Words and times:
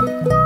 Thanks 0.00 0.39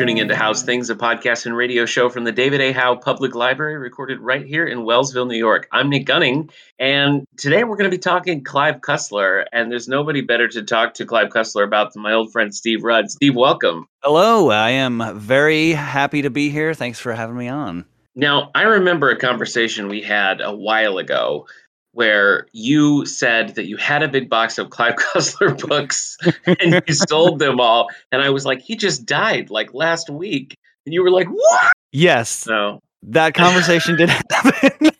tuning 0.00 0.16
in 0.16 0.28
to 0.28 0.34
How's 0.34 0.62
Things, 0.62 0.88
a 0.88 0.94
podcast 0.94 1.44
and 1.44 1.54
radio 1.54 1.84
show 1.84 2.08
from 2.08 2.24
the 2.24 2.32
David 2.32 2.62
A. 2.62 2.72
Howe 2.72 2.96
Public 2.96 3.34
Library, 3.34 3.76
recorded 3.76 4.18
right 4.20 4.46
here 4.46 4.66
in 4.66 4.78
Wellsville, 4.78 5.28
New 5.28 5.36
York. 5.36 5.68
I'm 5.72 5.90
Nick 5.90 6.06
Gunning, 6.06 6.48
and 6.78 7.26
today 7.36 7.64
we're 7.64 7.76
going 7.76 7.90
to 7.90 7.94
be 7.94 8.00
talking 8.00 8.42
Clive 8.42 8.76
Cussler, 8.76 9.44
and 9.52 9.70
there's 9.70 9.88
nobody 9.88 10.22
better 10.22 10.48
to 10.48 10.62
talk 10.62 10.94
to 10.94 11.04
Clive 11.04 11.28
Cussler 11.28 11.64
about 11.64 11.92
than 11.92 12.02
my 12.02 12.14
old 12.14 12.32
friend 12.32 12.54
Steve 12.54 12.82
Rudd. 12.82 13.10
Steve, 13.10 13.36
welcome. 13.36 13.88
Hello, 14.02 14.48
I 14.48 14.70
am 14.70 15.02
very 15.18 15.72
happy 15.72 16.22
to 16.22 16.30
be 16.30 16.48
here. 16.48 16.72
Thanks 16.72 16.98
for 16.98 17.12
having 17.12 17.36
me 17.36 17.48
on. 17.48 17.84
Now, 18.14 18.50
I 18.54 18.62
remember 18.62 19.10
a 19.10 19.18
conversation 19.18 19.88
we 19.88 20.00
had 20.00 20.40
a 20.40 20.54
while 20.54 20.96
ago 20.96 21.46
where 21.92 22.46
you 22.52 23.04
said 23.06 23.54
that 23.56 23.66
you 23.66 23.76
had 23.76 24.02
a 24.02 24.08
big 24.08 24.28
box 24.28 24.58
of 24.58 24.70
Clive 24.70 24.94
Cussler 24.96 25.58
books 25.68 26.16
and 26.46 26.82
you 26.86 26.94
sold 27.08 27.38
them 27.38 27.60
all. 27.60 27.88
And 28.12 28.22
I 28.22 28.30
was 28.30 28.46
like, 28.46 28.60
he 28.60 28.76
just 28.76 29.06
died 29.06 29.50
like 29.50 29.74
last 29.74 30.08
week. 30.08 30.56
And 30.86 30.94
you 30.94 31.02
were 31.02 31.10
like, 31.10 31.26
what? 31.28 31.72
Yes. 31.92 32.28
So 32.30 32.80
that 33.02 33.34
conversation 33.34 33.96
did 33.96 34.08
happen. 34.30 34.90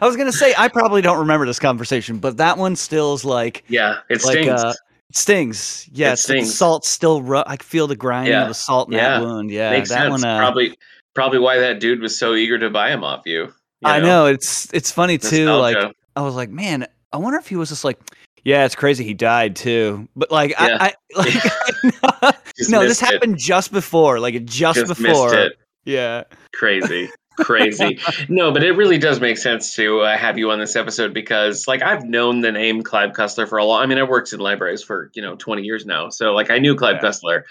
I 0.00 0.06
was 0.06 0.16
gonna 0.16 0.32
say 0.32 0.52
I 0.58 0.66
probably 0.68 1.02
don't 1.02 1.18
remember 1.20 1.46
this 1.46 1.60
conversation, 1.60 2.18
but 2.18 2.36
that 2.38 2.58
one 2.58 2.74
still 2.74 3.14
is 3.14 3.24
like 3.24 3.62
yeah, 3.68 3.98
it 4.10 4.24
like 4.24 4.38
stings. 4.38 4.48
uh 4.64 4.72
it 5.10 5.16
stings. 5.16 5.88
Yeah, 5.92 6.08
It 6.08 6.10
the 6.12 6.16
stings. 6.16 6.54
salt 6.54 6.84
still 6.84 7.22
ru- 7.22 7.44
I 7.46 7.56
feel 7.58 7.86
the 7.86 7.94
grinding 7.94 8.32
Yeah. 8.32 8.42
of 8.42 8.48
the 8.48 8.54
salt 8.54 8.88
in 8.88 8.94
Yeah. 8.94 9.20
that 9.20 9.24
wound. 9.24 9.50
Yeah, 9.52 9.70
Makes 9.70 9.90
that 9.90 10.08
sense. 10.10 10.22
one 10.22 10.24
uh, 10.24 10.38
probably 10.38 10.76
probably 11.14 11.38
why 11.38 11.58
that 11.60 11.78
dude 11.78 12.00
was 12.00 12.18
so 12.18 12.34
eager 12.34 12.58
to 12.58 12.70
buy 12.70 12.90
him 12.90 13.04
off 13.04 13.22
you. 13.24 13.42
you 13.44 13.52
I 13.84 14.00
know 14.00 14.26
it's 14.26 14.68
it's 14.74 14.90
funny 14.90 15.16
too. 15.16 15.46
Like 15.52 15.74
Nostalgia. 15.76 15.94
I 16.16 16.22
was 16.22 16.34
like, 16.34 16.50
man, 16.50 16.86
I 17.12 17.16
wonder 17.18 17.38
if 17.38 17.48
he 17.48 17.56
was 17.56 17.68
just 17.68 17.84
like, 17.84 17.98
yeah, 18.44 18.64
it's 18.64 18.74
crazy 18.74 19.04
he 19.04 19.14
died 19.14 19.56
too. 19.56 20.08
But 20.16 20.30
like 20.30 20.50
Yeah. 20.50 20.76
I, 20.80 20.92
I 21.16 21.16
like 22.22 22.34
Just 22.56 22.70
no, 22.70 22.80
this 22.86 23.02
it. 23.02 23.06
happened 23.06 23.36
just 23.38 23.72
before, 23.72 24.20
like 24.20 24.44
just, 24.44 24.78
Just 24.78 24.88
before. 24.88 25.24
missed 25.30 25.34
it. 25.34 25.52
Yeah. 25.84 26.24
Crazy. 26.54 27.10
Crazy. 27.40 27.98
no, 28.28 28.52
but 28.52 28.62
it 28.62 28.76
really 28.76 28.96
does 28.96 29.20
make 29.20 29.38
sense 29.38 29.74
to 29.74 30.02
uh, 30.02 30.16
have 30.16 30.38
you 30.38 30.52
on 30.52 30.60
this 30.60 30.76
episode 30.76 31.12
because, 31.12 31.66
like, 31.66 31.82
I've 31.82 32.04
known 32.04 32.42
the 32.42 32.52
name 32.52 32.82
Clive 32.82 33.10
Cussler 33.10 33.48
for 33.48 33.58
a 33.58 33.64
long. 33.64 33.82
I 33.82 33.86
mean, 33.86 33.98
I 33.98 34.04
worked 34.04 34.32
in 34.32 34.38
libraries 34.38 34.84
for 34.84 35.10
you 35.14 35.20
know 35.22 35.34
twenty 35.34 35.62
years 35.62 35.84
now, 35.84 36.10
so 36.10 36.32
like 36.32 36.52
I 36.52 36.60
knew 36.60 36.76
Clive 36.76 36.98
Yeah. 37.02 37.08
Cussler. 37.10 37.42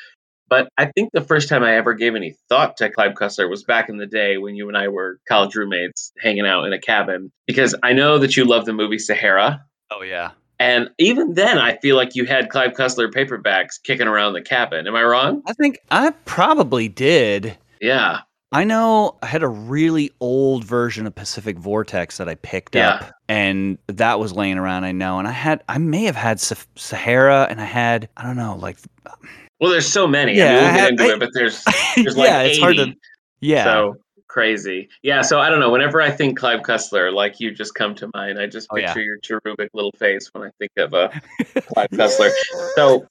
But 0.54 0.70
I 0.78 0.86
think 0.94 1.10
the 1.14 1.22
first 1.22 1.50
time 1.50 1.64
I 1.64 1.76
ever 1.76 1.96
gave 1.96 2.14
any 2.14 2.36
thought 2.48 2.78
to 2.78 2.90
Clive 2.90 3.14
Cussler 3.14 3.50
was 3.50 3.64
back 3.64 3.90
in 3.90 3.98
the 3.98 4.06
day 4.06 4.38
when 4.38 4.56
you 4.56 4.68
and 4.68 4.78
I 4.78 4.88
were 4.88 5.20
college 5.28 5.56
roommates 5.56 6.12
hanging 6.22 6.46
out 6.46 6.66
in 6.66 6.74
a 6.74 6.80
cabin. 6.80 7.32
Because 7.48 7.74
I 7.82 7.94
know 7.94 8.20
that 8.20 8.38
you 8.38 8.46
love 8.46 8.66
the 8.66 8.74
movie 8.74 9.00
Sahara, 9.00 9.66
Oh 9.90 10.04
yeah. 10.04 10.32
and 10.60 10.92
even 11.00 11.34
then, 11.34 11.58
I 11.58 11.78
feel 11.78 11.96
like 11.96 12.16
you 12.16 12.26
had 12.26 12.50
Clive 12.50 12.74
Cussler 12.74 13.12
paperbacks 13.12 13.82
kicking 13.84 14.08
around 14.08 14.34
the 14.34 14.42
cabin. 14.44 14.86
Am 14.86 14.96
I 14.96 15.04
wrong? 15.04 15.42
I 15.48 15.54
think 15.54 15.80
I 15.90 16.12
probably 16.26 16.88
did. 16.88 17.58
Yeah. 17.82 18.20
I 18.52 18.64
know 18.66 19.18
I 19.24 19.26
had 19.26 19.42
a 19.42 19.48
really 19.48 20.12
old 20.20 20.64
version 20.64 21.08
of 21.08 21.16
Pacific 21.16 21.58
Vortex 21.58 22.18
that 22.18 22.30
I 22.30 22.36
picked 22.36 22.76
Yeah. 22.76 22.90
up, 22.92 23.12
and 23.28 23.80
that 23.88 24.20
was 24.20 24.34
laying 24.34 24.60
around. 24.60 24.84
I 24.84 24.92
know, 24.92 25.18
and 25.18 25.28
I 25.28 25.32
had, 25.32 25.64
I 25.68 25.80
may 25.80 26.04
have 26.04 26.16
had 26.16 26.40
Sahara, 26.40 27.48
and 27.50 27.60
I 27.60 27.66
had, 27.66 28.08
I 28.16 28.22
don't 28.22 28.38
know, 28.38 28.56
like, 28.56 28.78
Well, 29.60 29.72
there's 29.72 29.88
so 29.92 30.08
many. 30.08 30.36
Yeah, 30.36 30.46
I 30.46 30.52
mean, 30.56 30.64
we'll 30.64 30.74
get 30.76 30.90
into 30.90 31.04
I- 31.04 31.14
it, 31.14 31.20
but 31.20 31.30
there's 31.34 31.64
there's 31.96 32.18
like 32.18 32.28
yeah, 32.30 32.42
it's 32.42 32.60
hard 32.60 32.76
80. 32.80 32.92
to, 32.94 32.98
yeah, 33.42 33.64
So 33.64 33.96
crazy. 34.28 34.90
Yeah. 35.04 35.22
So 35.22 35.40
I 35.40 35.50
don't 35.50 35.60
know. 35.60 35.70
Whenever 35.70 36.02
I 36.02 36.10
think 36.10 36.38
Clive 36.40 36.62
Cussler, 36.62 37.14
like 37.14 37.40
you 37.40 37.52
just 37.52 37.76
come 37.76 37.94
to 37.96 38.10
mind. 38.16 38.40
I 38.40 38.48
just 38.48 38.68
Oh, 38.72 38.78
yeah. 38.78 38.88
picture 38.88 39.02
your 39.04 39.18
cherubic 39.20 39.70
little 39.74 39.92
face 40.00 40.28
when 40.34 40.44
I 40.48 40.52
think 40.60 40.72
of 40.78 40.94
uh, 40.94 41.10
Clive 41.68 41.90
Cussler. 41.92 42.32
So 42.76 43.06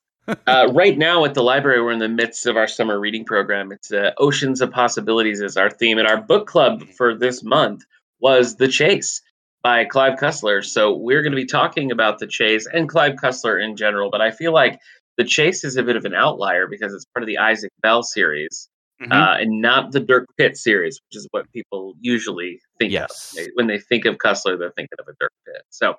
uh, 0.48 0.68
right 0.72 0.98
now 0.98 1.24
at 1.24 1.34
the 1.34 1.42
library, 1.42 1.80
we're 1.82 1.92
in 1.92 1.98
the 2.00 2.08
midst 2.08 2.46
of 2.46 2.56
our 2.56 2.66
summer 2.66 2.98
reading 2.98 3.24
program. 3.24 3.70
It's 3.72 3.92
uh, 3.92 4.10
Oceans 4.18 4.60
of 4.60 4.72
Possibilities 4.72 5.40
is 5.40 5.56
our 5.56 5.70
theme, 5.70 5.98
and 5.98 6.08
our 6.08 6.20
book 6.20 6.46
club 6.48 6.82
for 6.96 7.14
this 7.14 7.42
month 7.44 7.84
was 8.20 8.56
The 8.56 8.68
Chase 8.68 9.20
by 9.62 9.84
Clive 9.84 10.18
Cussler. 10.18 10.64
So 10.64 10.92
we're 10.96 11.22
going 11.22 11.32
to 11.32 11.36
be 11.36 11.46
talking 11.46 11.92
about 11.92 12.18
The 12.18 12.26
Chase 12.26 12.66
and 12.72 12.88
Clive 12.88 13.14
Cussler 13.14 13.62
in 13.62 13.76
general, 13.76 14.10
but 14.10 14.20
I 14.20 14.32
feel 14.32 14.52
like 14.52 14.80
The 15.18 15.24
Chase 15.24 15.64
is 15.64 15.76
a 15.76 15.82
bit 15.82 15.96
of 15.96 16.04
an 16.04 16.14
outlier 16.14 16.66
because 16.66 16.94
it's 16.94 17.04
part 17.06 17.22
of 17.22 17.26
the 17.26 17.38
Isaac 17.38 17.72
Bell 17.82 18.02
series 18.02 18.68
Mhm. 19.02 19.12
uh, 19.12 19.36
and 19.40 19.60
not 19.60 19.92
the 19.92 20.00
Dirk 20.00 20.26
Pitt 20.38 20.56
series, 20.56 21.00
which 21.08 21.16
is 21.18 21.26
what 21.32 21.50
people 21.52 21.94
usually 22.00 22.60
think 22.78 22.92
Yes. 22.92 23.36
of. 23.38 23.46
When 23.54 23.66
they 23.66 23.78
think 23.78 24.04
of 24.04 24.16
Cussler, 24.18 24.58
they're 24.58 24.72
thinking 24.76 24.96
of 24.98 25.06
a 25.08 25.12
Dirk 25.18 25.32
Pitt. 25.46 25.62
So 25.70 25.94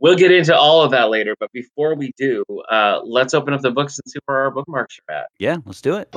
we'll 0.00 0.16
get 0.16 0.32
into 0.32 0.56
all 0.56 0.82
of 0.82 0.90
that 0.92 1.10
later. 1.10 1.34
But 1.38 1.50
before 1.52 1.94
we 1.94 2.12
do, 2.16 2.44
uh, 2.70 3.00
let's 3.04 3.34
open 3.34 3.52
up 3.54 3.60
the 3.60 3.70
books 3.70 3.98
and 3.98 4.10
see 4.10 4.18
where 4.26 4.38
our 4.38 4.50
bookmarks 4.50 4.98
are 5.08 5.14
at. 5.16 5.26
yeah, 5.38 5.56
let's 5.66 5.80
do 5.82 5.96
it. 5.96 6.08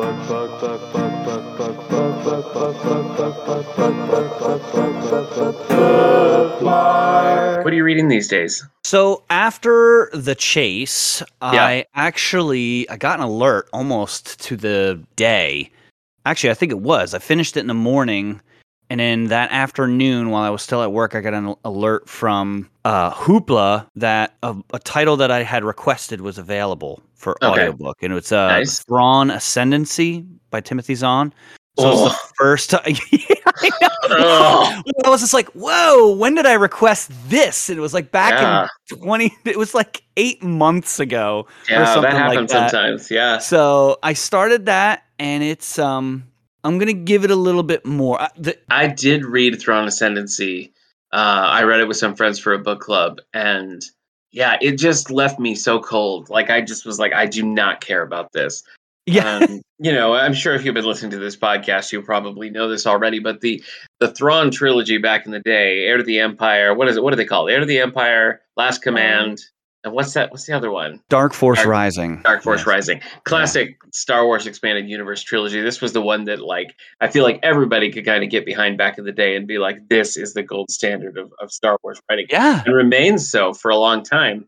What 6.39 7.73
are 7.73 7.75
you 7.75 7.83
reading 7.83 8.07
these 8.07 8.27
days? 8.27 8.65
So 8.83 9.23
after 9.29 10.09
the 10.13 10.35
chase, 10.35 11.21
Yeah. 11.41 11.63
I 11.65 11.85
actually 11.95 12.89
I 12.89 12.95
got 12.97 13.19
an 13.19 13.25
alert 13.25 13.67
almost 13.73 14.39
to 14.45 14.55
the 14.55 15.01
day. 15.15 15.71
Actually, 16.25 16.51
I 16.51 16.53
think 16.53 16.71
it 16.71 16.79
was. 16.79 17.13
I 17.13 17.19
finished 17.19 17.57
it 17.57 17.61
in 17.61 17.67
the 17.67 17.73
morning, 17.73 18.41
and 18.89 18.99
then 18.99 19.25
that 19.25 19.51
afternoon, 19.51 20.29
while 20.29 20.43
I 20.43 20.49
was 20.49 20.61
still 20.61 20.83
at 20.83 20.91
work, 20.91 21.15
I 21.15 21.21
got 21.21 21.33
an 21.33 21.55
alert 21.65 22.09
from 22.09 22.69
uh, 22.85 23.11
Hoopla 23.11 23.87
that 23.95 24.35
a, 24.43 24.55
a 24.73 24.79
title 24.79 25.17
that 25.17 25.31
I 25.31 25.43
had 25.43 25.63
requested 25.63 26.21
was 26.21 26.37
available 26.37 27.01
for 27.15 27.35
Okay. 27.43 27.61
audiobook, 27.67 27.97
and 28.03 28.13
it's 28.13 28.31
uh, 28.31 28.47
Nice. 28.49 28.79
Thrawn 28.79 29.29
Ascendancy 29.31 30.25
by 30.51 30.61
Timothy 30.61 30.95
Zahn. 30.95 31.33
So 31.77 31.89
it's 31.91 31.99
Oh. 32.01 32.09
the 32.09 32.17
first 32.37 32.69
time. 32.71 32.81
yeah, 33.11 33.35
I. 33.45 33.69
Oh. 34.11 34.81
I 35.05 35.09
was 35.09 35.21
just 35.21 35.33
like, 35.33 35.47
whoa, 35.49 36.13
when 36.15 36.35
did 36.35 36.45
I 36.45 36.53
request 36.53 37.11
this? 37.29 37.69
And 37.69 37.77
it 37.77 37.81
was 37.81 37.93
like 37.93 38.11
back 38.11 38.33
Yeah. 38.33 38.67
in 38.91 38.97
20, 39.03 39.33
it 39.45 39.57
was 39.57 39.73
like 39.73 40.01
eight 40.17 40.41
months 40.43 40.99
ago. 40.99 41.47
Yeah, 41.69 41.79
that 41.79 41.93
something 41.93 42.11
like 42.13 42.21
happens 42.21 42.51
that. 42.51 42.71
sometimes. 42.71 43.11
Yeah. 43.11 43.37
So 43.37 43.97
I 44.03 44.13
started 44.13 44.65
that 44.65 45.03
and 45.19 45.43
it's, 45.43 45.77
um, 45.77 46.23
I'm 46.63 46.77
going 46.77 46.87
to 46.87 46.93
give 46.93 47.23
it 47.23 47.31
a 47.31 47.35
little 47.35 47.63
bit 47.63 47.85
more. 47.85 48.21
Uh, 48.21 48.29
the, 48.37 48.57
I 48.69 48.87
did 48.87 49.25
read 49.25 49.59
Thrawn 49.61 49.87
Ascendancy. 49.87 50.73
Uh, 51.11 51.47
I 51.49 51.63
read 51.63 51.79
it 51.79 51.87
with 51.87 51.97
some 51.97 52.15
friends 52.15 52.39
for 52.39 52.53
a 52.53 52.59
book 52.59 52.81
club, 52.81 53.19
and 53.33 53.81
yeah, 54.31 54.57
it 54.61 54.73
just 54.73 55.09
left 55.09 55.39
me 55.39 55.55
so 55.55 55.79
cold. 55.79 56.29
Like 56.29 56.49
I 56.49 56.61
just 56.61 56.85
was 56.85 56.99
like, 56.99 57.13
I 57.13 57.25
do 57.25 57.43
not 57.43 57.81
care 57.81 58.01
about 58.01 58.31
this. 58.31 58.63
yeah. 59.05 59.37
um, 59.37 59.61
you 59.79 59.91
know, 59.91 60.13
I'm 60.13 60.33
sure 60.33 60.53
if 60.53 60.63
you've 60.63 60.75
been 60.75 60.85
listening 60.85 61.11
to 61.11 61.17
this 61.17 61.35
podcast, 61.35 61.91
you 61.91 62.01
probably 62.01 62.49
know 62.49 62.67
this 62.67 62.85
already. 62.85 63.19
But 63.19 63.41
the 63.41 63.63
the 63.99 64.11
Thrawn 64.11 64.51
trilogy 64.51 64.97
back 64.97 65.25
in 65.25 65.31
the 65.31 65.39
day, 65.39 65.85
Heir 65.85 65.97
to 65.97 66.03
the 66.03 66.19
Empire, 66.19 66.75
what 66.75 66.87
is 66.87 66.97
it? 66.97 67.03
What 67.03 67.11
do 67.11 67.15
they 67.15 67.25
called? 67.25 67.49
Heir 67.49 67.61
to 67.61 67.65
the 67.65 67.79
Empire, 67.79 68.41
Last 68.55 68.83
Command, 68.83 69.41
and 69.83 69.93
what's 69.93 70.13
that? 70.13 70.31
What's 70.31 70.45
the 70.45 70.53
other 70.53 70.71
one? 70.71 71.01
Dark 71.09 71.33
Force 71.33 71.59
Dark- 71.59 71.69
Rising. 71.69 72.21
Dark 72.23 72.43
Force 72.43 72.59
Yes. 72.61 72.67
Rising, 72.67 73.01
classic 73.23 73.77
Star 73.93 74.25
Wars 74.25 74.45
expanded 74.45 74.89
universe 74.89 75.21
trilogy. 75.23 75.61
This 75.61 75.81
was 75.81 75.93
the 75.93 76.01
one 76.01 76.25
that, 76.25 76.39
like, 76.41 76.75
I 77.01 77.07
feel 77.07 77.23
like 77.23 77.39
everybody 77.43 77.91
could 77.91 78.05
kind 78.05 78.23
of 78.23 78.29
get 78.29 78.45
behind 78.45 78.77
back 78.77 78.97
in 78.97 79.05
the 79.05 79.11
day 79.11 79.35
and 79.35 79.47
be 79.47 79.57
like, 79.57 79.87
"This 79.89 80.17
is 80.17 80.33
the 80.33 80.43
gold 80.43 80.69
standard 80.69 81.17
of, 81.17 81.31
of 81.39 81.51
Star 81.51 81.77
Wars 81.83 82.01
writing." 82.09 82.27
Yeah. 82.29 82.61
and 82.65 82.75
remains 82.75 83.29
so 83.29 83.53
for 83.53 83.71
a 83.71 83.77
long 83.77 84.03
time. 84.03 84.45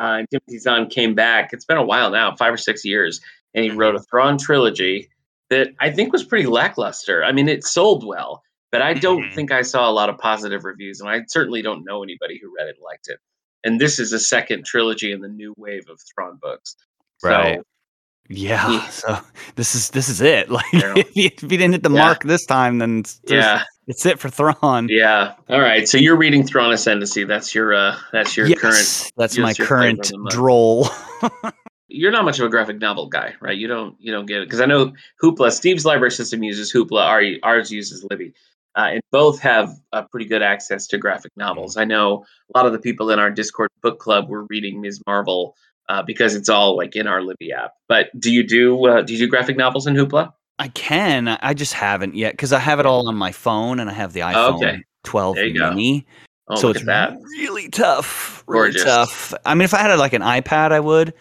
Uh, 0.00 0.18
and 0.20 0.28
Timothy 0.30 0.58
Zahn 0.58 0.88
came 0.88 1.14
back. 1.16 1.52
It's 1.52 1.64
been 1.64 1.76
a 1.76 1.82
while 1.84 2.10
now, 2.10 2.36
five 2.36 2.54
or 2.54 2.56
six 2.56 2.84
years, 2.84 3.20
and 3.54 3.64
he 3.64 3.70
wrote 3.72 3.96
a 3.96 4.00
Thrawn 4.00 4.38
trilogy 4.38 5.08
that 5.50 5.70
I 5.80 5.90
think 5.90 6.12
was 6.12 6.22
pretty 6.22 6.46
lackluster. 6.46 7.24
I 7.24 7.32
mean, 7.32 7.48
it 7.48 7.64
sold 7.64 8.06
well, 8.06 8.42
but 8.70 8.80
I 8.80 8.94
don't 8.94 9.22
Mhm. 9.24 9.34
think 9.34 9.50
I 9.50 9.62
saw 9.62 9.90
a 9.90 9.92
lot 9.92 10.08
of 10.08 10.16
positive 10.18 10.62
reviews, 10.64 11.00
and 11.00 11.10
I 11.10 11.22
certainly 11.26 11.62
don't 11.62 11.84
know 11.84 12.04
anybody 12.04 12.38
who 12.40 12.54
read 12.56 12.68
it 12.68 12.76
and 12.76 12.84
liked 12.84 13.08
it. 13.08 13.18
And 13.64 13.80
this 13.80 13.98
is 13.98 14.12
a 14.12 14.18
second 14.18 14.64
trilogy 14.64 15.12
in 15.12 15.20
the 15.20 15.28
new 15.28 15.54
wave 15.56 15.88
of 15.90 16.00
Thrawn 16.14 16.38
books. 16.40 16.76
So, 17.18 17.28
Right. 17.28 17.60
Yeah. 18.30 18.70
Yeah. 18.70 18.88
So 18.88 19.18
this 19.56 19.74
is, 19.74 19.90
this 19.90 20.08
is 20.08 20.20
it. 20.20 20.50
Like 20.50 20.64
Yeah. 20.72 20.94
if, 20.96 21.16
you, 21.16 21.24
if 21.26 21.42
you 21.42 21.48
didn't 21.48 21.72
hit 21.72 21.82
the 21.82 21.90
Yeah. 21.90 21.98
mark 22.04 22.22
this 22.24 22.44
time, 22.46 22.78
then 22.78 22.98
it's, 23.00 23.20
yeah, 23.26 23.64
it's 23.86 24.04
it 24.06 24.18
for 24.18 24.28
Thrawn. 24.28 24.88
yeah. 24.90 25.32
All 25.48 25.60
right. 25.60 25.88
So 25.88 25.96
you're 25.98 26.16
reading 26.16 26.46
Thrawn 26.46 26.70
Ascendancy. 26.72 27.24
That's 27.24 27.54
your 27.54 27.74
uh, 27.74 27.96
that's 28.12 28.36
your 28.36 28.54
current 28.54 29.10
that's 29.16 29.38
my 29.38 29.54
current 29.54 30.00
of 30.00 30.08
the 30.10 30.18
month. 30.18 30.34
droll. 30.34 30.88
you're 31.88 32.12
not 32.12 32.24
much 32.26 32.38
of 32.38 32.44
a 32.44 32.48
graphic 32.50 32.78
novel 32.80 33.06
guy, 33.08 33.34
right? 33.40 33.56
You 33.56 33.66
don't 33.66 33.96
you 33.98 34.12
don't 34.12 34.26
get 34.26 34.42
it 34.42 34.46
because 34.46 34.60
I 34.60 34.66
know 34.66 34.92
Hoopla. 35.22 35.50
Steve's 35.50 35.86
library 35.86 36.10
system 36.10 36.42
uses 36.42 36.70
Hoopla. 36.72 37.02
Our, 37.02 37.22
ours 37.42 37.70
uses 37.72 38.04
Libby, 38.10 38.34
uh, 38.78 38.90
and 38.92 39.00
both 39.12 39.40
have 39.40 39.70
uh, 39.92 40.02
pretty 40.10 40.24
good 40.26 40.40
access 40.42 40.86
to 40.86 40.96
graphic 40.98 41.32
novels. 41.36 41.76
I 41.76 41.84
know 41.84 42.24
a 42.54 42.58
lot 42.58 42.64
of 42.66 42.72
the 42.72 42.78
people 42.78 43.10
in 43.10 43.18
our 43.18 43.30
Discord 43.30 43.68
book 43.82 43.98
club 43.98 44.28
were 44.28 44.46
reading 44.48 44.80
Ms. 44.80 45.00
Marvel 45.06 45.56
uh, 45.88 46.02
because 46.02 46.34
it's 46.34 46.48
all 46.48 46.76
like 46.76 46.94
in 46.96 47.06
our 47.06 47.20
Libby 47.22 47.52
app. 47.52 47.72
But 47.88 48.08
do 48.18 48.30
you 48.32 48.46
do 48.46 48.86
uh, 48.86 49.02
do 49.02 49.12
you 49.12 49.18
do 49.18 49.26
graphic 49.26 49.56
novels 49.56 49.86
in 49.86 49.94
Hoopla? 49.94 50.32
I 50.60 50.68
can. 50.68 51.28
I 51.28 51.54
just 51.54 51.74
haven't 51.74 52.14
yet 52.14 52.32
because 52.32 52.52
I 52.52 52.58
have 52.58 52.80
it 52.80 52.86
all 52.86 53.08
on 53.08 53.16
my 53.16 53.32
phone 53.32 53.80
and 53.80 53.90
I 53.90 53.92
have 53.92 54.12
the 54.12 54.20
iPhone 54.20 54.34
Oh, 54.34 54.56
okay. 54.56 54.82
12 55.04 55.34
There 55.36 55.46
you 55.46 55.58
go. 55.58 55.70
mini. 55.70 56.06
Oh, 56.48 56.56
so 56.56 56.70
it's 56.70 56.84
that. 56.84 57.12
really 57.38 57.68
tough. 57.68 58.42
Really 58.46 58.70
Gorgeous. 58.70 58.84
tough. 58.84 59.34
I 59.44 59.54
mean, 59.54 59.62
if 59.64 59.74
I 59.74 59.78
had 59.78 59.94
like 59.98 60.14
an 60.14 60.22
iPad, 60.22 60.72
I 60.72 60.80
would, 60.80 61.14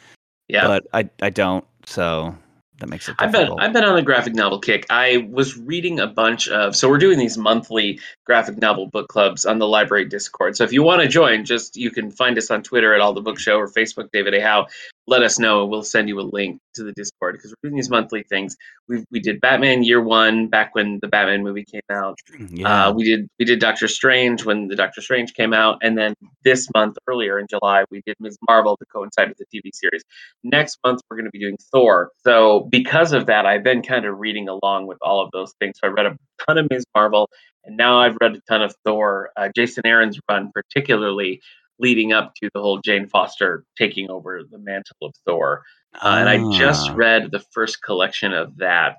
Yeah. 0.48 0.66
but 0.68 0.88
I 0.94 1.10
I 1.22 1.30
don't. 1.30 1.66
So 1.86 2.36
that 2.80 2.90
makes 2.90 3.10
it 3.10 3.16
I've 3.20 3.32
been. 3.32 3.52
I've 3.60 3.74
been 3.74 3.84
on 3.84 3.98
a 3.98 4.02
graphic 4.02 4.36
novel 4.36 4.60
kick. 4.60 4.86
I 4.90 5.28
was 5.32 5.58
reading 5.58 6.00
a 6.00 6.08
bunch 6.08 6.48
of 6.48 6.76
so 6.76 6.90
we're 6.90 6.98
doing 6.98 7.18
these 7.18 7.38
monthly 7.38 8.00
graphic 8.26 8.58
novel 8.58 8.88
book 8.88 9.08
clubs 9.08 9.46
on 9.46 9.60
the 9.60 9.68
library 9.68 10.06
Discord. 10.06 10.56
So 10.56 10.64
if 10.64 10.72
you 10.72 10.84
want 10.84 11.02
to 11.02 11.08
join, 11.08 11.46
just 11.46 11.76
you 11.76 11.92
can 11.92 12.12
find 12.12 12.38
us 12.38 12.52
on 12.52 12.64
Twitter 12.64 12.94
at 12.94 13.02
All 13.02 13.14
the 13.14 13.22
Book 13.22 13.40
Show 13.40 13.58
or 13.58 13.68
Facebook 13.68 14.12
David 14.12 14.34
A. 14.36 14.42
Howe. 14.42 14.68
Let 15.10 15.24
us 15.24 15.40
know. 15.40 15.66
We'll 15.66 15.84
send 15.84 16.10
you 16.10 16.20
a 16.20 16.22
link 16.22 16.60
to 16.76 16.84
the 16.84 16.92
Discord 16.92 17.36
because 17.36 17.52
we're 17.52 17.70
doing 17.70 17.78
these 17.78 17.90
monthly 17.90 18.24
things. 18.24 18.58
We 18.88 19.06
we 19.10 19.20
did 19.20 19.40
Batman 19.40 19.84
Year 19.84 20.02
One 20.02 20.48
back 20.48 20.76
when 20.76 21.00
the 21.02 21.08
Batman 21.08 21.44
movie 21.44 21.64
came 21.64 21.82
out. 21.90 22.20
yeah. 22.50 22.88
Uh, 22.88 22.94
we 22.94 23.06
did 23.06 23.28
we 23.40 23.46
did 23.46 23.60
Doctor 23.60 23.88
Strange 23.88 24.44
when 24.44 24.68
the 24.68 24.76
Doctor 24.76 25.02
Strange 25.02 25.34
came 25.34 25.54
out, 25.54 25.80
and 25.82 25.98
then 25.98 26.14
this 26.44 26.68
month 26.76 26.98
earlier 27.08 27.40
in 27.40 27.48
July 27.50 27.86
we 27.90 28.02
did 28.06 28.16
Ms. 28.20 28.38
Marvel 28.48 28.76
to 28.78 28.86
coincide 28.86 29.30
with 29.30 29.38
the 29.38 29.46
TV 29.46 29.70
series. 29.74 30.04
Next 30.44 30.78
month 30.84 31.02
we're 31.10 31.18
going 31.18 31.26
to 31.26 31.32
be 31.32 31.40
doing 31.40 31.58
Thor. 31.72 32.12
So 32.26 32.68
because 32.70 33.14
of 33.14 33.28
that, 33.28 33.46
I've 33.46 33.64
been 33.64 33.82
kind 33.82 34.06
of 34.06 34.18
reading 34.20 34.50
along 34.50 34.88
with 34.88 34.98
all 35.02 35.24
of 35.24 35.32
those 35.32 35.54
things. 35.60 35.78
So 35.82 35.88
I 35.88 35.92
read 35.92 36.06
a 36.06 36.18
ton 36.46 36.58
of 36.58 36.70
Ms. 36.70 36.84
Marvel, 36.94 37.30
and 37.64 37.78
now 37.78 38.00
I've 38.00 38.18
read 38.20 38.36
a 38.36 38.42
ton 38.50 38.62
of 38.62 38.76
Thor. 38.86 39.30
Uh, 39.38 39.50
Jason 39.56 39.86
Aaron's 39.86 40.20
run, 40.30 40.52
particularly 40.54 41.42
leading 41.80 42.14
up 42.14 42.34
to 42.36 42.50
the 42.54 42.62
whole 42.62 42.80
Jane 42.80 43.08
Foster 43.08 43.64
taking 43.78 44.10
over 44.10 44.42
the 44.50 44.58
mantle 44.58 44.96
of 45.02 45.14
Thor. 45.26 45.64
Uh, 45.96 46.18
and 46.20 46.30
I 46.30 46.58
just 46.58 46.90
Ah. 46.90 46.96
read 46.96 47.32
the 47.32 47.40
first 47.52 47.82
collection 47.84 48.34
of 48.34 48.58
that. 48.58 48.98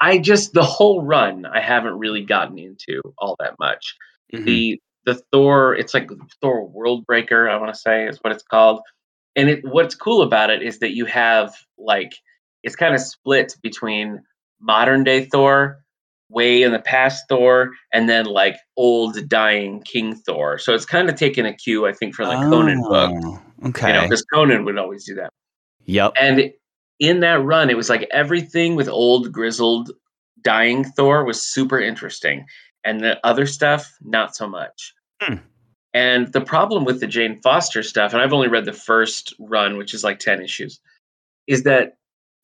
I 0.00 0.18
just 0.18 0.52
the 0.52 0.62
whole 0.64 1.02
run 1.02 1.46
I 1.46 1.60
haven't 1.60 1.98
really 1.98 2.22
gotten 2.24 2.58
into 2.58 3.00
all 3.18 3.36
that 3.38 3.54
much. 3.58 3.94
Mhm. 4.32 4.44
The 4.44 4.80
the 5.04 5.14
Thor, 5.32 5.74
it's 5.74 5.94
like 5.94 6.08
Thor 6.40 6.64
World 6.68 7.04
Breaker, 7.06 7.48
I 7.50 7.56
want 7.56 7.74
to 7.74 7.80
say 7.80 8.06
is 8.06 8.18
what 8.22 8.32
it's 8.32 8.44
called. 8.44 8.80
And 9.34 9.48
it 9.48 9.64
what's 9.64 9.94
cool 9.96 10.22
about 10.22 10.50
it 10.50 10.62
is 10.62 10.78
that 10.78 10.92
you 10.94 11.06
have 11.06 11.54
like 11.78 12.12
it's 12.62 12.76
kind 12.76 12.94
of 12.94 13.00
split 13.00 13.56
between 13.62 14.22
modern 14.60 15.02
day 15.02 15.24
Thor, 15.24 15.82
way 16.32 16.62
in 16.62 16.72
the 16.72 16.78
past 16.78 17.24
Thor, 17.28 17.70
and 17.92 18.08
then 18.08 18.26
like 18.26 18.56
old 18.76 19.28
dying 19.28 19.82
King 19.82 20.14
Thor. 20.14 20.58
So 20.58 20.74
it's 20.74 20.86
kind 20.86 21.08
of 21.08 21.14
taking 21.14 21.46
a 21.46 21.52
cue, 21.54 21.86
I 21.86 21.92
think, 21.92 22.14
from 22.14 22.28
the 22.28 22.48
Conan 22.50 22.80
book. 22.82 23.12
Oh, 23.24 23.42
Okay. 23.64 23.88
You 23.88 23.92
know, 23.94 24.02
because 24.02 24.24
Conan 24.24 24.64
would 24.64 24.78
always 24.78 25.04
do 25.04 25.14
that. 25.16 25.30
yep. 25.84 26.12
And 26.18 26.52
in 26.98 27.20
that 27.20 27.42
run, 27.42 27.70
it 27.70 27.76
was 27.76 27.88
like 27.88 28.08
everything 28.12 28.74
with 28.76 28.88
old, 28.88 29.32
grizzled, 29.32 29.92
dying 30.42 30.84
Thor 30.84 31.24
was 31.24 31.40
super 31.40 31.80
interesting. 31.80 32.46
And 32.84 33.00
the 33.00 33.24
other 33.24 33.46
stuff, 33.46 33.92
not 34.02 34.34
so 34.34 34.48
much. 34.48 34.94
Hmm. 35.20 35.36
And 35.94 36.32
the 36.32 36.40
problem 36.40 36.84
with 36.84 37.00
the 37.00 37.06
Jane 37.06 37.40
Foster 37.42 37.82
stuff, 37.82 38.12
and 38.12 38.22
I've 38.22 38.32
only 38.32 38.48
read 38.48 38.64
the 38.64 38.72
first 38.72 39.34
run, 39.38 39.76
which 39.76 39.94
is 39.94 40.02
like 40.02 40.18
10 40.18 40.42
issues, 40.42 40.80
is 41.46 41.64
that 41.64 41.96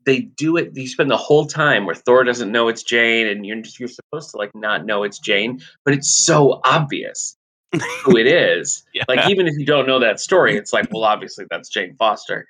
they 0.08 0.20
do 0.20 0.56
it, 0.56 0.74
you 0.74 0.88
spend 0.88 1.10
the 1.10 1.18
whole 1.18 1.44
time 1.44 1.84
where 1.84 1.94
Thor 1.94 2.24
doesn't 2.24 2.50
know 2.50 2.68
it's 2.68 2.82
Jane, 2.82 3.26
and 3.26 3.44
you're, 3.44 3.62
you're 3.78 3.88
supposed 3.88 4.30
to 4.30 4.38
like 4.38 4.54
not 4.54 4.86
know 4.86 5.02
it's 5.02 5.18
Jane, 5.18 5.60
but 5.84 5.92
it's 5.92 6.24
so 6.24 6.62
obvious 6.64 7.36
who 8.02 8.16
it 8.16 8.26
is. 8.26 8.84
Yeah. 8.94 9.04
Like 9.06 9.28
even 9.28 9.46
if 9.46 9.58
you 9.58 9.66
don't 9.66 9.86
know 9.86 9.98
that 9.98 10.18
story, 10.18 10.56
it's 10.56 10.72
like, 10.72 10.88
well, 10.90 11.04
obviously 11.04 11.44
that's 11.50 11.68
Jane 11.68 11.94
Foster. 11.96 12.46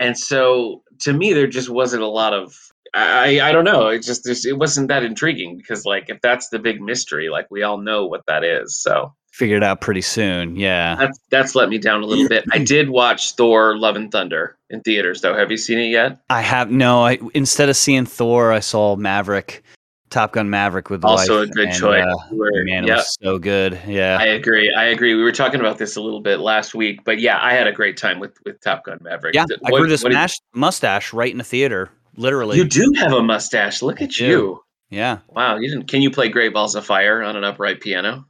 And 0.00 0.18
so 0.18 0.82
to 1.00 1.12
me, 1.12 1.32
there 1.32 1.46
just 1.46 1.70
wasn't 1.70 2.02
a 2.02 2.08
lot 2.08 2.34
of 2.34 2.56
I 2.92 3.40
I 3.40 3.52
don't 3.52 3.64
know. 3.64 3.86
It 3.86 4.00
just 4.00 4.26
it 4.44 4.58
wasn't 4.58 4.88
that 4.88 5.04
intriguing 5.04 5.58
because 5.58 5.86
like 5.86 6.10
if 6.10 6.20
that's 6.20 6.48
the 6.48 6.58
big 6.58 6.82
mystery, 6.82 7.28
like 7.28 7.46
we 7.52 7.62
all 7.62 7.78
know 7.78 8.06
what 8.06 8.26
that 8.26 8.42
is. 8.42 8.76
So 8.76 9.14
Figured 9.32 9.62
out 9.62 9.80
pretty 9.80 10.00
soon. 10.02 10.56
Yeah. 10.56 10.96
that's 10.96 11.18
that's 11.30 11.54
let 11.54 11.68
me 11.68 11.78
down 11.78 12.02
a 12.02 12.06
little 12.06 12.28
bit. 12.28 12.44
I 12.52 12.58
did 12.58 12.90
watch 12.90 13.34
Thor: 13.36 13.76
Love 13.78 13.96
and 13.96 14.10
Thunder 14.10 14.56
in 14.70 14.80
theaters 14.80 15.20
though. 15.20 15.34
Have 15.36 15.50
you 15.50 15.56
seen 15.56 15.78
it 15.78 15.86
yet? 15.88 16.18
I 16.28 16.40
have 16.42 16.70
no. 16.70 17.04
I 17.04 17.18
instead 17.32 17.68
of 17.68 17.76
seeing 17.76 18.06
Thor, 18.06 18.52
I 18.52 18.58
saw 18.60 18.96
Maverick, 18.96 19.62
Top 20.10 20.32
Gun 20.32 20.50
Maverick 20.50 20.90
with 20.90 21.02
the 21.02 21.06
Also 21.08 21.40
wife, 21.40 21.48
a 21.48 21.52
good 21.52 21.68
and, 21.68 21.76
choice. 21.78 22.04
uh, 22.04 22.34
Where- 22.34 22.64
man, 22.64 22.84
it 22.88 22.90
was 22.90 23.16
so 23.22 23.38
good. 23.38 23.78
Yeah. 23.86 24.18
I 24.20 24.26
agree. 24.26 24.74
I 24.76 24.86
agree. 24.86 25.14
We 25.14 25.22
were 25.22 25.30
talking 25.32 25.60
about 25.60 25.78
this 25.78 25.94
a 25.96 26.00
little 26.02 26.20
bit 26.20 26.40
last 26.40 26.74
week, 26.74 27.04
but 27.04 27.20
yeah, 27.20 27.38
I 27.40 27.52
had 27.52 27.68
a 27.68 27.72
great 27.72 27.96
time 27.96 28.18
with 28.18 28.36
with 28.44 28.60
Top 28.60 28.84
Gun 28.84 28.98
Maverick. 29.00 29.34
yeah. 29.36 29.44
Th- 29.46 29.60
I 29.64 29.70
grew 29.70 29.86
this 29.88 30.02
what 30.02 30.12
mash- 30.12 30.40
mustache 30.54 31.12
right 31.12 31.30
in 31.30 31.38
the 31.38 31.44
theater. 31.44 31.88
Literally. 32.16 32.56
You 32.58 32.64
do 32.64 32.92
have 32.98 33.12
a 33.12 33.22
mustache. 33.22 33.80
Look 33.80 34.02
at 34.02 34.18
you. 34.18 34.60
Yeah. 34.90 35.18
Wow, 35.28 35.56
you 35.56 35.70
didn't? 35.70 35.86
Can 35.86 36.02
you 36.02 36.10
play 36.10 36.28
Great 36.28 36.52
Balls 36.52 36.74
of 36.74 36.84
Fire 36.84 37.22
on 37.22 37.36
an 37.36 37.44
upright 37.44 37.80
piano? 37.80 38.26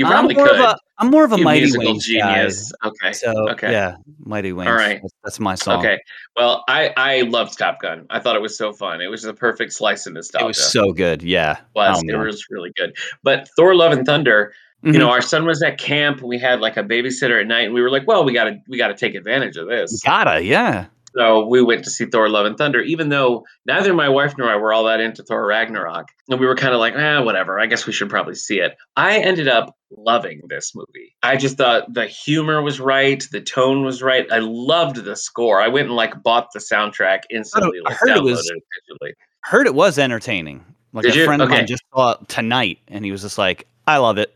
You 0.00 0.06
I'm 0.06 0.24
more 0.24 0.46
could. 0.48 0.56
Of 0.56 0.60
a, 0.60 0.78
I'm 0.96 1.10
more 1.10 1.24
of 1.24 1.32
a 1.34 1.38
you 1.38 1.44
Mighty 1.44 1.60
musical 1.60 1.86
Wings 1.92 2.06
genius. 2.06 2.72
guy. 2.72 2.88
Okay. 2.88 3.12
So 3.12 3.50
okay. 3.50 3.70
yeah, 3.70 3.96
Mighty 4.24 4.54
Wings. 4.54 4.68
All 4.70 4.74
right. 4.74 4.98
That's, 5.02 5.14
that's 5.22 5.40
my 5.40 5.54
song. 5.54 5.80
Okay. 5.80 5.98
Well, 6.36 6.64
I 6.68 6.94
I 6.96 7.20
loved 7.22 7.58
Top 7.58 7.82
Gun. 7.82 8.06
I 8.08 8.18
thought 8.18 8.34
it 8.34 8.40
was 8.40 8.56
so 8.56 8.72
fun. 8.72 9.02
It 9.02 9.08
was 9.08 9.24
the 9.24 9.34
perfect 9.34 9.74
slice 9.74 10.06
of 10.06 10.14
nostalgia. 10.14 10.44
It 10.46 10.48
was 10.48 10.72
so 10.72 10.92
good. 10.92 11.22
Yeah. 11.22 11.58
was. 11.74 12.02
Oh, 12.02 12.08
it 12.08 12.16
was 12.16 12.46
really 12.48 12.72
good. 12.76 12.96
But 13.22 13.46
Thor: 13.56 13.74
Love 13.74 13.92
and 13.92 14.06
Thunder. 14.06 14.54
Mhm. 14.82 14.94
You 14.94 14.98
know, 14.98 15.10
our 15.10 15.20
son 15.20 15.44
was 15.44 15.62
at 15.62 15.76
camp. 15.76 16.22
We 16.22 16.38
had 16.38 16.60
like 16.62 16.78
a 16.78 16.82
babysitter 16.82 17.38
at 17.38 17.46
night, 17.46 17.66
and 17.66 17.74
we 17.74 17.82
were 17.82 17.90
like, 17.90 18.06
"Well, 18.06 18.24
we 18.24 18.32
got 18.32 18.44
to 18.44 18.56
we 18.66 18.78
got 18.78 18.88
to 18.88 18.94
take 18.94 19.14
advantage 19.14 19.58
of 19.58 19.68
this." 19.68 20.00
gotta. 20.02 20.42
Yeah. 20.42 20.86
So 21.16 21.46
we 21.46 21.62
went 21.62 21.84
to 21.84 21.90
see 21.90 22.06
Thor: 22.06 22.28
Love 22.28 22.46
and 22.46 22.56
Thunder, 22.56 22.80
even 22.80 23.08
though 23.08 23.44
neither 23.66 23.92
my 23.94 24.08
wife 24.08 24.34
nor 24.38 24.48
I 24.48 24.56
were 24.56 24.72
all 24.72 24.84
that 24.84 25.00
into 25.00 25.22
Thor 25.22 25.44
Ragnarok, 25.46 26.08
and 26.28 26.38
we 26.38 26.46
were 26.46 26.54
kind 26.54 26.72
of 26.72 26.80
like, 26.80 26.94
"Ah, 26.96 27.22
whatever. 27.22 27.58
I 27.58 27.66
guess 27.66 27.86
we 27.86 27.92
should 27.92 28.08
probably 28.10 28.34
see 28.36 28.60
it." 28.60 28.76
I 28.96 29.18
ended 29.18 29.48
up 29.48 29.74
loving 29.96 30.42
this 30.48 30.72
movie. 30.74 31.16
I 31.22 31.36
just 31.36 31.56
thought 31.56 31.92
the 31.92 32.06
humor 32.06 32.62
was 32.62 32.78
right, 32.78 33.24
the 33.32 33.40
tone 33.40 33.84
was 33.84 34.02
right. 34.02 34.30
I 34.30 34.38
loved 34.38 34.96
the 35.04 35.16
score. 35.16 35.60
I 35.60 35.66
went 35.68 35.88
and 35.88 35.96
like 35.96 36.22
bought 36.22 36.48
the 36.52 36.60
soundtrack 36.60 37.22
instantly, 37.30 37.80
I 37.84 37.90
like 37.90 37.98
heard 37.98 38.16
it 38.16 38.22
was- 38.22 38.48
digitally. 38.50 39.12
Heard 39.42 39.66
it 39.66 39.74
was 39.74 39.98
entertaining. 39.98 40.64
Like 40.92 41.04
Did 41.04 41.14
a 41.14 41.18
you? 41.18 41.24
friend 41.24 41.40
of 41.42 41.48
mine 41.48 41.66
just 41.66 41.82
saw 41.94 42.12
it 42.12 42.28
tonight, 42.28 42.78
and 42.88 43.04
he 43.04 43.10
was 43.10 43.22
just 43.22 43.38
like, 43.38 43.66
"I 43.86 43.96
love 43.96 44.18
it." 44.18 44.32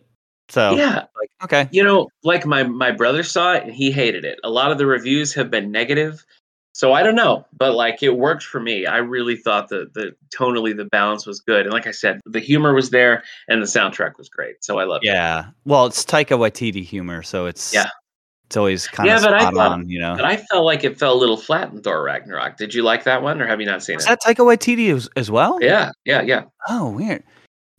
So 0.50 0.76
Yeah, 0.76 1.04
like, 1.18 1.30
okay. 1.44 1.68
you 1.72 1.82
know, 1.84 2.08
like 2.22 2.46
my 2.46 2.62
my 2.64 2.90
brother 2.90 3.22
saw 3.22 3.54
it 3.54 3.62
and 3.64 3.72
he 3.72 3.90
hated 3.90 4.24
it. 4.24 4.38
A 4.44 4.50
lot 4.50 4.70
of 4.72 4.78
the 4.78 4.86
reviews 4.86 5.34
have 5.34 5.50
been 5.50 5.70
negative. 5.72 6.24
So 6.76 6.92
I 6.92 7.04
don't 7.04 7.14
know, 7.14 7.46
but 7.56 7.74
like 7.76 8.02
it 8.02 8.16
worked 8.18 8.42
for 8.42 8.58
me. 8.60 8.84
I 8.84 8.96
really 8.98 9.36
thought 9.36 9.68
that 9.68 9.94
the 9.94 10.14
tonally 10.36 10.76
the 10.76 10.84
balance 10.86 11.24
was 11.24 11.40
good, 11.40 11.66
and 11.66 11.72
like 11.72 11.86
I 11.86 11.92
said, 11.92 12.20
the 12.26 12.40
humor 12.40 12.74
was 12.74 12.90
there 12.90 13.22
and 13.48 13.62
the 13.62 13.66
soundtrack 13.66 14.18
was 14.18 14.28
great. 14.28 14.64
So 14.64 14.80
I 14.80 14.84
loved 14.84 15.04
it. 15.04 15.08
Yeah. 15.08 15.46
Well, 15.64 15.86
it's 15.86 16.04
Taika 16.04 16.36
Waititi 16.36 16.82
humor, 16.84 17.22
so 17.22 17.46
it's 17.46 17.72
Yeah. 17.72 17.86
it's 18.46 18.56
always 18.56 18.88
kind 18.88 19.06
Yeah, 19.08 19.16
of 19.18 19.22
but 19.22 19.34
I 19.34 19.44
thought- 19.50 19.56
on, 19.56 19.88
you 19.88 20.00
know. 20.00 20.16
But 20.16 20.24
I 20.24 20.36
felt 20.36 20.64
like 20.64 20.82
it 20.82 20.98
fell 20.98 21.12
a 21.12 21.20
little 21.20 21.36
flat 21.36 21.70
in 21.72 21.80
Thor 21.80 22.02
Ragnarok. 22.02 22.56
Did 22.56 22.74
you 22.74 22.82
like 22.82 23.04
that 23.04 23.22
one, 23.22 23.40
or 23.40 23.46
have 23.46 23.60
you 23.60 23.66
not 23.66 23.84
seen 23.84 23.94
Was 23.94 24.06
it? 24.06 24.08
that 24.08 24.20
Taika 24.22 24.44
Waititi 24.44 24.92
as, 24.92 25.08
as 25.14 25.30
well? 25.30 25.58
yeah, 25.62 25.92
yeah, 26.04 26.22
yeah. 26.22 26.42
Oh, 26.68 26.90
weird. 26.90 27.22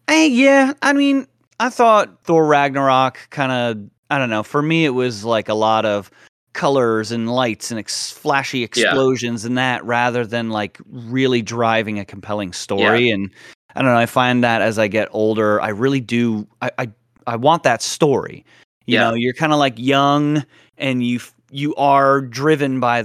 Hey, 0.07 0.27
yeah. 0.27 0.71
I 0.81 0.93
mean, 0.93 1.27
I 1.59 1.67
thought 1.69 2.23
Thor 2.23 2.45
Ragnarok 2.45 3.27
kind 3.29 3.51
of. 3.51 3.89
I 4.09 4.19
don't 4.19 4.29
know. 4.29 4.43
For 4.43 4.61
me, 4.61 4.85
it 4.85 4.91
was 4.91 5.25
like 5.25 5.49
a 5.49 5.53
lot 5.53 5.83
of 5.83 6.09
colors 6.55 7.11
and 7.11 7.29
lights 7.31 7.69
and 7.69 7.79
ex- 7.79 8.11
flashy 8.11 8.63
explosions 8.63 9.45
and 9.45 9.57
that, 9.59 9.85
rather 9.85 10.25
than 10.25 10.49
like 10.49 10.79
really 10.89 11.43
driving 11.43 11.99
a 11.99 12.05
compelling 12.05 12.53
story. 12.53 13.09
And 13.11 13.29
I 13.75 13.81
don't 13.83 13.91
know. 13.91 13.97
I 13.99 14.07
find 14.07 14.43
that 14.43 14.61
as 14.63 14.79
I 14.79 14.87
get 14.87 15.09
older, 15.11 15.61
I 15.61 15.69
really 15.69 15.99
do. 16.01 16.47
I 16.61 16.71
I, 16.79 16.87
I 17.27 17.35
want 17.35 17.63
that 17.63 17.81
story. 17.83 18.43
You 18.87 18.95
Yeah. 18.95 19.09
know, 19.09 19.13
you're 19.15 19.33
kind 19.33 19.53
of 19.53 19.59
like 19.59 19.77
young, 19.77 20.43
and 20.77 21.05
you 21.05 21.19
you 21.51 21.75
are 21.75 22.21
driven 22.21 22.79
by 22.79 23.03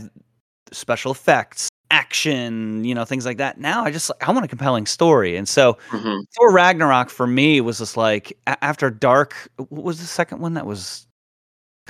special 0.72 1.12
effects, 1.12 1.68
action, 1.90 2.84
you 2.84 2.94
know, 2.94 3.04
things 3.04 3.26
like 3.26 3.38
that. 3.38 3.58
Now 3.58 3.84
I 3.84 3.90
just 3.90 4.10
I 4.20 4.30
want 4.32 4.44
a 4.44 4.48
compelling 4.48 4.86
story, 4.86 5.36
and 5.36 5.48
so 5.48 5.76
hmm 5.88 6.18
Thor 6.36 6.52
Ragnarok 6.52 7.10
for 7.10 7.26
me 7.26 7.60
was 7.60 7.78
just 7.78 7.96
like 7.96 8.32
a- 8.46 8.62
after 8.64 8.90
Dark. 8.90 9.34
What 9.56 9.82
was 9.84 10.00
the 10.00 10.06
second 10.06 10.40
one 10.40 10.54
that 10.54 10.66
was 10.66 11.06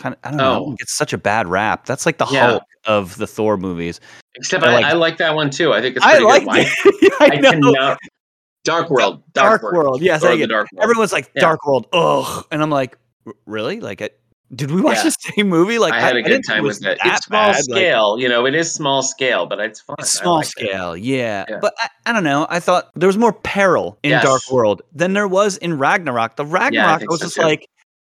kind 0.00 0.14
of 0.14 0.20
I 0.24 0.28
don't 0.30 0.38
know. 0.38 0.64
Oh. 0.66 0.72
It 0.72 0.78
gets 0.78 0.96
such 0.96 1.12
a 1.12 1.18
bad 1.18 1.46
rap. 1.46 1.86
That's 1.86 2.06
like 2.06 2.18
the 2.18 2.26
Yeah. 2.30 2.46
Hulk 2.50 2.62
of 2.86 3.16
the 3.18 3.26
Thor 3.26 3.56
movies. 3.56 4.00
Except 4.34 4.64
I 4.64 4.68
I, 4.70 4.72
like- 4.74 4.84
I 4.86 4.92
like 4.94 5.16
that 5.18 5.34
one 5.34 5.50
too. 5.50 5.72
I 5.72 5.80
think 5.80 5.96
it's 5.96 6.04
I 6.04 6.18
pretty 6.18 6.44
like 6.44 6.44
good. 6.82 6.94
It. 7.02 7.12
I, 7.20 7.24
I 7.36 7.40
know. 7.40 7.50
cannot. 7.52 7.98
Dark 8.64 8.90
World. 8.90 9.22
Dark, 9.32 9.62
World. 9.62 10.02
Yes, 10.02 10.22
I 10.24 10.36
get- 10.36 10.48
Dark 10.50 10.68
World. 10.72 10.82
everyone's 10.82 11.12
like 11.12 11.30
Yeah. 11.34 11.40
Dark 11.42 11.66
World. 11.66 11.86
Ugh, 11.92 12.44
and 12.50 12.62
I'm 12.62 12.70
like, 12.70 12.98
really? 13.46 13.80
Like, 13.80 14.02
I, 14.02 14.10
did 14.54 14.70
we 14.70 14.80
watch 14.82 14.96
Yeah. 14.98 15.04
the 15.04 15.10
same 15.10 15.48
movie? 15.48 15.78
Like, 15.78 15.92
I 15.94 16.00
had 16.00 16.16
a 16.16 16.22
good 16.22 16.42
time 16.46 16.64
it 16.64 16.66
with 16.68 16.78
it. 16.84 16.98
that 17.02 17.06
It's 17.06 17.26
small 17.26 17.46
bad. 17.52 17.54
Like, 17.54 17.64
scale, 17.64 18.18
you 18.18 18.28
know. 18.28 18.44
It 18.46 18.54
is 18.54 18.70
small 18.72 19.02
scale, 19.02 19.46
but 19.46 19.60
it's 19.60 19.80
fun. 19.80 19.96
It's 19.98 20.16
I 20.18 20.22
small 20.22 20.34
liked 20.36 20.48
it. 20.48 20.50
scale, 20.68 20.96
yeah. 20.96 21.44
Yeah. 21.48 21.58
But 21.62 21.72
I, 21.78 21.88
I 22.06 22.12
don't 22.12 22.24
know. 22.24 22.46
I 22.50 22.60
thought 22.60 22.90
there 22.96 23.06
was 23.06 23.16
more 23.16 23.32
peril 23.32 23.98
in 24.02 24.10
Yes. 24.10 24.24
Dark 24.24 24.42
World 24.50 24.82
than 24.92 25.12
there 25.14 25.28
was 25.28 25.56
in 25.58 25.78
Ragnarok. 25.78 26.36
The 26.36 26.44
Ragnarok 26.44 27.02
was 27.08 27.20
so 27.20 27.24
just 27.26 27.36
too. 27.36 27.42
like 27.42 27.66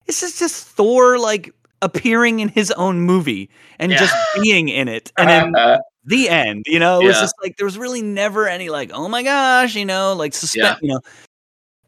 this 0.08 0.24
is 0.24 0.40
just 0.40 0.66
Thor 0.66 1.20
like 1.20 1.54
appearing 1.82 2.40
in 2.40 2.50
his 2.50 2.72
own 2.72 3.02
movie 3.02 3.50
and 3.80 3.92
Yeah. 3.92 4.00
just 4.00 4.16
being 4.42 4.70
in 4.70 4.88
it. 4.88 5.12
And 5.18 5.30
then 5.56 5.80
the 6.06 6.30
end. 6.30 6.66
You 6.68 6.80
know, 6.80 7.00
it 7.02 7.06
was 7.08 7.20
just 7.20 7.36
like 7.44 7.58
there 7.58 7.66
was 7.66 7.78
really 7.78 8.02
never 8.02 8.48
any 8.48 8.70
like, 8.70 8.92
oh 8.94 9.08
my 9.08 9.24
gosh, 9.24 9.76
you 9.76 9.86
know, 9.86 10.14
like 10.14 10.34
suspense. 10.34 10.80
Yeah. 10.82 10.88
You 10.88 10.90
know, 10.96 11.02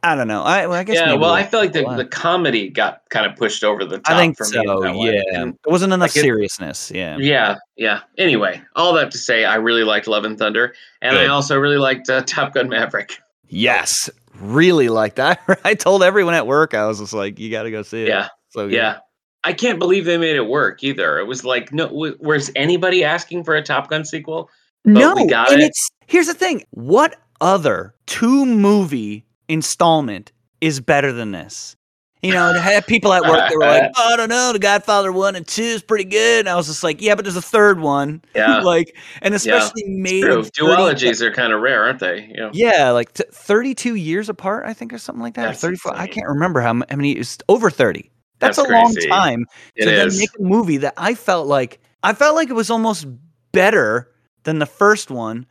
I 0.05 0.15
don't 0.15 0.27
know. 0.27 0.43
I, 0.43 0.67
well, 0.67 0.77
I 0.77 0.83
guess. 0.83 0.97
yeah, 0.97 1.13
well, 1.13 1.31
I 1.31 1.43
feel 1.43 1.61
like 1.61 1.71
the, 1.71 1.85
the 1.95 2.03
comedy 2.05 2.67
got 2.69 3.03
kind 3.09 3.25
of 3.25 3.37
pushed 3.37 3.63
over 3.63 3.85
the 3.85 3.99
top 3.99 4.13
I 4.13 4.19
think 4.19 4.37
for 4.37 4.43
me. 4.43 4.51
so. 4.65 4.81
that. 4.81 4.95
Yeah, 4.97 5.43
there 5.45 5.53
wasn't 5.65 5.93
enough 5.93 6.09
like 6.09 6.17
it- 6.17 6.21
seriousness. 6.21 6.91
Yeah. 6.91 7.15
yeah, 7.19 7.55
yeah. 7.77 8.01
Anyway, 8.17 8.61
all 8.75 8.91
that 8.95 9.11
to 9.11 9.17
say, 9.17 9.45
I 9.45 9.55
really 9.55 9.85
liked 9.85 10.07
Love 10.07 10.25
and 10.25 10.37
Thunder, 10.37 10.75
and 11.01 11.17
I 11.17 11.27
also 11.27 11.57
really 11.57 11.77
liked 11.77 12.09
uh, 12.09 12.21
Top 12.25 12.53
Gun 12.53 12.67
Maverick. 12.67 13.17
Yes, 13.47 14.09
really 14.41 14.89
liked 14.89 15.15
that. 15.15 15.39
I 15.63 15.73
told 15.75 16.03
everyone 16.03 16.33
at 16.33 16.47
work 16.47 16.73
I 16.73 16.85
was 16.85 16.99
just 16.99 17.13
like, 17.13 17.39
you 17.39 17.49
got 17.49 17.63
to 17.63 17.71
go 17.71 17.81
see 17.81 18.01
it. 18.03 18.09
Yeah, 18.09 18.27
So 18.49 18.67
yeah. 18.67 18.97
I 19.43 19.53
can't 19.53 19.79
believe 19.79 20.05
they 20.05 20.17
made 20.17 20.35
it 20.35 20.47
work 20.47 20.83
either. 20.83 21.19
It 21.19 21.27
was 21.27 21.43
like, 21.43 21.73
no, 21.73 21.87
w- 21.87 22.17
was 22.19 22.49
anybody 22.55 23.03
asking 23.03 23.43
for 23.43 23.55
a 23.55 23.61
Top 23.61 23.89
Gun 23.89 24.05
sequel? 24.05 24.49
no, 24.85 25.13
we 25.15 25.25
got 25.27 25.51
and 25.51 25.61
it. 25.61 25.65
it's 25.65 25.89
here's 26.07 26.27
the 26.27 26.33
thing. 26.33 26.63
What 26.71 27.15
other 27.41 27.93
two 28.05 28.45
movie 28.45 29.25
installment 29.49 30.31
is 30.61 30.79
better 30.79 31.11
than 31.11 31.31
this? 31.31 31.75
You 32.21 32.31
know, 32.31 32.53
to 32.53 32.61
have 32.61 32.87
people 32.87 33.11
at 33.11 33.21
work 33.23 33.37
that 33.37 33.51
were 33.53 33.65
like, 33.65 33.91
oh, 33.97 34.13
I 34.13 34.15
don't 34.15 34.29
know, 34.29 34.53
The 34.53 34.59
Godfather 34.59 35.11
one 35.11 35.35
and 35.35 35.45
two 35.45 35.61
is 35.61 35.83
pretty 35.83 36.05
good. 36.05 36.39
And 36.39 36.47
I 36.49 36.55
was 36.55 36.67
just 36.67 36.81
like, 36.81 37.01
yeah, 37.01 37.15
but 37.15 37.25
there's 37.25 37.35
a 37.35 37.41
third 37.41 37.81
one. 37.81 38.21
Yeah, 38.35 38.61
like, 38.61 38.95
and 39.21 39.33
especially 39.33 39.83
made 39.87 40.21
true. 40.21 40.37
in 40.39 40.43
30 40.45 40.51
Duologies 40.51 41.21
are 41.21 41.31
kind 41.31 41.51
of 41.51 41.59
rare, 41.61 41.83
aren't 41.83 41.99
they? 41.99 42.27
Know? 42.27 42.49
Yeah, 42.53 42.91
like 42.91 43.13
t- 43.13 43.25
32 43.31 43.95
years 43.95 44.29
apart, 44.29 44.65
I 44.65 44.73
think, 44.73 44.93
or 44.93 44.97
something 44.97 45.21
like 45.21 45.33
that. 45.35 45.43
or 45.45 45.47
That's 45.49 45.59
34. 45.61 45.95
I 45.97 46.07
can't 46.07 46.27
remember 46.29 46.61
how, 46.61 46.69
m- 46.69 46.83
how 46.89 46.95
many. 46.95 47.11
It's 47.11 47.37
over 47.49 47.69
30. 47.69 48.09
That's, 48.43 48.57
That's 48.57 48.69
a 48.69 48.71
long 48.71 48.93
time 49.09 49.45
It 49.75 49.85
to 49.85 49.91
then 49.91 50.09
make 50.17 50.29
a 50.39 50.43
movie 50.43 50.77
that 50.77 50.93
I 50.97 51.13
felt 51.15 51.47
like 51.47 51.79
I 52.03 52.13
felt 52.13 52.35
like 52.35 52.49
it 52.49 52.53
was 52.53 52.69
almost 52.69 53.07
better 53.53 54.11
than 54.43 54.59
the 54.59 54.65
first 54.65 55.09
one, 55.09 55.45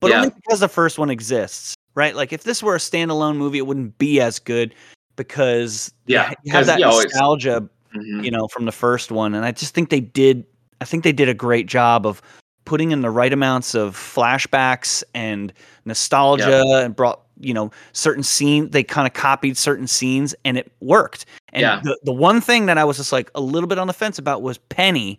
but 0.00 0.10
Yeah. 0.10 0.18
only 0.18 0.30
because 0.30 0.60
the 0.60 0.68
first 0.68 0.98
one 0.98 1.10
exists, 1.10 1.74
right? 1.94 2.14
Like 2.14 2.32
if 2.32 2.44
this 2.44 2.62
were 2.62 2.76
a 2.76 2.78
standalone 2.78 3.36
movie, 3.36 3.58
it 3.58 3.66
wouldn't 3.66 3.98
be 3.98 4.20
as 4.20 4.38
good 4.38 4.74
because 5.16 5.92
Yeah, 6.06 6.32
you 6.44 6.52
have 6.52 6.66
that 6.66 6.78
you 6.78 6.84
know, 6.84 7.00
nostalgia, 7.00 7.68
Mhm. 7.94 8.24
you 8.24 8.30
know, 8.30 8.46
from 8.48 8.66
the 8.66 8.72
first 8.72 9.10
one, 9.10 9.34
and 9.34 9.44
I 9.44 9.52
just 9.52 9.74
think 9.74 9.90
they 9.90 10.00
did. 10.00 10.44
I 10.80 10.84
think 10.84 11.04
they 11.04 11.12
did 11.12 11.28
a 11.28 11.34
great 11.34 11.66
job 11.66 12.06
of 12.06 12.20
putting 12.66 12.90
in 12.90 13.00
the 13.00 13.10
right 13.10 13.32
amounts 13.32 13.74
of 13.74 13.96
flashbacks 13.96 15.02
and 15.14 15.52
nostalgia 15.86 16.62
and 16.84 16.94
brought 16.94 17.22
you 17.40 17.54
know 17.54 17.70
certain 17.92 18.22
scenes 18.22 18.70
they 18.70 18.82
kind 18.82 19.06
of 19.06 19.14
copied 19.14 19.56
certain 19.56 19.86
scenes 19.86 20.34
and 20.44 20.58
it 20.58 20.70
worked. 20.80 21.24
And 21.52 21.62
Yeah. 21.62 21.80
the, 21.82 21.98
the 22.04 22.12
one 22.12 22.40
thing 22.42 22.66
that 22.66 22.76
i 22.76 22.84
was 22.84 22.96
just 22.98 23.12
like 23.12 23.30
a 23.34 23.40
little 23.40 23.66
bit 23.68 23.78
on 23.78 23.86
the 23.86 23.92
fence 23.94 24.18
about 24.18 24.42
was 24.42 24.58
penny 24.58 25.18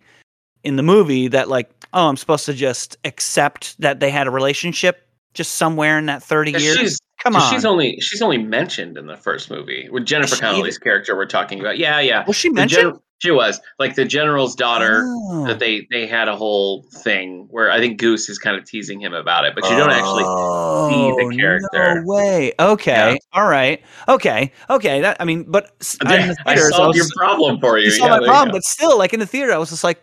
in 0.62 0.76
the 0.76 0.82
movie 0.82 1.28
that 1.28 1.48
like 1.48 1.70
oh 1.92 2.08
i'm 2.08 2.16
supposed 2.16 2.44
to 2.46 2.52
just 2.54 2.96
accept 3.04 3.80
that 3.80 4.00
they 4.00 4.10
had 4.10 4.26
a 4.26 4.30
relationship 4.30 5.06
just 5.34 5.54
somewhere 5.54 5.98
in 5.98 6.06
that 6.06 6.22
30 6.22 6.52
years. 6.52 6.76
She's, 6.76 7.00
come 7.22 7.36
on 7.36 7.52
she's 7.52 7.64
only 7.64 7.98
she's 8.00 8.22
only 8.22 8.38
mentioned 8.38 8.96
in 8.96 9.06
the 9.06 9.16
first 9.16 9.50
movie 9.50 9.88
with 9.90 10.06
Jennifer 10.06 10.36
Connelly's 10.36 10.78
character. 10.78 11.16
We're 11.16 11.26
talking 11.26 11.60
about. 11.60 11.78
Yeah, 11.78 12.00
yeah. 12.00 12.24
was 12.26 12.36
she 12.36 12.48
mentioned 12.50 12.92
gen- 12.94 13.00
she 13.20 13.32
was 13.32 13.60
like 13.80 13.96
the 13.96 14.04
general's 14.04 14.54
daughter. 14.54 15.02
Oh. 15.04 15.44
That 15.48 15.58
they 15.58 15.88
they 15.90 16.06
had 16.06 16.28
a 16.28 16.36
whole 16.36 16.84
thing 17.02 17.48
where 17.50 17.68
I 17.70 17.78
think 17.80 17.98
Goose 17.98 18.28
is 18.28 18.38
kind 18.38 18.56
of 18.56 18.64
teasing 18.64 19.00
him 19.00 19.12
about 19.12 19.44
it, 19.44 19.54
but 19.56 19.64
you 19.68 19.76
don't 19.76 19.90
actually. 19.90 20.22
see 20.22 21.10
the 21.10 21.24
Oh, 21.24 21.30
character. 21.36 22.00
No 22.00 22.02
way. 22.06 22.52
Okay. 22.60 22.92
Yeah. 23.12 23.16
All 23.32 23.48
right. 23.48 23.82
Okay. 24.08 24.52
Okay. 24.70 25.00
That 25.00 25.16
I 25.20 25.24
mean, 25.24 25.44
but 25.48 25.76
the 25.80 25.96
I 26.06 26.54
theaters, 26.54 26.72
I 26.74 26.86
was 26.86 26.96
your 26.96 27.06
problem 27.16 27.58
for 27.60 27.76
you. 27.78 27.86
you 27.86 27.90
saw 27.90 28.06
Yeah, 28.06 28.20
my 28.20 28.26
problem, 28.26 28.52
but 28.52 28.62
still, 28.62 28.96
like 28.96 29.12
in 29.12 29.18
the 29.20 29.26
theater, 29.26 29.52
I 29.52 29.58
was 29.58 29.70
just 29.70 29.82
like, 29.82 30.00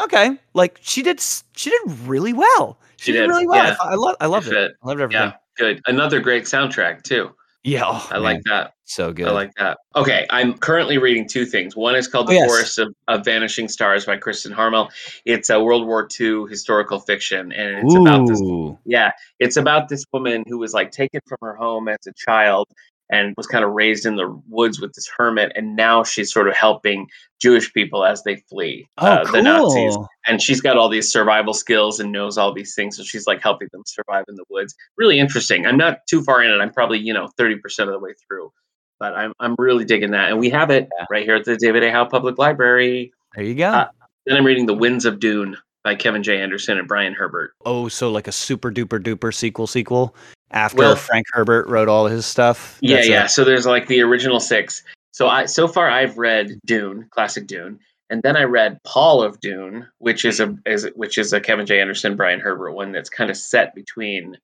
okay, 0.00 0.36
like 0.54 0.78
she 0.82 1.02
did, 1.02 1.20
she 1.54 1.70
did 1.70 1.80
really 2.06 2.32
well. 2.32 2.78
She, 2.96 3.06
She 3.06 3.12
did, 3.12 3.20
did, 3.22 3.28
really 3.28 3.46
well. 3.46 3.64
yeah. 3.64 3.76
I, 3.80 3.92
I 3.92 3.94
love, 3.94 4.16
I 4.20 4.26
loved 4.26 4.48
it. 4.48 4.50
fit. 4.50 4.72
I 4.82 4.86
loved 4.88 5.00
everything. 5.00 5.22
yeah, 5.28 5.32
good. 5.60 5.80
Another 5.86 6.20
great 6.20 6.44
soundtrack 6.44 7.02
too. 7.02 7.30
Yeah. 7.62 7.82
oh, 7.84 8.08
I 8.10 8.14
man, 8.14 8.22
like 8.22 8.42
that. 8.46 8.72
so 8.86 9.12
good. 9.12 9.28
I 9.28 9.32
like 9.32 9.52
that. 9.58 9.76
Okay, 9.94 10.26
I'm 10.30 10.54
currently 10.56 10.96
reading 10.96 11.28
two 11.28 11.44
things. 11.44 11.76
One 11.76 11.94
is 11.94 12.08
called 12.08 12.28
Oh, 12.28 12.32
The 12.32 12.36
yes. 12.36 12.48
Forest 12.48 12.78
of, 12.78 12.94
of 13.06 13.22
Vanishing 13.24 13.68
Stars 13.68 14.06
by 14.06 14.16
Kristin 14.16 14.52
Harmel. 14.52 14.88
It's 15.26 15.50
a 15.50 15.62
World 15.62 15.86
War 15.86 16.08
II 16.18 16.46
historical 16.48 17.00
fiction, 17.00 17.52
and 17.52 17.84
it's 17.86 17.94
about 17.94 18.26
this 18.26 18.40
Yeah, 18.86 19.10
it's 19.38 19.58
about 19.58 19.90
this 19.90 20.04
woman 20.10 20.42
who 20.46 20.56
was 20.58 20.72
like 20.72 20.90
taken 20.90 21.20
from 21.28 21.36
her 21.42 21.54
home 21.54 21.88
as 21.88 21.98
a 22.08 22.12
child 22.16 22.66
and 23.10 23.34
was 23.36 23.46
kind 23.46 23.64
of 23.64 23.72
raised 23.72 24.06
in 24.06 24.16
the 24.16 24.40
woods 24.48 24.80
with 24.80 24.92
this 24.94 25.08
hermit, 25.18 25.52
and 25.56 25.74
now 25.76 26.04
she's 26.04 26.32
sort 26.32 26.48
of 26.48 26.54
helping 26.54 27.06
Jewish 27.40 27.72
people 27.72 28.04
as 28.04 28.22
they 28.22 28.36
flee 28.48 28.86
Oh, 28.98 29.06
uh, 29.06 29.24
cool. 29.24 29.32
the 29.32 29.42
Nazis. 29.42 29.96
And 30.26 30.40
she's 30.42 30.60
got 30.60 30.76
all 30.76 30.88
these 30.88 31.10
survival 31.10 31.54
skills 31.54 31.98
and 32.00 32.12
knows 32.12 32.38
all 32.38 32.52
these 32.52 32.74
things, 32.74 32.96
so 32.96 33.02
she's 33.02 33.26
like 33.26 33.42
helping 33.42 33.68
them 33.72 33.82
survive 33.86 34.24
in 34.28 34.36
the 34.36 34.44
woods. 34.50 34.74
Really 34.96 35.18
interesting. 35.18 35.66
I'm 35.66 35.76
not 35.76 35.98
too 36.08 36.22
far 36.22 36.42
in 36.42 36.50
it. 36.50 36.58
I'm 36.62 36.72
probably 36.72 36.98
you 36.98 37.12
know 37.14 37.28
30 37.36 37.56
percent 37.58 37.88
of 37.88 37.94
the 37.94 37.98
way 37.98 38.12
through, 38.28 38.52
but 38.98 39.14
I'm 39.14 39.32
I'm 39.40 39.54
really 39.58 39.84
digging 39.84 40.10
that, 40.12 40.30
and 40.30 40.38
we 40.38 40.50
have 40.50 40.70
it 40.70 40.88
Yeah. 40.98 41.06
right 41.10 41.24
here 41.24 41.36
at 41.36 41.44
the 41.44 41.56
David 41.56 41.82
A. 41.82 41.90
Howe 41.90 42.04
Public 42.04 42.38
Library. 42.38 43.12
There 43.34 43.44
you 43.44 43.54
go. 43.54 43.68
Uh, 43.70 43.88
Then 44.26 44.36
I'm 44.36 44.44
reading 44.44 44.66
The 44.66 44.74
Winds 44.74 45.04
of 45.04 45.18
Dune 45.20 45.56
by 45.82 45.94
Kevin 45.94 46.22
J. 46.22 46.40
Anderson 46.42 46.76
and 46.78 46.86
Brian 46.86 47.14
Herbert. 47.14 47.52
oh, 47.64 47.88
so 47.88 48.10
like 48.10 48.28
a 48.28 48.32
super 48.32 48.70
duper 48.70 49.02
duper 49.02 49.32
sequel 49.34 49.66
sequel 49.66 50.14
after 50.50 50.78
Well- 50.78 50.96
Frank 50.96 51.26
Herbert 51.32 51.68
wrote 51.68 51.88
all 51.88 52.06
his 52.06 52.26
stuff. 52.26 52.78
Yeah, 52.80 52.96
That's 52.96 53.08
a- 53.08 53.10
yeah. 53.10 53.26
So 53.26 53.44
there's 53.44 53.66
like 53.66 53.86
the 53.88 54.00
original 54.02 54.40
six. 54.40 54.82
So 55.12 55.28
I 55.28 55.46
so 55.46 55.66
far 55.68 55.90
I've 55.90 56.18
read 56.18 56.58
Dune, 56.64 57.06
classic 57.10 57.46
Dune, 57.46 57.80
and 58.10 58.22
then 58.22 58.36
I 58.36 58.44
read 58.44 58.78
Paul 58.84 59.22
of 59.22 59.40
Dune, 59.40 59.86
which 59.98 60.24
is 60.24 60.40
a 60.40 60.56
is 60.66 60.88
which 60.94 61.18
is 61.18 61.32
a 61.32 61.40
Kevin 61.40 61.66
J. 61.66 61.80
Anderson, 61.80 62.16
Brian 62.16 62.40
Herbert 62.40 62.72
one 62.72 62.92
that's 62.92 63.10
kind 63.10 63.30
of 63.30 63.36
set 63.36 63.74
between 63.74 64.36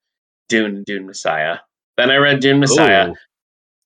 Dune 0.49 0.77
and 0.77 0.85
Dune 0.85 1.07
Messiah. 1.07 1.59
Then 1.97 2.11
I 2.11 2.17
read 2.17 2.41
Dune 2.41 2.59
Messiah, 2.61 3.11
Ooh. 3.11 3.15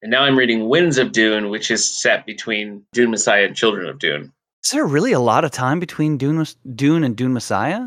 and 0.02 0.10
now 0.10 0.22
I'm 0.22 0.36
reading 0.36 0.68
Winds 0.68 0.98
of 0.98 1.12
Dune, 1.12 1.48
which 1.50 1.70
is 1.70 1.88
set 2.02 2.26
between 2.26 2.82
Dune 2.92 3.10
Messiah 3.10 3.44
and 3.44 3.54
Children 3.54 3.88
of 3.88 3.98
Dune. 3.98 4.32
Is 4.64 4.70
there 4.72 4.86
really 4.86 5.12
a 5.12 5.20
lot 5.20 5.44
of 5.44 5.52
time 5.52 5.80
between 5.80 6.18
Dune, 6.18 6.44
Dune 6.74 7.04
and 7.04 7.16
Dune 7.16 7.32
Messiah 7.32 7.86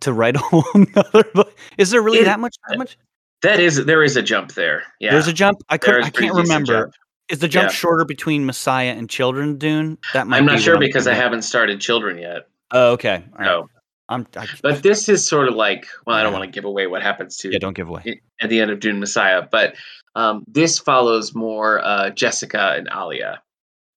to 0.00 0.12
write 0.12 0.36
a 0.36 0.40
whole 0.40 0.64
nother 0.74 1.24
book? 1.34 1.56
Is 1.78 1.90
there 1.90 2.02
really 2.02 2.18
It- 2.18 2.24
that 2.26 2.38
much? 2.40 2.54
That 2.68 2.74
uh, 2.74 2.78
much? 2.78 2.98
That 3.42 3.58
is 3.60 3.84
there 3.84 4.02
is 4.02 4.16
a 4.16 4.22
jump 4.22 4.52
there. 4.52 4.84
Yeah. 5.00 5.12
There's 5.12 5.26
a 5.28 5.32
jump. 5.32 5.58
I 5.68 5.78
could. 5.78 6.02
I 6.04 6.10
can't 6.10 6.34
remember. 6.34 6.90
Is 7.28 7.38
the 7.40 7.48
jump 7.48 7.70
Yeah. 7.70 7.74
shorter 7.74 8.04
between 8.04 8.44
Messiah 8.46 8.90
and 8.96 9.08
Children 9.08 9.58
Dune? 9.58 9.98
That 10.12 10.26
might. 10.26 10.38
I'm 10.38 10.46
not 10.46 10.60
sure 10.60 10.74
I'm 10.74 10.80
because 10.80 11.06
I 11.06 11.10
thinking 11.12 11.22
haven't 11.22 11.42
started 11.42 11.80
Children 11.80 12.18
yet. 12.18 12.48
Oh, 12.72 12.92
okay. 12.92 13.24
All 13.32 13.38
right. 13.38 13.44
No. 13.46 13.68
I'm. 14.08 14.26
I, 14.36 14.46
But 14.62 14.82
this 14.82 15.08
is 15.08 15.26
sort 15.26 15.48
of 15.48 15.54
like 15.54 15.86
well, 16.06 16.16
I 16.16 16.22
don't 16.22 16.32
Yeah. 16.32 16.38
want 16.40 16.52
to 16.52 16.54
give 16.54 16.64
away 16.64 16.86
what 16.86 17.02
happens 17.02 17.36
to 17.38 17.50
yeah. 17.52 17.58
Don't 17.58 17.74
give 17.74 17.88
away. 17.88 18.20
at 18.40 18.50
the 18.50 18.60
end 18.60 18.70
of 18.70 18.80
Dune 18.80 19.00
Messiah, 19.00 19.42
but 19.50 19.74
um, 20.14 20.44
this 20.46 20.78
follows 20.78 21.34
more 21.34 21.82
uh, 21.84 22.10
Jessica 22.10 22.74
and 22.76 22.88
Alia. 22.94 23.40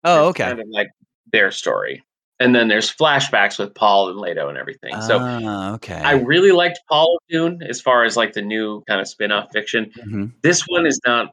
Oh, 0.06 0.28
okay. 0.30 0.46
Kind 0.46 0.60
of 0.62 0.68
like 0.70 0.88
their 1.32 1.52
story, 1.52 2.04
and 2.40 2.54
then 2.56 2.68
there's 2.68 2.92
flashbacks 2.94 3.58
with 3.58 3.74
Paul 3.76 4.10
and 4.10 4.20
Leto 4.20 4.50
and 4.50 4.58
everything. 4.58 5.00
so 5.02 5.20
Ah, 5.22 5.74
okay. 5.76 6.02
I 6.04 6.14
really 6.14 6.52
liked 6.52 6.80
Paul 6.90 7.18
Dune 7.30 7.62
as 7.68 7.80
far 7.82 8.04
as 8.04 8.18
like 8.18 8.34
the 8.34 8.42
new 8.42 8.84
kind 8.88 9.00
of 9.02 9.08
spin-off 9.08 9.50
fiction. 9.54 9.92
Mhm. 10.06 10.32
This 10.42 10.64
one 10.68 10.86
is 10.86 11.00
not. 11.06 11.32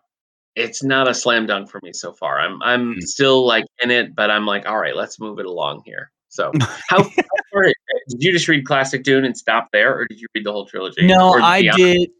It's 0.54 0.82
not 0.84 1.08
a 1.08 1.14
slam 1.14 1.46
dunk 1.46 1.70
for 1.70 1.80
me 1.82 1.92
so 1.94 2.12
far. 2.12 2.38
I'm 2.38 2.62
I'm 2.62 2.96
Mm. 2.96 3.02
still 3.02 3.46
like 3.46 3.64
in 3.82 3.90
it, 3.90 4.14
but 4.14 4.30
I'm 4.30 4.44
like, 4.46 4.66
all 4.68 4.78
right, 4.78 4.94
let's 4.94 5.18
move 5.18 5.38
it 5.38 5.46
along 5.46 5.82
here. 5.86 6.10
So 6.28 6.50
how, 6.88 7.02
how 7.02 7.38
far 7.52 7.62
did 7.64 7.74
you 8.22 8.32
just 8.32 8.48
read 8.48 8.64
classic 8.66 9.02
Dune 9.02 9.24
and 9.24 9.36
stop 9.36 9.68
there, 9.72 9.94
or 9.98 10.06
did 10.06 10.20
you 10.20 10.26
read 10.34 10.44
the 10.44 10.52
whole 10.52 10.66
trilogy? 10.66 11.06
No, 11.06 11.32
I 11.42 11.62
did. 11.62 12.10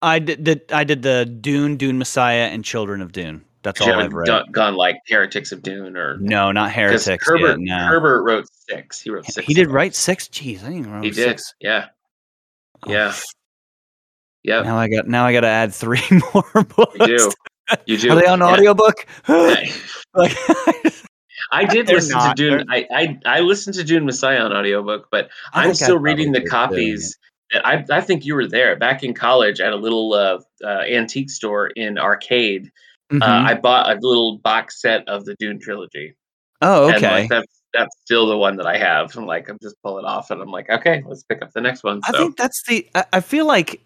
I 0.00 0.18
did. 0.18 0.44
The, 0.44 0.60
I 0.74 0.84
did 0.84 1.02
the 1.02 1.24
Dune, 1.26 1.76
Dune 1.76 1.96
Messiah, 1.98 2.46
and 2.46 2.64
Children 2.64 3.02
of 3.02 3.12
Dune. 3.12 3.44
That's 3.62 3.80
all 3.80 3.92
I've 3.94 4.12
read. 4.12 4.26
done- 4.26 4.50
gone 4.50 4.74
like 4.74 4.96
Heretics 5.08 5.52
of 5.52 5.62
Dune 5.62 5.96
or 5.96 6.16
No, 6.18 6.50
not 6.52 6.72
Heretics. 6.72 7.06
Herbert 7.26 7.48
yet, 7.48 7.58
no. 7.60 7.78
Herbert 7.86 8.22
wrote 8.24 8.46
six. 8.68 9.00
He 9.00 9.10
wrote 9.10 9.24
six. 9.26 9.46
he 9.46 9.54
did 9.54 9.68
write 9.70 9.94
six. 9.94 10.26
Jeez, 10.28 10.58
I 10.60 10.64
didn't 10.64 10.72
even 10.78 10.84
remember 10.86 11.04
He 11.06 11.10
did. 11.12 11.38
six. 11.40 11.54
Yeah. 11.60 11.86
Oh, 12.86 12.90
Yeah. 14.44 14.62
Now 14.62 14.76
I 14.76 14.88
got. 14.88 15.06
Now 15.06 15.24
I 15.24 15.32
got 15.32 15.42
to 15.42 15.46
add 15.48 15.72
three 15.72 16.00
more 16.34 16.64
books. 16.64 16.96
You 16.98 17.06
do. 17.06 17.30
You 17.86 17.96
do. 17.98 18.10
Are 18.10 18.16
they 18.16 18.26
on 18.26 18.40
Yeah. 18.40 18.46
audiobook? 18.46 19.06
Like, 20.14 20.36
I 21.52 21.64
did 21.64 21.88
listen 21.88 22.18
not. 22.18 22.36
to 22.36 22.50
Dune. 22.50 22.66
I, 22.70 22.86
I 22.90 23.18
I 23.24 23.40
listened 23.40 23.74
to 23.76 23.84
Dune 23.84 24.04
Messiah 24.04 24.40
on 24.40 24.52
audiobook, 24.52 25.08
but 25.10 25.30
I 25.54 25.68
I 25.68 25.72
still 25.72 25.98
reading 25.98 26.32
the 26.32 26.40
too, 26.40 26.46
copies. 26.46 27.16
I 27.54 27.84
I 27.90 28.00
think 28.00 28.24
you 28.24 28.34
were 28.34 28.46
there 28.46 28.76
back 28.76 29.02
in 29.02 29.14
college 29.14 29.60
at 29.60 29.72
a 29.72 29.76
little 29.76 30.12
uh, 30.14 30.38
uh, 30.64 30.80
antique 30.88 31.30
store 31.30 31.68
in 31.68 31.98
Arcade. 31.98 32.70
Mhm. 33.12 33.22
Uh, 33.22 33.50
I 33.50 33.54
bought 33.54 33.90
a 33.90 33.98
little 34.00 34.38
box 34.38 34.80
set 34.80 35.06
of 35.08 35.24
the 35.24 35.34
Dune 35.38 35.60
trilogy. 35.60 36.14
oh, 36.62 36.88
And 36.88 36.96
okay. 36.96 37.22
like 37.22 37.28
that's 37.28 37.62
that's 37.74 37.96
still 38.04 38.26
the 38.26 38.36
one 38.36 38.56
that 38.56 38.66
I 38.66 38.78
have. 38.78 39.14
I'm 39.16 39.26
like, 39.34 39.48
I'm 39.48 39.58
just 39.62 39.76
pulling 39.82 40.04
off 40.04 40.30
and 40.30 40.40
I'm 40.40 40.50
like, 40.50 40.70
okay, 40.70 41.02
let's 41.06 41.22
pick 41.22 41.42
up 41.42 41.52
the 41.52 41.60
next 41.60 41.84
one. 41.84 42.00
I 42.04 42.12
think 42.12 42.36
that's 42.36 42.62
the. 42.66 42.88
I, 42.94 43.04
I 43.14 43.20
feel 43.20 43.46
like. 43.46 43.84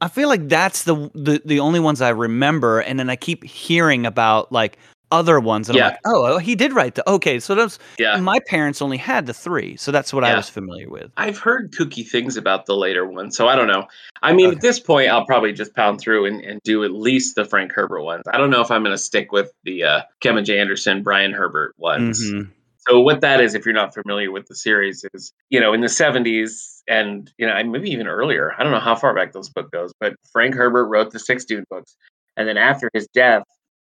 I 0.00 0.06
feel 0.06 0.28
like 0.28 0.48
that's 0.48 0.84
the, 0.84 1.10
the 1.14 1.42
the 1.44 1.58
only 1.58 1.80
ones 1.80 2.00
I 2.00 2.10
remember, 2.10 2.78
and 2.80 3.00
then 3.00 3.10
I 3.10 3.16
keep 3.16 3.42
hearing 3.42 4.06
about 4.06 4.52
like 4.52 4.78
other 5.10 5.40
ones, 5.40 5.68
and 5.68 5.76
Yeah. 5.78 5.84
I'm 5.86 5.90
like, 5.92 6.00
oh, 6.06 6.26
oh, 6.34 6.38
he 6.38 6.54
did 6.54 6.72
write 6.72 6.94
the. 6.94 7.08
Okay, 7.08 7.40
so 7.40 7.54
those. 7.54 7.78
Yeah. 7.98 8.16
My 8.18 8.38
parents 8.46 8.82
only 8.82 8.96
had 8.96 9.26
the 9.26 9.34
three, 9.34 9.76
so 9.76 9.90
that's 9.92 10.12
what 10.12 10.24
I 10.24 10.34
was 10.36 10.48
familiar 10.50 10.88
with. 10.88 11.10
I've 11.16 11.38
heard 11.38 11.72
kooky 11.72 12.06
things 12.06 12.36
about 12.36 12.66
the 12.66 12.76
later 12.76 13.06
one, 13.06 13.30
so 13.30 13.48
I 13.48 13.56
don't 13.56 13.68
know. 13.68 13.86
I 14.22 14.32
mean, 14.32 14.48
Okay. 14.48 14.56
at 14.56 14.62
this 14.62 14.80
point, 14.80 15.08
I'll 15.10 15.24
probably 15.26 15.52
just 15.52 15.74
pound 15.74 16.00
through 16.00 16.26
and, 16.26 16.40
and 16.42 16.60
do 16.64 16.84
at 16.84 16.92
least 16.92 17.36
the 17.36 17.44
Frank 17.44 17.72
Herbert 17.72 18.02
ones. 18.02 18.22
I 18.32 18.36
don't 18.38 18.50
know 18.50 18.60
if 18.60 18.70
I'm 18.70 18.82
going 18.82 18.94
to 18.94 19.02
stick 19.02 19.32
with 19.32 19.50
the 19.64 19.84
uh, 19.84 20.00
Kevin 20.20 20.44
J. 20.44 20.58
Anderson, 20.58 21.02
Brian 21.02 21.32
Herbert 21.32 21.74
ones. 21.78 22.20
Mhm. 22.30 22.50
So 22.88 23.00
what 23.00 23.20
that 23.20 23.40
is, 23.42 23.54
if 23.54 23.66
you're 23.66 23.74
not 23.74 23.92
familiar 23.92 24.30
with 24.32 24.46
the 24.46 24.54
series, 24.54 25.04
is 25.12 25.32
you 25.50 25.60
know 25.60 25.72
in 25.74 25.82
the 25.82 25.88
70s 25.88 26.80
and 26.88 27.30
you 27.36 27.46
know 27.46 27.62
maybe 27.64 27.90
even 27.90 28.06
earlier. 28.06 28.52
I 28.58 28.62
don't 28.62 28.72
know 28.72 28.80
how 28.80 28.94
far 28.94 29.14
back 29.14 29.32
this 29.32 29.48
book 29.50 29.70
goes, 29.70 29.92
but 30.00 30.14
Frank 30.32 30.54
Herbert 30.54 30.86
wrote 30.86 31.10
the 31.10 31.18
six 31.18 31.44
Dune 31.44 31.64
books, 31.70 31.96
and 32.36 32.48
then 32.48 32.56
after 32.56 32.88
his 32.94 33.06
death, 33.12 33.42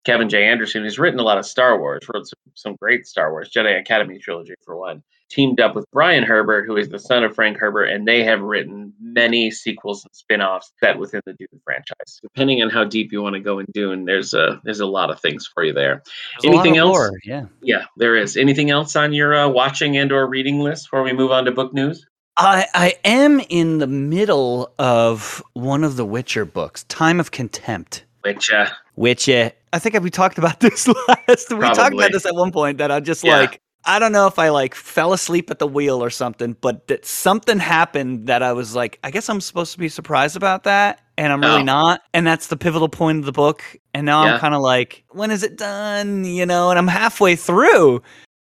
Kevin 0.07 0.29
J. 0.29 0.45
Anderson, 0.45 0.85
who's 0.85 1.01
written 1.01 1.19
a 1.19 1.25
lot 1.25 1.37
of 1.37 1.45
Star 1.45 1.81
Wars, 1.81 2.01
wrote 2.15 2.29
some, 2.29 2.39
some 2.55 2.77
great 2.77 3.09
Star 3.09 3.33
Wars 3.33 3.51
Jedi 3.53 3.77
Academy 3.79 4.21
trilogy 4.21 4.55
for 4.65 4.77
one, 4.77 5.03
teamed 5.29 5.59
up 5.59 5.75
with 5.75 5.85
Brian 5.93 6.23
Herbert, 6.23 6.65
who 6.65 6.77
is 6.77 6.89
the 6.91 7.01
son 7.01 7.25
of 7.25 7.35
Frank 7.35 7.57
Herbert, 7.57 7.87
and 7.87 8.07
they 8.07 8.23
have 8.23 8.41
written 8.41 8.93
many 9.01 9.51
sequels 9.51 10.05
and 10.05 10.15
spin-offs 10.15 10.71
set 10.79 10.97
within 11.01 11.23
the 11.27 11.33
Dune 11.33 11.61
franchise. 11.65 12.21
Depending 12.23 12.63
on 12.63 12.71
how 12.71 12.85
deep 12.85 13.11
you 13.11 13.21
want 13.21 13.35
to 13.35 13.41
go 13.41 13.59
in 13.59 13.67
Dune, 13.75 14.05
there's 14.05 14.33
a 14.33 14.61
there's 14.63 14.79
a 14.79 14.87
lot 14.87 15.11
of 15.11 15.21
things 15.21 15.51
for 15.53 15.65
you 15.65 15.73
there. 15.73 16.05
There's 16.41 16.55
Anything 16.55 16.77
else? 16.77 16.97
lore, 16.97 17.11
Yeah. 17.25 17.47
Yeah, 17.61 17.87
there 17.97 18.15
is. 18.15 18.37
Anything 18.37 18.71
else 18.71 18.95
on 18.95 19.13
your 19.13 19.35
uh, 19.35 19.49
watching 19.49 19.97
and 19.97 20.13
or 20.13 20.29
reading 20.29 20.61
list 20.61 20.85
before 20.85 21.03
we 21.03 21.15
move 21.15 21.33
on 21.33 21.47
to 21.47 21.51
book 21.51 21.75
news? 21.75 22.07
I 22.37 22.67
I 22.75 22.95
am 23.05 23.41
in 23.49 23.79
the 23.79 23.89
middle 23.89 24.73
of 24.79 25.43
one 25.55 25.83
of 25.83 25.97
the 25.97 26.05
Witcher 26.05 26.45
books, 26.45 26.85
Time 26.85 27.19
of 27.19 27.33
Contempt. 27.33 28.05
Witcher. 28.25 28.69
uh, 28.97 29.51
I 29.77 29.79
think 29.79 30.01
we 30.03 30.11
talked 30.11 30.39
about 30.39 30.61
this 30.67 30.89
last. 30.89 31.51
We 31.53 31.61
talked 31.61 31.93
about 31.95 32.13
this 32.13 32.25
at 32.27 32.35
one 32.35 32.51
point 32.53 32.79
that 32.79 32.91
I'm 32.91 33.05
just 33.05 33.23
Yeah. 33.23 33.39
like 33.41 33.61
I 33.89 34.01
don't 34.01 34.11
know 34.11 34.27
if 34.27 34.37
I 34.41 34.49
like 34.49 34.75
fell 34.75 35.13
asleep 35.13 35.49
at 35.51 35.61
the 35.61 35.67
wheel 35.69 36.03
or 36.03 36.11
something, 36.11 36.57
but 36.61 36.89
that 36.89 37.05
something 37.07 37.61
happened 37.61 38.27
that 38.27 38.43
I 38.43 38.53
was 38.53 38.75
like, 38.75 38.99
I 39.05 39.13
guess 39.13 39.29
I'm 39.29 39.41
supposed 39.41 39.71
to 39.75 39.79
be 39.79 39.89
surprised 39.89 40.35
about 40.37 40.65
that, 40.65 41.01
and 41.17 41.33
I'm 41.33 41.41
really 41.41 41.61
Oh. 41.61 41.65
not. 41.65 42.01
And 42.13 42.27
that's 42.27 42.49
the 42.49 42.57
pivotal 42.57 42.89
point 42.89 43.21
of 43.21 43.27
the 43.27 43.33
book. 43.33 43.63
And 43.95 44.05
now 44.05 44.25
Yeah. 44.25 44.35
I'm 44.35 44.41
kind 44.41 44.55
of 44.57 44.61
like, 44.61 45.05
when 45.11 45.31
is 45.31 45.45
it 45.45 45.57
done? 45.57 46.25
You 46.25 46.47
know, 46.47 46.71
and 46.71 46.79
I'm 46.81 46.89
halfway 46.89 47.37
through. 47.37 48.03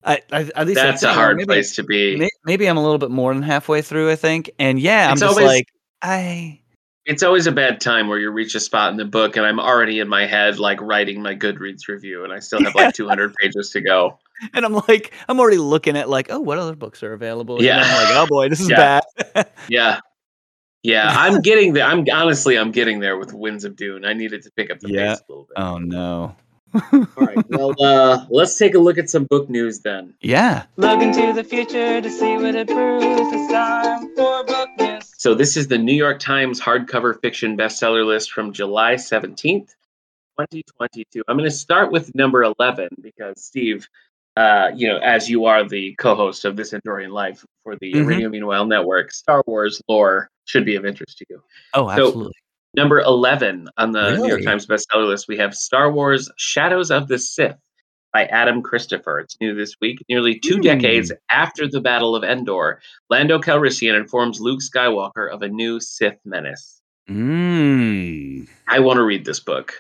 I, 0.05 0.21
I 0.31 0.51
at 0.55 0.67
least 0.69 0.79
I 0.81 0.85
that's 0.87 1.03
a 1.03 1.13
hard 1.13 1.37
maybe, 1.39 1.47
place 1.47 1.75
to 1.77 1.83
be. 1.83 2.15
may- 2.17 2.29
Maybe 2.45 2.67
I'm 2.67 2.77
a 2.77 2.83
little 2.83 2.99
bit 2.99 3.11
more 3.11 3.35
than 3.35 3.43
halfway 3.43 3.83
through. 3.83 4.11
I 4.13 4.17
think, 4.17 4.51
and 4.61 4.79
yeah, 4.79 5.11
I'm 5.11 5.17
just 5.17 5.25
always- 5.37 5.47
like, 5.47 5.67
I. 6.01 6.61
It's 7.07 7.23
always 7.23 7.47
a 7.47 7.53
bad 7.53 7.81
time 7.81 8.09
where 8.09 8.19
you 8.19 8.31
reach 8.31 8.55
a 8.55 8.61
spot 8.61 8.91
in 8.91 8.97
the 8.97 9.05
book 9.05 9.37
and 9.37 9.45
I'm 9.45 9.61
already 9.61 10.01
in 10.01 10.09
my 10.09 10.25
head 10.27 10.59
like 10.59 10.81
writing 10.81 11.21
my 11.23 11.35
Goodreads 11.35 11.87
review 11.87 12.25
and 12.25 12.33
I 12.33 12.39
still 12.39 12.61
have 12.63 12.75
like 12.75 12.95
200 12.95 13.35
pages 13.35 13.71
to 13.71 13.81
go. 13.81 14.19
And 14.53 14.65
I'm 14.65 14.75
like, 14.89 15.13
I'm 15.29 15.39
already 15.39 15.59
looking 15.59 15.97
at 15.97 16.09
like, 16.11 16.27
oh, 16.29 16.41
what 16.41 16.59
other 16.59 16.75
books 16.75 17.03
are 17.05 17.13
available? 17.13 17.63
You 17.63 17.71
know, 17.71 17.77
Yeah. 17.77 17.83
I'm 17.85 17.95
like, 18.09 18.17
oh 18.17 18.27
boy, 18.27 18.49
this 18.49 18.61
is 18.61 18.69
Yeah. 18.69 19.01
bad. 19.35 19.47
Yeah. 19.69 20.01
Yeah, 20.83 21.09
I'm 21.17 21.41
getting 21.41 21.73
there. 21.73 21.85
I'm 21.87 22.05
honestly, 22.13 22.59
I'm 22.59 22.73
getting 22.73 22.99
there 23.01 23.17
with 23.17 23.33
Winds 23.33 23.65
of 23.65 23.77
Dune. 23.77 24.05
I 24.05 24.13
needed 24.13 24.43
to 24.43 24.51
pick 24.51 24.71
up 24.71 24.81
the 24.81 24.89
Yeah. 24.91 25.15
pace 25.15 25.23
a 25.29 25.33
little 25.33 25.45
bit. 25.45 25.55
oh 25.57 25.79
no. 25.79 26.35
All 26.93 27.07
right. 27.17 27.39
Well, 27.49 27.75
uh, 27.81 28.27
let's 28.29 28.59
take 28.59 28.75
a 28.75 28.79
look 28.81 28.99
at 28.99 29.09
some 29.09 29.25
book 29.25 29.49
news 29.49 29.81
then. 29.81 30.15
Yeah. 30.21 30.65
Look 30.77 31.01
into 31.01 31.33
the 31.33 31.45
future 31.45 32.01
to 32.01 32.11
see 32.11 32.37
what 32.37 32.55
it 32.57 32.67
proves. 32.67 33.05
It's 33.07 33.53
time 33.53 34.15
for 34.17 34.45
book 34.45 34.69
news. 34.81 34.94
So 35.25 35.35
this 35.35 35.57
is 35.57 35.69
the 35.69 35.79
New 35.79 35.95
York 35.95 36.19
Times 36.19 36.61
hardcover 36.61 37.19
fiction 37.19 37.57
bestseller 37.57 38.05
list 38.05 38.31
from 38.31 38.53
July 38.53 38.97
17th, 38.97 39.71
2022. 40.39 41.23
I'm 41.27 41.39
going 41.39 41.49
to 41.49 41.57
start 41.57 41.91
with 41.91 42.15
number 42.15 42.43
11 42.43 42.89
because 43.01 43.43
Steve, 43.43 43.89
uh, 44.37 44.73
you 44.77 44.87
know, 44.87 44.99
as 44.99 45.31
you 45.31 45.47
are 45.47 45.67
the 45.67 45.95
co-host 45.95 46.45
of 46.45 46.57
This 46.57 46.75
Enduring 46.75 47.09
Life 47.09 47.43
for 47.63 47.75
the 47.77 47.95
Mhm. 47.95 48.07
Radio 48.07 48.29
Meanwhile 48.29 48.67
Network, 48.67 49.13
Star 49.13 49.43
Wars 49.47 49.81
lore 49.89 50.29
should 50.45 50.67
be 50.67 50.77
of 50.77 50.85
interest 50.85 51.17
to 51.17 51.27
you. 51.31 51.43
Oh, 51.73 51.89
absolutely. 51.89 52.35
Number 52.75 53.01
11 53.01 53.71
on 53.79 53.93
the 53.93 54.19
New 54.19 54.29
York 54.29 54.43
Times 54.43 54.67
bestseller 54.67 55.09
list, 55.09 55.27
we 55.27 55.39
have 55.39 55.55
Star 55.55 55.91
Wars 55.91 56.31
Shadows 56.37 56.91
of 56.91 57.09
the 57.09 57.19
Sith 57.19 57.57
by 58.15 58.25
Adam 58.27 58.63
Christopher. 58.63 59.19
It's 59.19 59.37
new 59.41 59.55
this 59.55 59.75
week. 59.81 59.99
Nearly 60.09 60.39
two 60.39 60.55
Hmm. 60.55 60.63
decades 60.63 61.13
after 61.31 61.69
the 61.69 61.81
Battle 61.81 62.15
of 62.17 62.23
Endor, 62.25 62.81
Lando 63.11 63.39
Calrissian 63.41 63.95
informs 63.99 64.41
Luke 64.41 64.61
Skywalker 64.61 65.31
of 65.31 65.43
a 65.43 65.49
new 65.49 65.81
Sith 65.81 66.19
menace. 66.25 66.81
Mm. 67.11 68.49
I 68.69 68.79
want 68.79 68.97
to 68.99 69.03
read 69.03 69.25
this 69.27 69.41
book. 69.41 69.75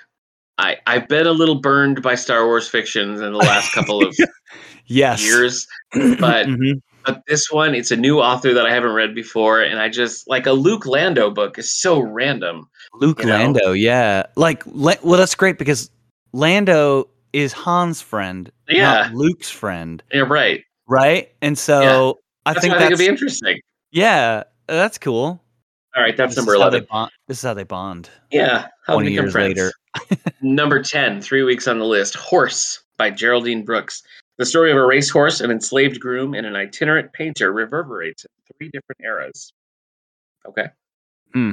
I, 0.59 0.77
I've 0.87 1.09
been 1.09 1.27
a 1.27 1.33
little 1.33 1.61
burned 1.61 2.03
by 2.03 2.16
Star 2.16 2.44
Wars 2.47 2.68
fictions 2.68 3.20
in 3.20 3.33
the 3.33 3.38
last 3.38 3.73
couple 3.73 4.05
of 4.05 4.14
Yes. 4.87 5.25
years, 5.25 5.66
but 5.92 6.47
Mhm. 6.47 6.81
but 7.07 7.23
this 7.29 7.51
one, 7.51 7.75
it's 7.75 7.90
a 7.90 7.97
new 7.97 8.18
author 8.20 8.53
that 8.55 8.66
I 8.66 8.73
haven't 8.73 8.92
read 8.92 9.14
before, 9.14 9.62
and 9.62 9.79
I 9.79 9.88
just 9.88 10.29
like 10.29 10.47
a 10.47 10.53
Luke 10.53 10.87
Lando 10.87 11.31
book 11.31 11.59
is 11.59 11.73
so 11.73 12.01
random. 12.01 12.68
Luke 12.94 13.20
you 13.20 13.27
know? 13.27 13.33
Lando, 13.35 13.73
yeah. 13.73 14.25
Like, 14.37 14.62
well, 14.66 14.97
that's 15.03 15.35
great 15.35 15.59
because 15.59 15.90
Lando 16.33 17.09
is 17.35 17.53
Han's 17.53 18.01
friend, 18.01 18.51
Yeah. 18.68 18.83
not 19.09 19.14
Luke's 19.14 19.51
friend, 19.51 20.03
You're 20.12 20.27
right. 20.27 20.62
right? 20.88 21.31
And 21.42 21.59
so 21.59 22.20
I 22.47 22.53
That's 22.53 22.62
think 22.62 22.73
why 22.73 22.77
I 22.77 22.81
think 22.81 22.90
that's 22.90 23.01
it'd 23.01 23.07
be 23.07 23.12
interesting. 23.12 23.61
yeah, 23.90 24.44
that's 24.66 24.99
cool. 24.99 25.42
All 25.97 26.03
right, 26.03 26.16
that's 26.16 26.35
This 26.35 26.37
number 26.44 26.55
11. 26.55 26.87
bond. 26.90 27.11
This 27.29 27.38
is 27.38 27.42
how 27.42 27.55
they 27.55 27.62
bond. 27.64 28.09
Yeah, 28.31 28.68
how 28.87 28.94
Twenty 28.94 29.11
become 29.11 29.25
years 29.27 29.33
friends. 29.33 29.49
later. 29.59 29.73
Number 30.42 30.83
10, 30.83 31.20
three 31.23 31.44
weeks 31.44 31.68
on 31.68 31.79
the 31.79 31.85
list 31.85 32.14
Horse 32.16 32.83
by 32.97 33.11
Geraldine 33.11 33.64
Brooks. 33.64 34.03
The 34.38 34.44
story 34.47 34.73
of 34.73 34.77
a 34.77 34.85
racehorse, 34.85 35.40
an 35.40 35.53
enslaved 35.53 36.01
groom, 36.01 36.35
and 36.35 36.44
an 36.47 36.57
itinerant 36.57 37.12
painter 37.12 37.53
reverberates 37.53 38.25
in 38.25 38.31
three 38.59 38.68
different 38.70 39.01
eras. 39.05 39.53
Okay. 40.47 40.66
Hmm. 41.33 41.53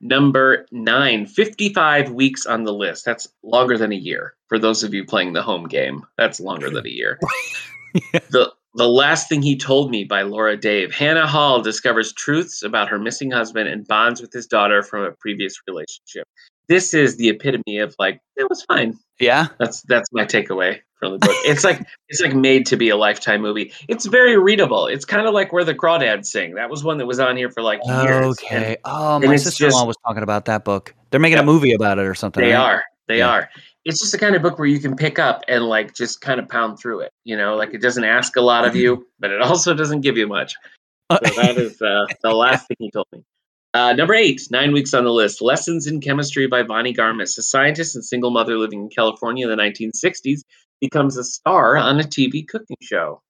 Number 0.00 0.66
nine, 0.70 1.26
55 1.26 2.10
weeks 2.10 2.46
on 2.46 2.64
the 2.64 2.72
list. 2.72 3.04
That's 3.04 3.28
longer 3.42 3.78
than 3.78 3.92
a 3.92 3.96
year. 3.96 4.34
For 4.48 4.58
those 4.58 4.82
of 4.82 4.92
you 4.92 5.04
playing 5.04 5.32
the 5.32 5.42
home 5.42 5.66
game, 5.66 6.04
that's 6.18 6.40
longer 6.40 6.70
than 6.70 6.86
a 6.86 6.90
year. 6.90 7.18
The 8.30 8.52
the 8.74 8.88
last 8.88 9.28
thing 9.28 9.40
he 9.40 9.56
told 9.56 9.90
me 9.90 10.02
by 10.02 10.22
Laura 10.22 10.56
Dave. 10.56 10.92
Hannah 10.92 11.28
Hall 11.28 11.62
discovers 11.62 12.12
truths 12.12 12.62
about 12.62 12.88
her 12.88 12.98
missing 12.98 13.30
husband 13.30 13.68
and 13.68 13.86
bonds 13.86 14.20
with 14.20 14.32
his 14.32 14.48
daughter 14.48 14.82
from 14.82 15.04
a 15.04 15.12
previous 15.12 15.54
relationship. 15.68 16.26
This 16.68 16.94
is 16.94 17.16
the 17.16 17.28
epitome 17.28 17.78
of 17.78 17.94
like, 17.98 18.20
it 18.36 18.48
was 18.48 18.62
fine. 18.64 18.98
Yeah. 19.20 19.48
That's 19.58 19.82
that's 19.82 20.10
my 20.12 20.24
takeaway 20.24 20.80
from 20.98 21.12
the 21.12 21.18
book. 21.18 21.30
It's 21.44 21.62
like 21.64 21.80
it's 22.08 22.20
like 22.20 22.34
made 22.34 22.66
to 22.66 22.76
be 22.76 22.88
a 22.88 22.96
lifetime 22.96 23.42
movie. 23.42 23.72
It's 23.88 24.06
very 24.06 24.36
readable. 24.38 24.86
It's 24.86 25.04
kind 25.04 25.26
of 25.26 25.34
like 25.34 25.52
where 25.52 25.64
the 25.64 25.74
crawdads 25.74 26.26
sing. 26.26 26.54
That 26.54 26.70
was 26.70 26.82
one 26.82 26.98
that 26.98 27.06
was 27.06 27.20
on 27.20 27.36
here 27.36 27.50
for 27.50 27.62
like 27.62 27.80
years. 27.84 28.38
and 28.50 28.64
Okay. 28.64 28.76
Oh, 28.84 29.16
and 29.16 29.26
my 29.26 29.36
sister-in-law 29.36 29.78
just- 29.80 29.86
was 29.86 29.96
talking 30.06 30.22
about 30.22 30.46
that 30.46 30.64
book. 30.64 30.94
They're 31.10 31.20
making 31.20 31.36
Yep. 31.36 31.44
a 31.44 31.46
movie 31.46 31.72
about 31.74 31.98
it 31.98 32.06
or 32.06 32.14
something. 32.14 32.42
They 32.42 32.52
right? 32.54 32.60
are. 32.60 32.84
They 33.06 33.18
Yeah. 33.18 33.28
are. 33.30 33.50
It's 33.84 34.00
just 34.00 34.12
the 34.12 34.18
kind 34.18 34.34
of 34.34 34.40
book 34.42 34.58
where 34.58 34.66
you 34.66 34.80
can 34.80 34.96
pick 34.96 35.18
up 35.18 35.42
and 35.46 35.64
like 35.64 35.94
just 35.94 36.22
kind 36.22 36.40
of 36.40 36.48
pound 36.48 36.78
through 36.78 37.00
it. 37.00 37.12
You 37.24 37.36
know, 37.36 37.54
like 37.56 37.74
it 37.74 37.82
doesn't 37.82 38.04
ask 38.04 38.34
a 38.36 38.40
lot 38.40 38.64
of 38.66 38.74
you, 38.74 39.06
but 39.20 39.30
it 39.30 39.40
also 39.42 39.74
doesn't 39.74 40.00
give 40.00 40.16
you 40.16 40.26
much. 40.26 40.54
So 41.12 41.18
that 41.36 41.58
is 41.58 41.80
uh, 41.82 42.06
the 42.22 42.32
last 42.32 42.66
thing 42.66 42.78
he 42.80 42.90
told 42.90 43.06
me. 43.12 43.22
Uh, 43.74 43.92
number 43.92 44.14
eight, 44.14 44.40
nine 44.52 44.72
weeks 44.72 44.94
on 44.94 45.02
the 45.02 45.10
list. 45.10 45.42
Lessons 45.42 45.88
in 45.88 46.00
Chemistry 46.00 46.46
by 46.46 46.62
Bonnie 46.62 46.94
Garmus. 46.94 47.36
A 47.36 47.42
scientist 47.42 47.96
and 47.96 48.04
single 48.04 48.30
mother 48.30 48.56
living 48.56 48.82
in 48.82 48.88
California 48.88 49.50
in 49.50 49.56
the 49.56 49.60
1960s 49.60 50.42
becomes 50.80 51.16
a 51.16 51.24
star 51.24 51.76
on 51.76 51.98
a 51.98 52.04
TV 52.04 52.46
cooking 52.46 52.76
show. 52.80 53.20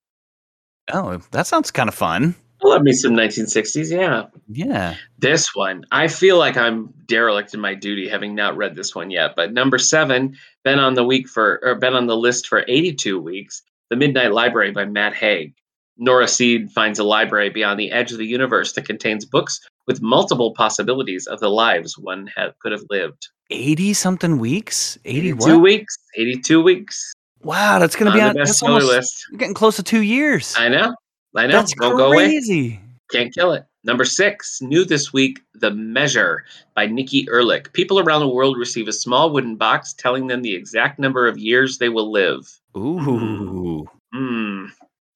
oh, 0.92 1.22
that 1.30 1.46
sounds 1.46 1.70
kind 1.70 1.88
of 1.88 1.94
fun. 1.94 2.34
I 2.62 2.68
love 2.68 2.82
me 2.82 2.92
some 2.92 3.12
1960s, 3.12 3.90
yeah. 3.90 4.26
Yeah. 4.48 4.96
This 5.18 5.54
one, 5.54 5.84
I 5.90 6.08
feel 6.08 6.38
like 6.38 6.58
I'm 6.58 6.92
derelict 7.06 7.54
in 7.54 7.60
my 7.60 7.74
duty 7.74 8.06
having 8.06 8.34
not 8.34 8.56
read 8.56 8.74
this 8.74 8.94
one 8.94 9.10
yet. 9.10 9.32
But 9.36 9.52
number 9.54 9.78
seven, 9.78 10.36
been 10.62 10.78
on 10.78 10.92
the 10.92 11.04
week 11.04 11.26
for 11.26 11.58
or 11.62 11.74
been 11.76 11.94
on 11.94 12.06
the 12.06 12.16
list 12.16 12.48
for 12.48 12.64
82 12.68 13.18
weeks. 13.18 13.62
The 13.88 13.96
Midnight 13.96 14.32
Library 14.32 14.72
by 14.72 14.84
Matt 14.84 15.14
Haig. 15.14 15.54
Nora 15.96 16.28
Seed 16.28 16.70
finds 16.70 16.98
a 16.98 17.04
library 17.04 17.50
beyond 17.50 17.78
the 17.78 17.92
edge 17.92 18.12
of 18.12 18.18
the 18.18 18.26
universe 18.26 18.72
that 18.72 18.86
contains 18.86 19.24
books 19.24 19.60
with 19.86 20.00
multiple 20.02 20.52
possibilities 20.54 21.26
of 21.26 21.40
the 21.40 21.50
lives 21.50 21.98
one 21.98 22.30
ha- 22.36 22.52
could 22.60 22.72
have 22.72 22.84
lived. 22.90 23.28
80 23.50 23.92
something 23.94 24.38
weeks? 24.38 24.98
80 25.04 25.18
82 25.28 25.36
what? 25.36 25.60
weeks. 25.62 25.98
82 26.16 26.62
weeks. 26.62 27.12
Wow, 27.42 27.78
that's 27.78 27.94
going 27.94 28.10
to 28.10 28.16
be 28.16 28.22
on 28.22 28.34
the 28.34 28.40
bestseller 28.40 28.68
almost 28.68 28.86
list. 28.86 29.26
you're 29.30 29.38
getting 29.38 29.54
close 29.54 29.76
to 29.76 29.82
2 29.82 30.00
years. 30.00 30.54
I 30.56 30.68
know. 30.68 30.94
I 31.36 31.46
know. 31.46 31.52
That's 31.52 31.74
Won't 31.78 31.98
go 31.98 32.06
away. 32.06 32.28
crazy. 32.28 32.80
Can't 33.10 33.34
kill 33.34 33.52
it. 33.52 33.64
Number 33.84 34.06
six, 34.06 34.62
new 34.62 34.84
this 34.84 35.12
week, 35.12 35.40
The 35.54 35.70
Measure 35.70 36.44
by 36.74 36.86
Nikki 36.86 37.26
Erlick. 37.26 37.70
People 37.74 38.00
around 38.00 38.20
the 38.20 38.28
world 38.28 38.56
receive 38.56 38.88
a 38.88 38.92
small 38.92 39.30
wooden 39.30 39.56
box 39.56 39.92
telling 39.92 40.26
them 40.26 40.40
the 40.40 40.54
exact 40.54 40.98
number 40.98 41.28
of 41.28 41.36
years 41.36 41.76
they 41.76 41.90
will 41.90 42.10
live. 42.10 42.50
Ooh. 42.78 43.86
Hmm. 44.14 44.53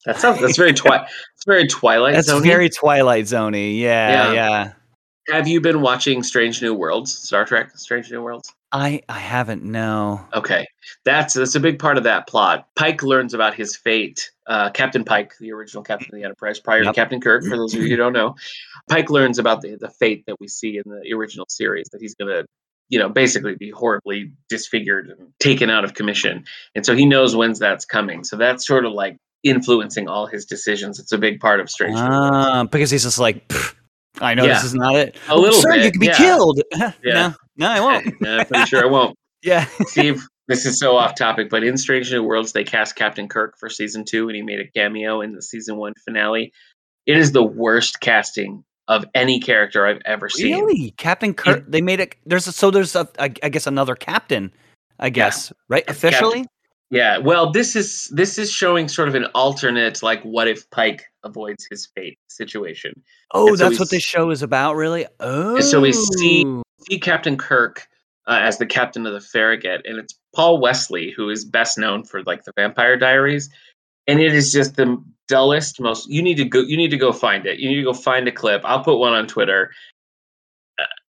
That 0.07 0.19
sounds 0.21 0.41
that's 0.41 0.57
very 0.57 0.73
twi- 0.73 1.07
it's 1.35 1.45
very 1.47 1.67
Twilight 1.67 2.15
That's 2.15 2.29
Zone. 2.29 2.43
very 2.43 2.69
Twilight 2.71 3.25
Zoney. 3.25 3.79
Yeah, 3.79 4.33
Yeah. 4.33 4.33
yeah. 4.33 4.73
Have 5.35 5.47
you 5.47 5.61
been 5.61 5.83
watching 5.83 6.23
Strange 6.23 6.63
New 6.63 6.73
Worlds, 6.73 7.15
Star 7.15 7.45
Trek, 7.45 7.73
Strange 7.77 8.11
New 8.11 8.23
Worlds? 8.23 8.51
I 8.73 9.03
I 9.11 9.19
haven't 9.19 9.63
no. 9.63 10.25
Okay, 10.35 10.67
that's 11.05 11.35
that's 11.35 11.55
a 11.55 11.61
big 11.61 11.79
part 11.79 11.99
of 11.99 12.05
that 12.05 12.27
plot. 12.27 12.67
Pike 12.77 13.03
learns 13.03 13.35
about 13.35 13.55
his 13.55 13.77
fate. 13.77 14.31
Uh, 14.47 14.71
captain 14.71 15.05
Pike, 15.05 15.35
the 15.39 15.53
original 15.53 15.83
captain 15.83 16.09
of 16.15 16.19
the 16.19 16.25
Enterprise, 16.25 16.59
prior 16.59 16.83
Yep. 16.83 16.95
to 16.95 16.99
Captain 16.99 17.21
Kirk, 17.21 17.45
for 17.45 17.57
those 17.59 17.75
of 17.75 17.83
you 17.83 17.89
who 17.91 17.97
don't 17.97 18.15
know, 18.15 18.37
Pike 18.89 19.11
learns 19.11 19.39
about 19.39 19.61
the 19.61 19.77
the 19.77 19.91
fate 19.91 20.25
that 20.27 20.37
we 20.41 20.49
see 20.49 20.79
in 20.79 20.85
the 20.87 21.13
original 21.15 21.45
series 21.51 21.89
that 21.93 22.01
he's 22.01 22.15
gonna, 22.15 22.45
you 22.89 22.99
know, 22.99 23.11
basically 23.11 23.55
be 23.55 23.69
horribly 23.71 24.33
disfigured 24.49 25.09
and 25.11 25.29
taken 25.41 25.69
out 25.69 25.85
of 25.85 25.93
commission, 25.93 26.45
and 26.75 26.87
so 26.87 26.95
he 26.97 27.05
knows 27.05 27.37
when's 27.37 27.59
that's 27.59 27.85
coming. 27.85 28.25
So 28.25 28.37
that's 28.37 28.67
sort 28.67 28.87
of 28.87 28.93
like 28.93 29.19
influencing 29.43 30.09
all 30.09 30.27
his 30.27 30.45
decisions. 30.45 30.99
It's 30.99 31.13
a 31.13 31.19
big 31.19 31.41
part 31.41 31.61
of 31.61 31.71
Strange 31.71 31.95
New 31.97 32.03
Worlds. 32.03 32.29
Ah, 32.33 32.65
because 32.65 32.91
he's 32.91 33.03
just 33.05 33.19
like, 33.19 33.51
I 34.21 34.35
know 34.35 34.45
Yeah. 34.45 34.55
this 34.55 34.65
is 34.65 34.75
not 34.75 34.95
it. 34.97 35.17
A 35.29 35.37
little 35.37 35.61
Sir, 35.61 35.75
you 35.77 35.83
bit, 35.83 35.93
could 35.93 36.01
be 36.01 36.07
yeah. 36.07 36.17
killed. 36.17 36.61
Yeah. 36.77 36.93
No, 37.05 37.35
no, 37.57 37.69
I 37.69 37.81
won't. 37.81 38.07
I'm 38.27 38.47
pretty 38.47 38.67
sure 38.67 38.83
I 38.83 38.87
won't. 38.87 39.17
yeah. 39.43 39.67
Steve, 39.87 40.27
this 40.49 40.67
is 40.67 40.79
so 40.79 40.97
off 40.97 41.15
topic, 41.15 41.49
but 41.51 41.63
in 41.63 41.77
Strange 41.77 42.11
New 42.13 42.23
Worlds, 42.23 42.53
they 42.53 42.65
cast 42.65 42.97
Captain 42.97 43.29
Kirk 43.29 43.55
for 43.59 43.69
season 43.69 44.05
two, 44.05 44.29
and 44.29 44.37
he 44.37 44.43
made 44.43 44.61
a 44.61 44.69
cameo 44.77 45.21
in 45.21 45.33
the 45.35 45.43
season 45.43 45.77
one 45.77 45.93
finale. 46.05 46.53
It 47.07 47.17
is 47.17 47.33
the 47.33 47.43
worst 47.43 48.01
casting 48.01 48.65
of 48.89 49.05
any 49.15 49.41
character 49.41 49.87
I've 49.87 50.01
ever 50.05 50.29
seen. 50.29 50.55
Really, 50.65 50.93
Captain 50.97 51.35
Kirk? 51.35 51.65
They 51.69 51.81
made 51.83 52.01
it. 52.01 52.17
There's 52.27 52.47
a, 52.47 52.53
so 52.53 52.71
there's 52.71 52.97
a 52.97 53.09
I, 53.19 53.25
I 53.43 53.49
guess 53.51 53.67
another 53.67 53.95
captain. 53.95 54.53
I 54.99 55.11
guess 55.11 55.53
right 55.69 55.87
Captain- 55.87 56.09
officially. 56.09 56.47
Yeah, 56.91 57.19
well, 57.19 57.51
this 57.51 57.77
is 57.77 58.09
this 58.09 58.39
is 58.39 58.51
showing 58.51 58.89
sort 58.89 59.09
of 59.09 59.15
an 59.15 59.27
alternate, 59.35 60.03
like, 60.03 60.23
what 60.23 60.49
if 60.49 60.69
Pike 60.71 61.05
avoids 61.23 61.67
his 61.71 61.87
fate 61.95 62.19
situation. 62.29 62.93
Oh, 63.35 63.49
And 63.49 63.59
that's 63.59 63.79
what 63.79 63.91
this 63.91 64.03
show 64.03 64.31
is 64.31 64.43
about, 64.43 64.75
really. 64.77 65.07
Oh, 65.21 65.61
so 65.61 65.81
we 65.81 65.93
see- 65.93 66.45
See 66.89 66.99
Captain 67.01 67.37
Kirk 67.37 67.87
uh, 68.29 68.39
as 68.41 68.57
the 68.59 68.65
captain 68.65 69.05
of 69.05 69.13
the 69.13 69.21
Farragut, 69.21 69.83
and 69.85 69.99
it's 69.99 70.15
Paul 70.35 70.59
Wesley 70.61 71.11
who 71.11 71.29
is 71.29 71.45
best 71.45 71.77
known 71.77 72.05
for 72.05 72.23
like 72.23 72.45
the 72.45 72.53
Vampire 72.57 72.97
Diaries, 72.97 73.51
and 74.07 74.21
it 74.21 74.33
is 74.33 74.53
just 74.53 74.77
the 74.77 74.97
dullest, 75.27 75.81
most. 75.81 76.09
You 76.09 76.23
need 76.23 76.37
to 76.37 76.45
go. 76.45 76.61
You 76.61 76.77
need 76.77 76.91
to 76.93 76.97
go 76.97 77.13
find 77.13 77.45
it. 77.47 77.59
You 77.59 77.69
need 77.69 77.77
to 77.77 77.83
go 77.83 77.93
find 77.93 78.29
a 78.29 78.33
clip. 78.33 78.63
I'll 78.65 78.83
put 78.85 78.99
one 78.99 79.13
on 79.13 79.27
Twitter. 79.27 79.73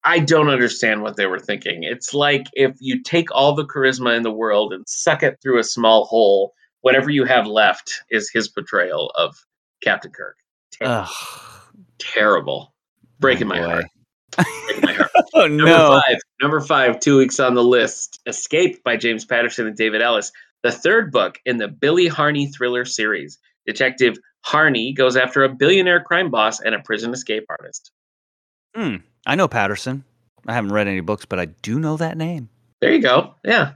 I 0.08 0.20
don't 0.20 0.48
understand 0.48 1.02
what 1.02 1.16
they 1.16 1.26
were 1.26 1.38
thinking. 1.38 1.82
It's 1.82 2.14
like 2.14 2.46
if 2.54 2.74
you 2.80 3.02
take 3.02 3.30
all 3.30 3.54
the 3.54 3.66
charisma 3.66 4.16
in 4.16 4.22
the 4.22 4.32
world 4.32 4.72
and 4.72 4.84
suck 4.88 5.22
it 5.22 5.36
through 5.42 5.58
a 5.58 5.64
small 5.64 6.06
hole. 6.06 6.54
Whatever 6.80 7.10
you 7.10 7.24
have 7.24 7.46
left 7.46 7.90
is 8.10 8.30
his 8.32 8.48
portrayal 8.48 9.10
of 9.16 9.36
Captain 9.82 10.12
Kirk. 10.12 10.36
Ter- 10.78 10.86
Ugh. 10.86 11.08
terrible, 11.98 12.72
breaking 13.18 13.48
Oh, 13.48 13.50
my 13.50 13.60
heart. 13.60 13.84
Breaking 14.66 14.84
my 14.84 14.92
heart. 14.92 15.10
Oh 15.34 15.46
Number 15.46 15.64
no. 15.66 16.00
five, 16.06 16.16
number 16.40 16.60
five, 16.60 17.00
two 17.00 17.18
weeks 17.18 17.38
on 17.38 17.54
the 17.54 17.62
list. 17.62 18.20
Escape 18.26 18.82
by 18.82 18.96
James 18.96 19.24
Patterson 19.26 19.66
and 19.66 19.76
David 19.76 20.00
Ellis, 20.00 20.32
the 20.62 20.72
third 20.72 21.12
book 21.12 21.38
in 21.44 21.58
the 21.58 21.68
Billy 21.68 22.06
Harney 22.08 22.46
thriller 22.46 22.84
series. 22.86 23.38
Detective 23.66 24.16
Harney 24.42 24.92
goes 24.94 25.16
after 25.16 25.44
a 25.44 25.48
billionaire 25.54 26.00
crime 26.02 26.30
boss 26.30 26.60
and 26.60 26.74
a 26.74 26.78
prison 26.80 27.12
escape 27.12 27.44
artist. 27.50 27.90
Hmm. 28.74 28.96
I 29.28 29.34
know 29.34 29.46
Patterson. 29.46 30.04
I 30.46 30.54
haven't 30.54 30.72
read 30.72 30.88
any 30.88 31.00
books, 31.00 31.26
but 31.26 31.38
I 31.38 31.44
do 31.44 31.78
know 31.78 31.98
that 31.98 32.16
name. 32.16 32.48
There 32.80 32.92
you 32.92 33.02
go. 33.02 33.34
Yeah. 33.44 33.72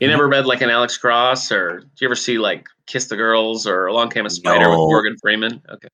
You 0.00 0.08
never 0.08 0.26
read 0.26 0.46
like 0.46 0.62
an 0.62 0.70
Alex 0.70 0.96
Cross, 0.96 1.52
or 1.52 1.80
do 1.80 1.86
you 2.00 2.08
ever 2.08 2.16
see 2.16 2.38
like 2.38 2.66
Kiss 2.86 3.06
the 3.06 3.16
Girls, 3.16 3.66
or 3.66 3.86
Along 3.86 4.08
Came 4.08 4.24
a 4.24 4.30
Spider 4.30 4.68
with 4.70 4.78
Morgan 4.78 5.14
Freeman? 5.20 5.62
Okay. 5.68 5.88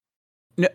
No. 0.56 0.68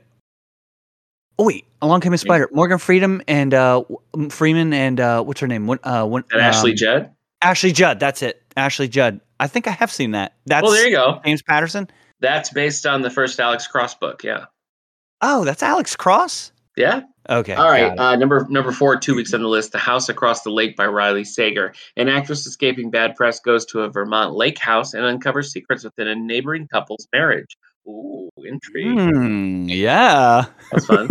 Oh 1.39 1.45
wait, 1.45 1.65
Along 1.81 2.01
Came 2.01 2.13
a 2.13 2.17
Spider. 2.17 2.49
Morgan 2.51 2.77
Freedom 2.77 3.21
and 3.29 3.53
uh, 3.53 3.83
Freeman 4.29 4.73
and 4.73 4.99
uh, 4.99 5.23
what's 5.23 5.39
her 5.39 5.47
name? 5.47 5.65
What, 5.65 5.79
uh, 5.83 6.05
what, 6.05 6.25
And 6.31 6.41
Ashley 6.41 6.71
um, 6.71 6.77
Judd. 6.77 7.11
Ashley 7.41 7.71
Judd. 7.71 8.01
That's 8.01 8.21
it. 8.21 8.43
Ashley 8.57 8.89
Judd. 8.89 9.21
I 9.39 9.47
think 9.47 9.65
I 9.65 9.71
have 9.71 9.91
seen 9.91 10.11
that. 10.11 10.35
That's 10.45 10.63
Well, 10.63 10.73
there 10.73 10.89
you 10.89 10.95
go. 10.95 11.21
James 11.23 11.41
Patterson. 11.41 11.89
That's 12.19 12.49
based 12.49 12.85
on 12.85 13.01
the 13.01 13.09
first 13.09 13.39
Alex 13.39 13.65
Cross 13.65 13.95
book. 13.95 14.25
Yeah. 14.25 14.45
Oh, 15.21 15.45
that's 15.45 15.63
Alex 15.63 15.95
Cross. 15.95 16.51
Yeah. 16.75 17.03
Okay. 17.29 17.53
All 17.53 17.69
right, 17.69 17.97
uh, 17.97 18.15
number 18.15 18.45
number 18.49 18.71
four, 18.71 18.97
two 18.97 19.15
weeks 19.15 19.33
on 19.33 19.41
the 19.41 19.47
list. 19.47 19.71
The 19.71 19.77
House 19.77 20.09
Across 20.09 20.41
the 20.41 20.49
Lake 20.49 20.75
by 20.75 20.85
Riley 20.87 21.23
Sager. 21.23 21.73
An 21.95 22.09
actress 22.09 22.45
escaping 22.47 22.89
bad 22.89 23.15
press 23.15 23.39
goes 23.39 23.65
to 23.67 23.81
a 23.81 23.89
Vermont 23.89 24.33
lake 24.33 24.57
house 24.57 24.93
and 24.93 25.05
uncovers 25.05 25.51
secrets 25.51 25.83
within 25.83 26.07
a 26.07 26.15
neighboring 26.15 26.67
couple's 26.67 27.07
marriage. 27.13 27.55
Ooh, 27.87 28.29
intrigue. 28.37 28.99
Hmm, 28.99 29.65
yeah. 29.69 30.45
That's 30.71 30.85
fun. 30.85 31.09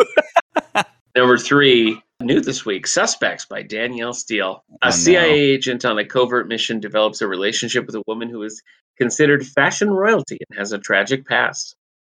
number 1.16 1.38
three, 1.38 2.01
new 2.20 2.40
this 2.40 2.64
week. 2.66 2.87
Suspects 2.87 3.46
by 3.46 3.62
Danielle 3.62 4.12
Steel. 4.12 4.64
A 4.83 4.87
Oh, 4.87 4.88
no. 4.88 4.90
CIA 4.90 5.33
agent 5.40 5.85
on 5.85 5.99
a 5.99 6.05
covert 6.05 6.49
mission 6.49 6.81
develops 6.81 7.20
a 7.23 7.29
relationship 7.29 7.87
with 7.87 7.94
a 7.94 8.03
woman 8.07 8.29
who 8.29 8.42
is 8.42 8.62
considered 8.99 9.46
fashion 9.46 9.90
royalty 9.90 10.38
and 10.49 10.59
has 10.59 10.73
a 10.73 10.79
tragic 10.79 11.27
past. 11.27 11.75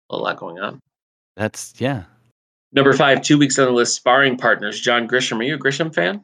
A 0.09 0.15
lot 0.17 0.37
going 0.37 0.59
on. 0.59 0.79
That's 1.35 1.73
yeah. 1.79 2.03
Number 2.75 2.93
five, 2.93 3.21
two 3.21 3.37
weeks 3.37 3.57
on 3.57 3.65
the 3.65 3.71
list. 3.71 3.95
Sparring 3.95 4.37
partners. 4.37 4.79
John 4.79 5.07
Grisham. 5.07 5.39
Are 5.39 5.43
you 5.43 5.55
a 5.55 5.57
Grisham 5.59 5.93
fan? 5.95 6.21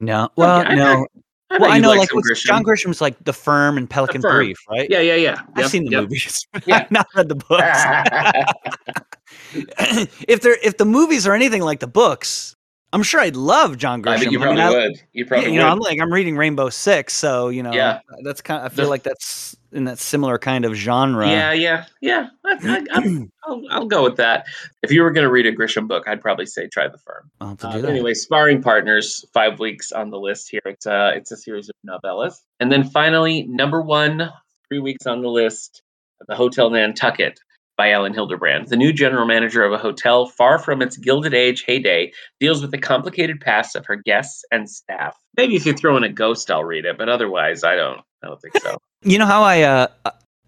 No. 0.00 0.28
Well, 0.36 0.60
I- 0.60 0.62
I- 0.64 0.74
no. 0.74 1.06
I 1.50 1.56
well, 1.58 1.72
I 1.72 1.78
know 1.78 1.88
like 1.94 2.10
some 2.10 2.16
what's- 2.18 2.42
John 2.42 2.62
Grisham's 2.62 3.00
like 3.00 3.16
The 3.24 3.32
Firm 3.32 3.78
and 3.78 3.88
Pelican 3.88 4.20
Firm. 4.20 4.36
Brief, 4.36 4.58
right? 4.68 4.88
Yeah, 4.90 5.00
yeah, 5.00 5.14
yeah. 5.14 5.40
I've 5.56 5.62
Yep, 5.62 5.70
seen 5.70 5.84
the 5.86 5.90
yep. 5.92 6.02
movies. 6.02 6.46
Yeah. 6.66 6.76
I've 6.80 6.90
not 6.90 7.06
read 7.16 7.28
the 7.30 7.36
books. 7.36 7.64
if 10.28 10.40
they're 10.42 10.58
if 10.62 10.76
the 10.76 10.84
movies 10.84 11.26
are 11.26 11.34
anything 11.34 11.62
like 11.62 11.80
the 11.80 11.86
books, 11.86 12.54
I'm 12.92 13.02
sure 13.02 13.20
I'd 13.20 13.36
love 13.36 13.76
John 13.76 14.02
Grisham. 14.02 14.08
I 14.08 14.18
think 14.18 14.32
you 14.32 14.40
I 14.42 14.46
mean, 14.46 14.56
probably 14.56 14.76
I- 14.76 14.86
would. 14.88 14.96
You 15.12 15.24
yeah, 15.24 15.28
probably 15.28 15.52
you 15.52 15.58
know, 15.58 15.68
I'm 15.68 15.78
like 15.78 16.00
I'm 16.00 16.12
reading 16.12 16.36
Rainbow 16.36 16.70
Six, 16.70 17.12
so 17.12 17.48
you 17.50 17.62
know, 17.62 17.72
Yeah. 17.72 18.00
that's 18.22 18.40
kind. 18.40 18.64
I 18.64 18.68
feel 18.70 18.84
The- 18.86 18.90
like 18.90 19.02
that's 19.02 19.56
in 19.72 19.84
that 19.84 19.98
similar 19.98 20.38
kind 20.38 20.64
of 20.64 20.74
genre. 20.74 21.28
Yeah, 21.28 21.52
yeah, 21.52 21.84
yeah. 22.00 22.28
I, 22.46 22.52
I, 22.62 22.86
I'm- 22.96 23.30
I'll, 23.44 23.62
I'll 23.70 23.86
go 23.86 24.02
with 24.04 24.16
that. 24.16 24.46
If 24.82 24.90
you 24.90 25.02
were 25.02 25.10
going 25.10 25.24
to 25.26 25.30
read 25.30 25.44
a 25.46 25.52
Grisham 25.54 25.86
book, 25.88 26.04
I'd 26.06 26.20
probably 26.22 26.46
say 26.46 26.66
try 26.68 26.88
the 26.88 26.96
firm. 26.98 27.30
I'll 27.40 27.48
have 27.48 27.58
to 27.58 27.68
Uh, 27.68 27.72
do 27.72 27.82
that. 27.82 27.90
anyway, 27.90 28.14
sparring 28.14 28.62
partners, 28.62 29.24
five 29.34 29.58
weeks 29.58 29.92
on 29.92 30.08
the 30.10 30.18
list 30.18 30.48
here. 30.50 30.60
It's 30.64 30.86
a 30.86 31.12
it's 31.14 31.30
a 31.30 31.36
series 31.36 31.68
of 31.68 31.74
novellas, 31.86 32.36
and 32.60 32.72
then 32.72 32.84
finally, 32.84 33.42
number 33.48 33.82
one, 33.82 34.30
three 34.68 34.78
weeks 34.78 35.06
on 35.06 35.20
the 35.20 35.28
list, 35.28 35.82
the 36.26 36.34
Hotel 36.34 36.70
Nantucket 36.70 37.38
by 37.78 37.92
Elin 37.92 38.12
Hilderbrand. 38.12 38.66
The 38.66 38.76
new 38.76 38.92
general 38.92 39.24
manager 39.24 39.64
of 39.64 39.72
a 39.72 39.78
hotel 39.78 40.26
far 40.26 40.58
from 40.58 40.82
its 40.82 40.98
Gilded 40.98 41.32
Age 41.32 41.62
heyday 41.62 42.12
deals 42.40 42.60
with 42.60 42.72
the 42.72 42.78
complicated 42.78 43.40
past 43.40 43.76
of 43.76 43.86
her 43.86 43.96
guests 43.96 44.44
and 44.50 44.68
staff. 44.68 45.16
Maybe 45.36 45.54
if 45.54 45.64
you 45.64 45.72
throw 45.72 45.96
in 45.96 46.02
a 46.02 46.08
ghost, 46.08 46.50
I'll 46.50 46.64
read 46.64 46.84
it, 46.84 46.98
but 46.98 47.08
otherwise, 47.08 47.64
I 47.64 47.76
don't. 47.76 48.00
I 48.22 48.26
don't 48.26 48.42
think 48.42 48.58
so. 48.58 48.76
You 49.02 49.16
know 49.16 49.26
how 49.26 49.44
I 49.44 49.62
uh 49.62 49.86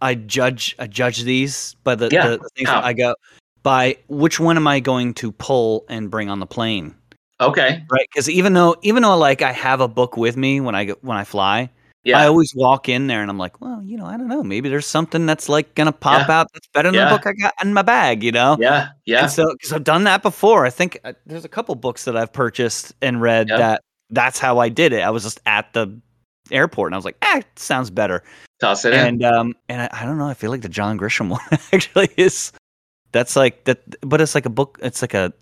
I 0.03 0.17
judge 0.17 0.75
I 0.77 0.89
judge 0.89 1.23
these 1.23 1.77
by 1.85 1.95
the, 1.95 2.09
Yeah, 2.11 2.31
the, 2.31 2.39
the 2.39 2.49
things? 2.57 2.69
I 2.69 2.93
go 2.95 3.15
by 3.63 3.97
which 4.09 4.41
one 4.41 4.57
am 4.57 4.67
I 4.67 4.81
going 4.81 5.15
to 5.15 5.31
pull 5.31 5.85
and 5.89 6.11
bring 6.11 6.29
on 6.29 6.41
the 6.41 6.47
plane? 6.47 6.97
Okay. 7.41 7.85
Right? 7.89 8.07
Because 8.13 8.29
even 8.29 8.55
though 8.55 8.75
even 8.83 9.05
though 9.05 9.17
like 9.17 9.41
I 9.41 9.53
have 9.53 9.81
a 9.81 9.87
book 9.87 10.17
with 10.17 10.37
me 10.37 10.61
when 10.61 10.75
I 10.75 10.87
go, 10.87 10.97
when 11.03 11.17
I 11.17 11.23
fly, 11.23 11.71
Yeah. 12.03 12.19
I 12.19 12.27
always 12.29 12.53
walk 12.57 12.89
in 12.89 13.09
there 13.09 13.21
and 13.21 13.31
I'm 13.31 13.37
like, 13.39 13.61
well, 13.61 13.83
you 13.85 13.99
know, 13.99 14.07
I 14.07 14.17
don't 14.17 14.29
know, 14.29 14.43
maybe 14.43 14.69
there's 14.71 14.87
something 14.87 15.27
that's 15.27 15.49
like 15.49 15.75
gonna 15.75 15.93
pop 15.93 16.29
Yeah. 16.29 16.41
out 16.41 16.47
that's 16.55 16.67
better 16.69 16.89
than 16.91 16.95
Yeah. 16.95 17.11
the 17.11 17.17
book 17.17 17.27
I 17.27 17.33
got 17.35 17.53
in 17.63 17.75
my 17.75 17.83
bag, 17.83 18.23
you 18.23 18.33
know? 18.33 18.57
yeah. 18.59 18.89
Yeah. 19.05 19.23
And 19.25 19.31
so, 19.31 19.53
because 19.53 19.73
I've 19.73 19.85
done 19.85 20.05
that 20.05 20.23
before, 20.23 20.65
I 20.65 20.71
think 20.71 20.99
uh, 21.05 21.13
there's 21.27 21.45
a 21.45 21.49
couple 21.49 21.75
books 21.75 22.05
that 22.07 22.17
I've 22.17 22.33
purchased 22.33 22.95
and 23.03 23.21
read 23.21 23.49
Yeah. 23.51 23.59
that 23.59 23.83
that's 24.11 24.39
how 24.39 24.59
I 24.59 24.69
did 24.71 24.93
it. 24.93 25.01
I 25.03 25.11
was 25.11 25.23
just 25.25 25.41
at 25.47 25.73
the 25.75 26.01
airport 26.51 26.89
and 26.89 26.95
I 26.95 26.99
was 26.99 27.05
like, 27.05 27.17
ah, 27.23 27.43
sounds 27.57 27.91
better. 27.91 28.23
Toss 28.61 28.85
it 28.85 28.93
in. 28.95 29.01
And 29.07 29.25
um, 29.25 29.55
and 29.69 29.83
I, 29.83 29.89
I 30.03 30.05
don't 30.07 30.19
know, 30.19 30.27
I 30.27 30.35
feel 30.35 30.51
like 30.51 30.63
the 30.63 30.69
John 30.69 30.99
Grisham 30.99 31.29
one 31.31 31.41
actually 31.73 32.09
is. 32.17 32.53
That's 33.13 33.37
like 33.37 33.65
that, 33.65 33.81
but 34.01 34.21
it's 34.21 34.35
like 34.35 34.47
a 34.47 34.51
book. 34.51 34.79
It's 34.83 35.03
like 35.03 35.15
a, 35.15 35.33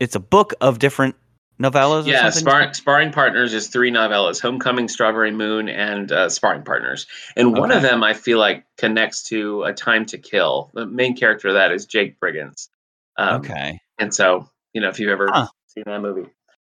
it's 0.00 0.14
a 0.16 0.20
book 0.20 0.54
of 0.60 0.78
different 0.78 1.14
novellas. 1.60 2.06
or 2.06 2.08
Yeah, 2.08 2.30
something? 2.30 2.50
Spar- 2.50 2.74
Sparring 2.74 3.12
Partners 3.12 3.52
is 3.54 3.68
three 3.68 3.90
novellas 3.90 4.40
Homecoming, 4.40 4.88
Strawberry 4.88 5.30
Moon, 5.30 5.68
and 5.68 6.10
uh, 6.10 6.28
Sparring 6.28 6.62
Partners. 6.64 7.06
And 7.36 7.56
one 7.56 7.70
of 7.70 7.82
them 7.82 8.02
I 8.02 8.14
feel 8.14 8.38
like 8.38 8.64
connects 8.78 9.24
to 9.24 9.64
A 9.64 9.72
Time 9.72 10.06
to 10.06 10.18
Kill. 10.18 10.70
The 10.74 10.86
main 10.86 11.16
character 11.16 11.48
of 11.48 11.54
that 11.54 11.70
is 11.72 11.86
Jake 11.86 12.18
Brigance. 12.20 12.68
Um, 13.16 13.40
Okay. 13.42 13.78
And 13.98 14.14
so, 14.14 14.48
you 14.72 14.80
know, 14.80 14.88
if 14.88 14.98
you've 14.98 15.10
ever 15.10 15.28
Huh. 15.30 15.48
seen 15.66 15.84
that 15.86 16.00
movie. 16.00 16.28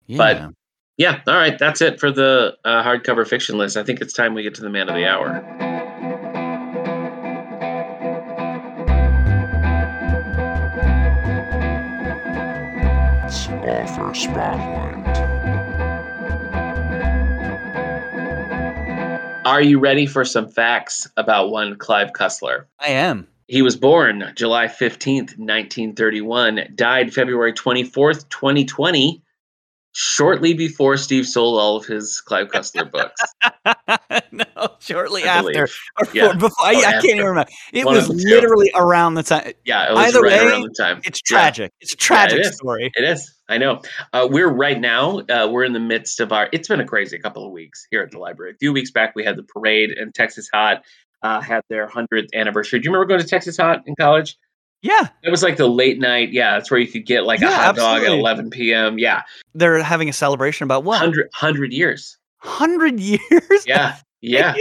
Yeah. 0.06 0.18
but- 0.18 0.54
Yeah, 0.98 1.20
all 1.28 1.36
right, 1.36 1.58
that's 1.60 1.82
it 1.82 2.00
for 2.00 2.10
the 2.12 2.56
uh, 2.64 2.82
hardcover 2.84 3.28
fiction 3.28 3.58
list. 3.58 3.76
I 3.76 3.84
think 3.84 4.00
it's 4.00 4.14
time 4.14 4.34
we 4.34 4.44
get 4.44 4.56
to 4.56 4.62
the 4.62 4.70
man 4.70 4.88
of 4.88 4.96
the 4.96 5.06
hour. 5.06 5.44
Spotlight. 14.16 15.06
Are 19.46 19.62
you 19.62 19.78
ready 19.80 20.06
for 20.08 20.26
some 20.26 20.48
facts 20.50 21.08
about 21.18 21.50
one 21.52 21.78
Clive 21.78 22.14
Cussler? 22.14 22.66
I 22.80 22.88
am. 22.90 23.28
He 23.48 23.62
was 23.62 23.76
born 23.76 24.32
July 24.36 24.68
15th, 24.68 25.38
1931, 25.38 26.72
died 26.76 27.14
February 27.14 27.54
24th, 27.54 28.28
2020. 28.30 29.22
shortly 29.92 30.54
before 30.56 30.98
Steve 30.98 31.28
sold 31.28 31.60
all 31.60 31.78
of 31.78 31.86
his 31.86 32.22
Clive 32.22 32.48
Cussler 32.48 32.90
books. 32.92 33.22
no, 34.32 34.46
shortly 34.80 35.24
I 35.24 35.28
after. 35.28 35.52
believe. 35.52 35.80
Or 36.00 36.08
Yeah. 36.14 36.34
before, 36.34 36.66
I, 36.66 36.72
I 36.72 36.92
can't 36.94 37.06
even 37.06 37.26
remember. 37.26 37.52
It 37.72 37.86
One 37.86 37.96
was 37.96 38.10
literally 38.10 38.72
around 38.76 39.14
the 39.14 39.24
time. 39.24 39.52
Yeah, 39.66 39.92
it 39.92 39.96
was 39.96 40.08
Either 40.08 40.22
right 40.24 40.40
way, 40.42 40.48
around 40.48 40.64
the 40.64 40.74
time. 40.78 41.02
It's 41.04 41.22
Yeah. 41.30 41.38
tragic. 41.38 41.72
It's 41.82 41.94
a 41.94 41.98
tragic 41.98 42.40
is. 42.46 42.56
story. 42.56 42.92
It 42.96 43.04
is. 43.04 43.35
I 43.48 43.58
know. 43.58 43.82
Uh, 44.12 44.28
we're 44.30 44.50
right 44.50 44.80
now. 44.80 45.20
Uh, 45.20 45.48
we're 45.52 45.64
in 45.64 45.74
the 45.74 45.80
midst 45.80 46.20
of 46.20 46.32
our. 46.32 46.50
It's 46.52 46.68
been 46.68 46.80
a 46.80 46.86
crazy 46.86 47.20
couple 47.20 47.46
of 47.46 47.52
weeks 47.52 47.86
here 47.92 48.02
at 48.02 48.12
the 48.12 48.18
library. 48.20 48.52
A 48.54 48.58
few 48.58 48.74
weeks 48.74 48.92
back, 48.92 49.16
we 49.16 49.24
had 49.24 49.36
the 49.38 49.44
parade, 49.44 49.92
and 49.92 50.14
Texas 50.14 50.50
Hot 50.54 50.84
uh, 51.22 51.42
had 51.42 51.62
their 51.70 51.88
hundredth 51.88 52.30
anniversary. 52.34 52.80
Do 52.80 52.86
you 52.86 52.92
remember 52.92 53.08
going 53.08 53.22
to 53.22 53.28
Texas 53.28 53.58
Hot 53.58 53.84
in 53.86 53.96
college? 53.96 54.38
Yeah, 54.82 55.08
It 55.24 55.32
was 55.32 55.42
like 55.42 55.58
the 55.58 55.68
late 55.68 56.00
night. 56.00 56.32
Yeah, 56.32 56.54
that's 56.54 56.70
where 56.70 56.80
you 56.80 56.88
could 56.88 57.08
get 57.08 57.26
like 57.26 57.42
a 57.42 57.46
Yeah, 57.46 57.56
hot 57.56 57.76
dog 57.76 58.04
at 58.04 58.12
11 58.12 58.52
p.m. 58.52 59.00
Yeah, 59.00 59.24
they're 59.56 59.82
having 59.82 60.10
a 60.10 60.14
celebration 60.14 60.66
about 60.66 60.84
what? 60.84 61.02
100, 61.02 61.26
100 61.40 61.74
years. 61.74 62.18
Hundred 62.38 63.00
years. 63.00 63.20
Yeah, 63.66 63.98
yeah, 64.22 64.56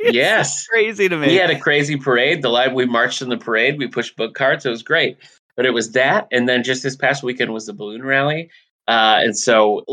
yes. 0.00 0.66
Crazy 0.66 1.08
to 1.08 1.16
me. 1.16 1.28
We 1.28 1.36
had 1.36 1.48
a 1.50 1.58
crazy 1.58 1.96
parade. 1.96 2.42
The 2.42 2.50
live 2.50 2.72
we 2.74 2.84
marched 2.84 3.22
in 3.22 3.30
the 3.30 3.38
parade. 3.38 3.78
We 3.78 3.86
pushed 3.86 4.16
book 4.16 4.34
carts. 4.34 4.66
It 4.66 4.70
was 4.70 4.82
great. 4.82 5.16
But 5.56 5.66
it 5.66 5.70
was 5.70 5.92
that, 5.92 6.28
and 6.32 6.48
then 6.48 6.62
just 6.62 6.82
this 6.82 6.96
past 6.96 7.22
weekend 7.22 7.52
was 7.52 7.66
the 7.66 7.72
balloon 7.74 8.02
rally, 8.02 8.50
uh, 8.88 9.18
and 9.22 9.36
so 9.36 9.84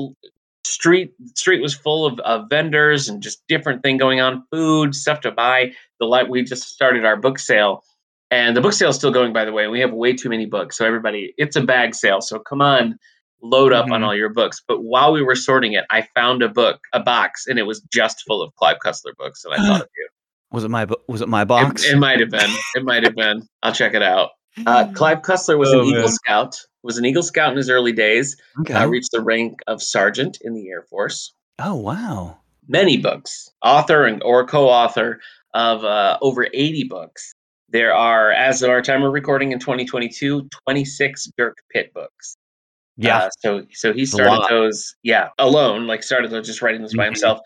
street 0.63 1.13
street 1.35 1.61
was 1.61 1.73
full 1.73 2.05
of, 2.05 2.19
of 2.21 2.49
vendors 2.49 3.09
and 3.09 3.21
just 3.23 3.41
different 3.47 3.81
thing 3.83 3.97
going 3.97 4.21
on, 4.21 4.43
food 4.51 4.93
stuff 4.95 5.21
to 5.21 5.31
buy. 5.31 5.73
The 5.99 6.05
light 6.05 6.29
we 6.29 6.43
just 6.43 6.63
started 6.63 7.03
our 7.05 7.17
book 7.17 7.39
sale, 7.39 7.83
and 8.31 8.55
the 8.55 8.61
book 8.61 8.73
sale 8.73 8.89
is 8.89 8.95
still 8.95 9.11
going. 9.11 9.33
By 9.33 9.45
the 9.45 9.51
way, 9.51 9.67
we 9.67 9.79
have 9.81 9.91
way 9.91 10.13
too 10.13 10.29
many 10.29 10.45
books, 10.45 10.77
so 10.77 10.85
everybody, 10.85 11.33
it's 11.37 11.55
a 11.55 11.61
bag 11.61 11.93
sale. 11.95 12.21
So 12.21 12.39
come 12.39 12.61
on, 12.61 12.97
load 13.41 13.73
up 13.73 13.91
on 13.91 14.01
Mhm. 14.01 14.05
all 14.05 14.15
your 14.15 14.29
books. 14.29 14.61
But 14.65 14.81
while 14.83 15.11
we 15.11 15.21
were 15.21 15.35
sorting 15.35 15.73
it, 15.73 15.83
I 15.89 16.07
found 16.15 16.41
a 16.41 16.47
book, 16.49 16.79
a 16.93 17.01
box, 17.01 17.47
and 17.47 17.59
it 17.59 17.63
was 17.63 17.81
just 17.91 18.23
full 18.25 18.41
of 18.41 18.55
Clive 18.55 18.77
Cussler 18.83 19.15
books, 19.17 19.43
and 19.43 19.53
I 19.53 19.57
thought 19.57 19.81
of 19.81 19.87
you. 19.97 20.07
Was 20.51 20.63
it 20.63 20.69
my 20.69 20.87
was 21.07 21.21
it 21.21 21.29
my 21.29 21.43
It- 21.43 21.47
box? 21.47 21.85
It, 21.85 21.95
might 21.97 22.19
have 22.21 22.31
been. 22.31 22.49
It 22.75 22.83
might 22.83 23.03
have 23.03 23.13
been. 23.15 23.47
I'll 23.61 23.71
check 23.73 23.93
it 23.93 24.01
out. 24.01 24.31
Uh, 24.65 24.91
Clive 24.93 25.21
Cussler 25.21 25.57
was 25.57 25.69
Oh, 25.73 25.79
an 25.81 25.85
Eagle 25.85 26.01
man. 26.03 26.11
Scout. 26.11 26.59
Was 26.83 26.97
an 26.97 27.05
Eagle 27.05 27.23
Scout 27.23 27.51
in 27.51 27.57
his 27.57 27.69
early 27.69 27.91
days. 27.91 28.37
okay. 28.61 28.73
Uh, 28.73 28.87
reached 28.87 29.11
the 29.11 29.21
rank 29.21 29.59
of 29.67 29.81
sergeant 29.81 30.37
in 30.41 30.53
the 30.53 30.69
Air 30.69 30.83
Force. 30.83 31.33
oh 31.59 31.75
wow. 31.75 32.37
Many 32.67 32.97
books. 32.97 33.49
Author 33.63 34.05
and 34.05 34.21
or 34.23 34.45
co-author 34.45 35.19
of 35.53 35.83
uh, 35.83 36.17
over 36.21 36.47
80 36.53 36.83
books. 36.85 37.33
There 37.71 37.93
are, 37.93 38.31
as 38.31 38.61
of 38.61 38.69
our 38.69 38.81
time 38.81 39.03
of 39.03 39.11
recording 39.13 39.51
in 39.51 39.59
2022, 39.59 40.47
26 40.67 41.31
Dirk 41.37 41.57
Pitt 41.71 41.93
books. 41.93 42.35
Yeah. 42.97 43.17
Uh, 43.17 43.29
so 43.39 43.65
so 43.71 43.93
he 43.93 44.05
started 44.05 44.45
those, 44.49 44.95
yeah, 45.03 45.29
alone, 45.39 45.87
like 45.87 46.03
started 46.03 46.31
those 46.31 46.45
just 46.47 46.61
writing 46.61 46.81
those 46.81 46.93
by 46.93 47.03
Mhm. 47.03 47.07
himself. 47.07 47.39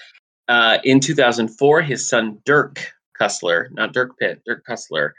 Uh, 0.47 0.77
in 0.83 0.99
2004, 0.99 1.81
his 1.81 2.07
son 2.07 2.37
Dirk 2.45 2.91
Cussler, 3.19 3.69
not 3.71 3.93
Dirk 3.93 4.17
Pitt, 4.19 4.41
Dirk 4.45 4.65
Cussler, 4.67 5.11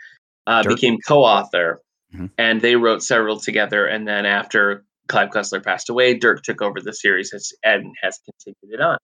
uh, 0.47 0.63
Dirk. 0.63 0.75
became 0.75 0.99
co-author, 1.07 1.81
Mhm. 2.15 2.31
and 2.39 2.61
they 2.61 2.77
wrote 2.77 3.03
several 3.03 3.39
together. 3.41 3.87
And 3.87 4.07
then 4.07 4.25
after 4.27 4.85
Clive 5.09 5.31
Cussler 5.31 5.63
passed 5.63 5.91
away, 5.91 6.15
Dirk 6.15 6.43
took 6.43 6.63
over 6.63 6.81
the 6.81 6.93
series 6.93 7.33
and 7.63 7.95
has 8.03 8.19
continued 8.25 8.75
it 8.75 8.81
on. 8.81 8.99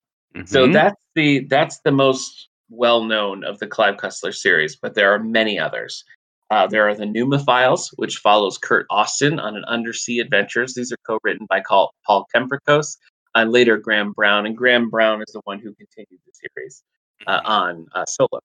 So 0.46 0.66
Mhm. 0.66 0.72
that's 0.72 1.00
the 1.14 1.40
that's 1.48 1.80
the 1.80 1.92
most 1.92 2.48
well 2.68 3.04
known 3.04 3.44
of 3.44 3.58
the 3.58 3.66
Clive 3.66 3.96
Cussler 3.96 4.32
series, 4.34 4.76
but 4.76 4.94
there 4.94 5.12
are 5.12 5.18
many 5.18 5.58
others. 5.58 6.04
Uh, 6.50 6.66
there 6.66 6.88
are 6.88 6.94
the 6.94 7.06
Numa 7.06 7.38
Files, 7.38 7.90
which 7.96 8.16
follows 8.16 8.58
Kurt 8.58 8.86
Austin 8.90 9.38
on 9.38 9.56
an 9.56 9.64
undersea 9.64 10.20
adventures. 10.20 10.74
These 10.74 10.92
are 10.92 10.98
co-written 11.06 11.46
by 11.48 11.62
Paul 11.68 12.26
Kemprecos 12.34 12.96
and 13.34 13.52
later 13.52 13.76
Graham 13.76 14.12
Brown. 14.12 14.46
And 14.46 14.56
Graham 14.56 14.88
Brown 14.90 15.20
is 15.22 15.32
the 15.32 15.40
one 15.44 15.58
who 15.58 15.74
continued 15.74 16.20
the 16.26 16.32
series 16.32 16.82
uh, 17.26 17.40
on 17.44 17.86
uh, 17.94 18.04
solo. 18.06 18.40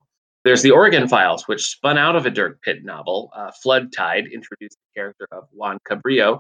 There's 0.46 0.62
the 0.62 0.72
Oregon 0.72 1.08
Files, 1.10 1.48
which 1.48 1.66
spun 1.66 1.98
out 1.98 2.16
of 2.16 2.26
a 2.26 2.30
Dirk 2.30 2.62
Pitt 2.62 2.86
novel. 2.86 3.32
Uh, 3.36 3.52
Flood 3.64 3.92
Tide 3.92 4.26
introduced 4.32 4.78
the 4.78 5.00
character 5.00 5.28
of 5.32 5.46
Juan 5.52 5.80
Cabrillo, 5.90 6.40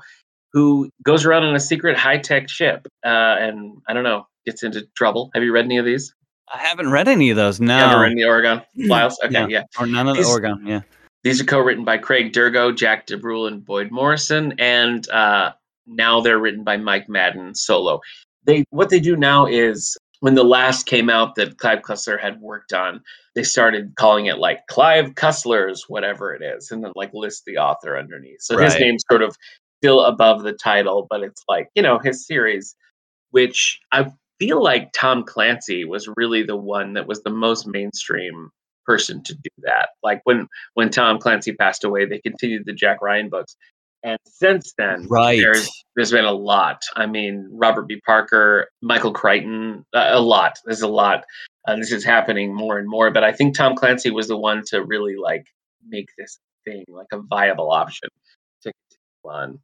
who 0.53 0.89
goes 1.03 1.25
around 1.25 1.43
in 1.43 1.55
a 1.55 1.59
secret 1.59 1.97
high-tech 1.97 2.47
ship, 2.47 2.87
uh, 3.03 3.09
and 3.09 3.77
I 3.87 3.93
don't 3.93 4.03
know, 4.03 4.27
gets 4.45 4.63
into 4.63 4.85
trouble. 4.95 5.31
Have 5.33 5.43
you 5.43 5.51
read 5.51 5.65
any 5.65 5.77
of 5.77 5.85
these? 5.85 6.13
I 6.53 6.59
haven't 6.59 6.91
read 6.91 7.07
any 7.07 7.31
of 7.31 7.35
those. 7.35 7.59
No. 7.59 7.99
read 7.99 8.11
any 8.11 8.23
Oregon 8.23 8.61
Files? 8.87 9.19
Okay, 9.23 9.33
No. 9.33 9.47
yeah. 9.47 9.63
Or 9.79 9.87
none 9.87 10.07
of 10.07 10.15
the 10.15 10.21
These- 10.21 10.29
Oregon. 10.31 10.65
Yeah. 10.65 10.81
These 11.23 11.41
are 11.41 11.45
co-written 11.45 11.83
by 11.83 11.97
Craig 11.97 12.31
Dirgo, 12.31 12.71
Jack 12.75 13.07
Du 13.07 13.17
Brul, 13.17 13.47
and 13.47 13.65
Boyd 13.65 13.89
Morrison, 13.89 14.53
and 14.59 15.09
uh, 15.09 15.53
now 15.87 16.21
they're 16.21 16.37
written 16.37 16.63
by 16.63 16.77
Mike 16.77 17.09
Maden 17.09 17.55
solo. 17.55 17.99
They 18.43 18.63
what 18.69 18.91
they 18.91 18.99
do 18.99 19.15
now 19.15 19.47
is 19.47 19.97
when 20.25 20.33
the 20.33 20.43
last 20.43 20.87
came 20.87 21.07
out 21.07 21.35
that 21.35 21.59
Clive 21.59 21.83
Cussler 21.83 22.19
had 22.19 22.41
worked 22.41 22.73
on, 22.73 23.03
they 23.35 23.43
started 23.43 23.93
calling 23.95 24.25
it 24.25 24.39
like 24.39 24.65
Clive 24.65 25.13
Cussler's 25.13 25.85
whatever 25.87 26.33
it 26.33 26.41
is, 26.41 26.71
and 26.71 26.83
then 26.83 26.93
like 26.95 27.11
list 27.13 27.43
the 27.45 27.57
author 27.57 27.95
underneath. 27.95 28.41
So 28.41 28.57
his 28.57 28.75
name's 28.79 29.03
sort 29.07 29.21
of 29.21 29.37
still 29.79 30.03
above 30.03 30.41
the 30.41 30.53
title, 30.53 31.05
but 31.11 31.21
it's 31.21 31.43
like 31.47 31.67
you 31.75 31.83
know 31.83 31.99
his 31.99 32.25
series, 32.25 32.75
which 33.29 33.79
I 33.91 34.11
feel 34.39 34.63
like 34.63 34.93
Tom 34.93 35.25
Clancy 35.25 35.85
was 35.85 36.09
really 36.17 36.41
the 36.41 36.57
one 36.57 36.93
that 36.93 37.05
was 37.07 37.21
the 37.21 37.29
most 37.29 37.67
mainstream 37.67 38.49
person 38.83 39.21
to 39.25 39.35
do 39.35 39.49
that. 39.59 39.89
Like 40.01 40.21
when 40.23 40.47
when 40.73 40.89
Tom 40.89 41.19
Clancy 41.19 41.53
passed 41.53 41.83
away, 41.83 42.07
they 42.07 42.17
continued 42.17 42.65
the 42.65 42.73
Jack 42.73 42.99
Ryan 42.99 43.29
books. 43.29 43.55
And 44.05 44.19
since 44.25 44.71
then, 44.77 45.07
Right. 45.09 45.39
there's 45.41 45.67
there's 45.95 46.11
been 46.11 46.25
a 46.25 46.31
lot. 46.31 46.81
I 46.95 47.07
mean, 47.07 47.47
Robert 47.51 47.87
B. 47.87 47.99
Parker, 48.05 48.69
Michael 48.81 49.11
Crichton, 49.11 49.83
uh, 49.93 50.09
a 50.11 50.21
lot. 50.21 50.59
There's 50.65 50.83
a 50.83 50.87
lot. 50.87 51.23
Uh, 51.67 51.75
this 51.77 51.91
is 51.91 52.05
happening 52.05 52.53
more 52.53 52.77
and 52.77 52.87
more. 52.87 53.09
But 53.09 53.23
I 53.23 53.31
think 53.31 53.55
Tom 53.55 53.75
Clancy 53.75 54.11
was 54.11 54.27
the 54.27 54.37
one 54.37 54.61
to 54.67 54.83
really 54.83 55.15
like 55.15 55.47
make 55.87 56.05
this 56.19 56.37
thing 56.65 56.83
like 56.87 57.07
a 57.11 57.19
viable 57.19 57.71
option 57.71 58.07
to 58.63 58.71
continue 59.23 59.37
on. 59.37 59.59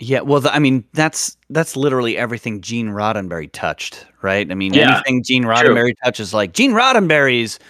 Yeah, 0.00 0.22
well, 0.22 0.40
the, 0.40 0.52
I 0.52 0.58
mean, 0.58 0.84
that's 0.92 1.36
that's 1.50 1.76
literally 1.76 2.18
everything 2.18 2.60
Gene 2.62 2.88
Roddenberry 2.88 3.48
touched, 3.52 4.06
right? 4.22 4.50
I 4.50 4.54
mean, 4.54 4.74
Yeah, 4.74 4.96
anything 4.96 5.22
Gene 5.22 5.42
true. 5.44 5.52
Roddenberry 5.52 5.94
touches, 6.04 6.34
like 6.34 6.52
Gene 6.52 6.72
Roddenberry's 6.72 7.60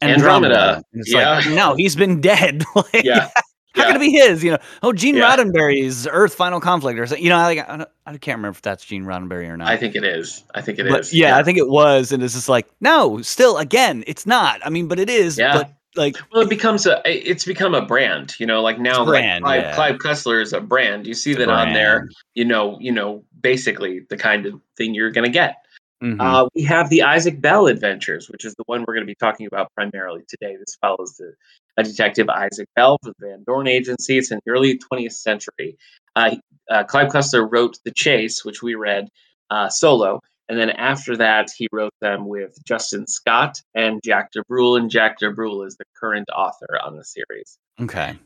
Andromeda, 0.00 0.82
And 0.92 1.00
it's 1.00 1.12
yeah. 1.12 1.36
like, 1.38 1.48
no, 1.48 1.74
he's 1.74 1.96
been 1.96 2.20
dead. 2.20 2.62
like, 2.76 3.02
Yeah. 3.02 3.28
How 3.74 3.82
yeah. 3.82 3.92
can 3.92 3.96
it 3.96 4.00
be 4.00 4.10
his? 4.12 4.44
You 4.44 4.52
know, 4.52 4.58
oh, 4.82 4.92
Gene 4.92 5.16
Yeah. 5.16 5.36
Roddenberry's 5.36 6.06
Earth 6.06 6.34
Final 6.34 6.60
Conflict, 6.60 6.98
or 6.98 7.06
something. 7.06 7.22
You 7.24 7.30
know, 7.30 7.38
like, 7.38 7.68
I, 7.68 7.76
don't, 7.76 7.88
I 8.06 8.10
can't 8.18 8.38
remember 8.38 8.50
if 8.56 8.62
that's 8.62 8.84
Gene 8.84 9.04
Roddenberry 9.04 9.48
or 9.48 9.56
not. 9.56 9.68
I 9.68 9.76
think 9.76 9.96
it 9.96 10.04
is. 10.04 10.44
I 10.54 10.60
think 10.60 10.78
it 10.78 10.86
is. 10.86 10.92
but 10.92 11.12
yeah, 11.12 11.36
I 11.36 11.42
think 11.42 11.58
it 11.58 11.68
was, 11.68 12.12
and 12.12 12.22
it's 12.22 12.34
just 12.34 12.48
like, 12.48 12.68
no, 12.80 13.20
still, 13.22 13.58
again, 13.58 14.04
it's 14.06 14.26
not. 14.26 14.60
I 14.64 14.70
mean, 14.70 14.86
but 14.88 14.98
it 14.98 15.10
is. 15.10 15.38
Yeah. 15.38 15.54
But 15.54 15.72
like, 15.96 16.16
Well, 16.32 16.42
it 16.42 16.48
becomes 16.48 16.86
a 16.86 17.00
it's 17.06 17.44
become 17.44 17.74
a 17.74 17.84
brand, 17.84 18.34
you 18.40 18.46
know. 18.46 18.60
Like 18.62 18.78
now, 18.80 19.04
brand, 19.04 19.44
like 19.44 19.62
Clive, 19.62 19.62
yeah. 19.62 19.74
Clive 19.74 19.96
Cussler 19.98 20.42
is 20.42 20.52
a 20.52 20.60
brand. 20.60 21.06
You 21.06 21.14
see 21.14 21.30
It's 21.32 21.38
that 21.38 21.48
on 21.48 21.72
there, 21.72 22.08
you 22.34 22.44
know, 22.44 22.76
you 22.80 22.90
know, 22.92 23.24
basically 23.40 24.00
the 24.10 24.16
kind 24.16 24.46
of 24.46 24.60
thing 24.76 24.94
you're 24.94 25.10
going 25.12 25.24
to 25.24 25.30
get. 25.30 25.56
mhm. 26.02 26.16
Uh, 26.20 26.48
we 26.54 26.62
have 26.64 26.90
the 26.90 27.02
Isaac 27.02 27.40
Bell 27.40 27.66
Adventures, 27.68 28.28
which 28.28 28.44
is 28.44 28.54
the 28.56 28.64
one 28.66 28.80
we're 28.86 28.94
going 28.94 29.06
to 29.06 29.10
be 29.10 29.14
talking 29.14 29.46
about 29.46 29.72
primarily 29.74 30.22
today. 30.28 30.56
This 30.58 30.76
follows 30.80 31.14
the 31.16 31.32
a 31.76 31.82
detective 31.82 32.28
Isaac 32.28 32.68
Bell 32.76 32.98
for 33.02 33.12
the 33.18 33.26
Van 33.26 33.44
Dorn 33.46 33.66
Agency. 33.66 34.18
It's 34.18 34.30
in 34.30 34.40
the 34.44 34.52
early 34.52 34.78
20th 34.78 35.12
century. 35.12 35.76
Uh, 36.16 36.36
uh, 36.70 36.84
Clive 36.84 37.10
Cussler 37.10 37.46
wrote 37.50 37.78
The 37.84 37.90
Chase, 37.90 38.44
which 38.44 38.62
we 38.62 38.74
read 38.74 39.08
uh, 39.50 39.68
solo, 39.68 40.20
and 40.48 40.58
then 40.58 40.70
after 40.70 41.16
that, 41.16 41.50
he 41.56 41.68
wrote 41.72 41.94
them 42.00 42.28
with 42.28 42.56
Justin 42.64 43.06
Scott 43.06 43.60
and 43.74 44.00
Jack 44.04 44.30
Du 44.32 44.42
Brul, 44.44 44.78
and 44.78 44.90
Jack 44.90 45.18
Du 45.18 45.32
Brul 45.32 45.66
is 45.66 45.76
the 45.76 45.84
current 45.96 46.28
author 46.34 46.78
on 46.82 46.96
the 46.96 47.04
series. 47.04 47.58
okay. 47.80 48.18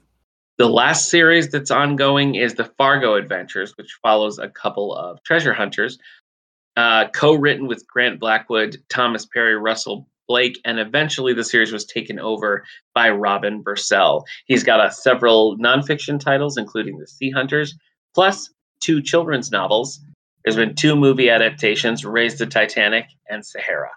The 0.59 0.69
last 0.69 1.09
series 1.09 1.53
that's 1.53 1.71
ongoing 1.71 2.35
is 2.35 2.55
the 2.55 2.65
Fargo 2.65 3.15
Adventures, 3.15 3.75
which 3.77 3.97
follows 4.03 4.41
a 4.41 4.49
couple 4.49 4.93
of 4.93 5.23
treasure 5.23 5.55
hunters, 5.55 6.01
uh, 6.77 7.07
co-written 7.11 7.69
with 7.69 7.87
Grant 7.87 8.19
Blackwood, 8.19 8.77
Thomas 8.89 9.25
Perry, 9.25 9.55
Russell 9.55 10.09
Blake, 10.29 10.61
and 10.65 10.79
eventually 10.79 11.33
the 11.33 11.43
series 11.43 11.73
was 11.73 11.85
taken 11.85 12.21
over 12.21 12.65
by 12.95 13.11
Robin 13.11 13.63
Burcell. 13.63 14.25
He's 14.47 14.63
got 14.63 14.79
uh, 14.81 14.91
several 14.91 15.57
nonfiction 15.59 16.21
titles, 16.21 16.57
including 16.57 16.99
The 16.99 17.07
Sea 17.07 17.31
Hunters, 17.31 17.75
plus 18.15 18.51
two 18.81 19.03
children's 19.03 19.51
novels. 19.51 19.99
There's 20.45 20.57
been 20.57 20.75
two 20.75 20.95
movie 20.95 21.31
adaptations: 21.31 22.05
Raise 22.05 22.39
the 22.39 22.47
Titanic 22.47 23.07
and 23.29 23.45
Sahara. 23.45 23.91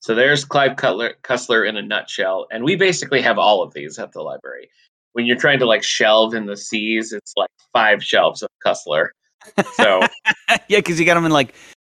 So 0.00 0.14
there's 0.14 0.44
Clive 0.44 0.76
Cutler, 0.76 1.14
Cussler 1.22 1.68
in 1.68 1.76
a 1.76 1.82
nutshell, 1.82 2.46
and 2.50 2.64
we 2.64 2.76
basically 2.76 3.20
have 3.22 3.38
all 3.38 3.62
of 3.62 3.74
these 3.74 3.98
at 3.98 4.12
the 4.12 4.22
library. 4.22 4.70
When 5.12 5.26
you're 5.26 5.36
trying 5.36 5.58
to 5.58 5.66
like 5.66 5.82
shelve 5.82 6.34
in 6.34 6.46
the 6.46 6.56
seas, 6.56 7.12
it's 7.12 7.32
like 7.36 7.50
five 7.72 8.02
shelves 8.04 8.42
of 8.42 8.50
Cussler. 8.64 9.08
So 9.74 10.00
yeah, 10.68 10.78
because 10.78 11.00
you 11.00 11.06
got 11.06 11.14
them 11.14 11.24
in 11.26 11.32
like, 11.32 11.54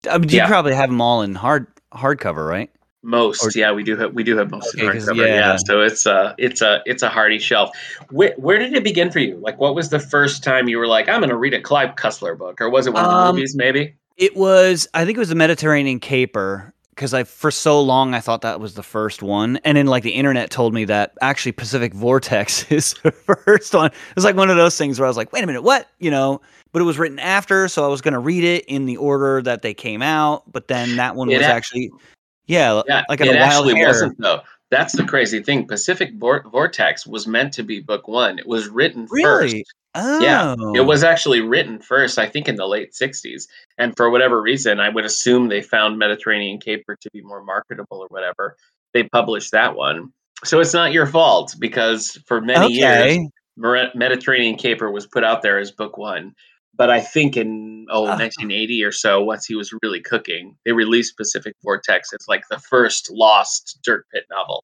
I 0.09 0.17
mean, 0.17 0.29
you 0.29 0.37
Yeah. 0.37 0.47
probably 0.47 0.73
have 0.73 0.89
them 0.89 1.01
all 1.01 1.21
in 1.21 1.35
hard 1.35 1.67
hardcover, 1.93 2.47
right? 2.47 2.69
Most, 3.03 3.43
Or- 3.43 3.51
yeah, 3.57 3.71
we 3.71 3.83
do 3.83 3.95
have 3.97 4.13
we 4.13 4.23
do 4.23 4.37
have 4.37 4.51
most 4.51 4.73
in 4.75 4.81
Okay, 4.87 4.97
'cause, 4.99 5.07
hardcover. 5.07 5.17
Yeah. 5.27 5.35
yeah. 5.35 5.55
so 5.57 5.81
it's 5.81 6.05
a 6.05 6.35
it's 6.37 6.61
a 6.61 6.81
it's 6.85 7.03
a 7.03 7.09
hardy 7.09 7.39
shelf. 7.39 7.69
Where, 8.09 8.33
where 8.37 8.57
did 8.59 8.73
it 8.73 8.83
begin 8.83 9.11
for 9.11 9.19
you? 9.19 9.37
Like, 9.37 9.59
what 9.59 9.75
was 9.75 9.89
the 9.89 9.99
first 9.99 10.43
time 10.43 10.67
you 10.67 10.77
were 10.77 10.87
like, 10.87 11.07
I'm 11.07 11.19
going 11.19 11.29
to 11.29 11.37
read 11.37 11.53
a 11.53 11.61
Clive 11.61 11.95
Cussler 11.95 12.37
book, 12.37 12.59
or 12.59 12.69
was 12.69 12.87
it 12.87 12.93
one 12.93 13.05
of 13.05 13.11
the 13.11 13.15
Um, 13.17 13.35
movies? 13.35 13.55
Maybe. 13.55 13.95
It 14.17 14.35
was, 14.35 14.87
I 14.95 15.05
think 15.05 15.15
it 15.15 15.19
was 15.19 15.29
the 15.29 15.35
Mediterranean 15.35 15.99
Caper 15.99 16.73
because 16.89 17.13
I 17.13 17.23
for 17.23 17.51
so 17.51 17.79
long 17.79 18.15
I 18.15 18.19
thought 18.19 18.41
that 18.41 18.59
was 18.59 18.73
the 18.73 18.81
first 18.81 19.21
one, 19.21 19.57
and 19.63 19.77
then 19.77 19.85
like 19.85 20.01
the 20.01 20.09
internet 20.11 20.49
told 20.49 20.73
me 20.73 20.83
that 20.85 21.13
actually 21.21 21.51
Pacific 21.51 21.93
Vortex 21.93 22.65
is 22.71 22.95
the 23.03 23.11
first 23.11 23.75
one. 23.75 23.87
It 23.91 24.15
was 24.15 24.25
like 24.25 24.35
one 24.35 24.49
of 24.49 24.57
those 24.57 24.75
things 24.75 24.99
where 24.99 25.05
I 25.05 25.09
was 25.09 25.17
like, 25.17 25.31
wait 25.31 25.43
a 25.43 25.47
minute, 25.47 25.61
what? 25.61 25.87
You 25.99 26.09
know, 26.09 26.41
but 26.73 26.81
it 26.81 26.85
was 26.85 26.97
written 26.97 27.19
after, 27.19 27.67
so 27.67 27.85
I 27.85 27.87
was 27.87 28.01
going 28.01 28.15
to 28.15 28.19
read 28.19 28.43
it 28.43 28.65
in 28.65 28.85
the 28.87 28.97
order 28.97 29.43
that 29.43 29.61
they 29.61 29.75
came 29.75 30.01
out. 30.01 30.51
But 30.51 30.67
then 30.67 30.95
that 30.95 31.15
one 31.15 31.29
It 31.29 31.37
was 31.37 31.45
actually, 31.45 31.91
yeah, 32.47 32.81
Yeah, 32.87 33.03
like 33.09 33.21
it 33.21 33.35
actually 33.35 33.75
hair. 33.75 33.87
wasn't 33.87 34.19
though. 34.19 34.41
That's 34.69 34.93
the 34.93 35.05
crazy 35.05 35.41
thing. 35.41 35.65
Pacific 35.65 36.11
Vortex 36.15 37.07
was 37.07 37.25
meant 37.25 37.53
to 37.53 37.63
be 37.63 37.79
book 37.79 38.07
one. 38.07 38.37
It 38.37 38.47
was 38.47 38.67
written 38.67 39.07
first. 39.07 39.13
Really? 39.53 39.65
Oh, 39.95 40.19
Yeah, 40.19 40.55
It 40.75 40.85
was 40.85 41.03
actually 41.03 41.39
written 41.41 41.79
first, 41.79 42.19
I 42.19 42.27
think, 42.27 42.47
in 42.49 42.55
the 42.57 42.67
late 42.67 42.91
'60s, 42.93 43.47
and 43.77 43.95
for 43.95 44.09
whatever 44.09 44.41
reason, 44.41 44.79
I 44.79 44.89
would 44.89 45.05
assume 45.05 45.47
they 45.47 45.61
found 45.61 45.97
Mediterranean 45.97 46.59
Caper 46.59 46.97
to 47.01 47.09
be 47.13 47.21
more 47.21 47.43
marketable 47.43 47.99
or 47.99 48.07
whatever. 48.09 48.57
They 48.93 49.03
published 49.03 49.53
that 49.53 49.75
one, 49.75 50.11
so 50.43 50.59
it's 50.59 50.73
not 50.73 50.91
your 50.91 51.05
fault 51.07 51.55
because 51.59 52.21
for 52.27 52.41
many 52.41 52.73
years, 52.73 52.97
okay. 53.01 53.29
Mer- 53.55 53.91
Mediterranean 53.95 54.55
Caper 54.57 54.91
was 54.91 55.07
put 55.07 55.23
out 55.23 55.41
there 55.41 55.57
as 55.57 55.71
book 55.71 55.97
one. 55.97 56.33
But 56.77 56.89
I 56.91 56.99
think 57.01 57.35
in 57.35 57.87
oh, 57.89 58.01
Oh. 58.01 58.09
1980 58.09 58.83
or 58.83 58.91
so, 58.91 59.23
once 59.23 59.45
he 59.45 59.55
was 59.55 59.73
really 59.81 59.99
cooking, 60.01 60.55
they 60.65 60.71
released 60.73 61.17
Pacific 61.17 61.55
Vortex 61.63 62.13
as 62.13 62.27
like 62.27 62.43
the 62.49 62.59
first 62.59 63.09
lost 63.11 63.79
Dirk 63.83 64.05
Pitt 64.13 64.25
novel. 64.29 64.63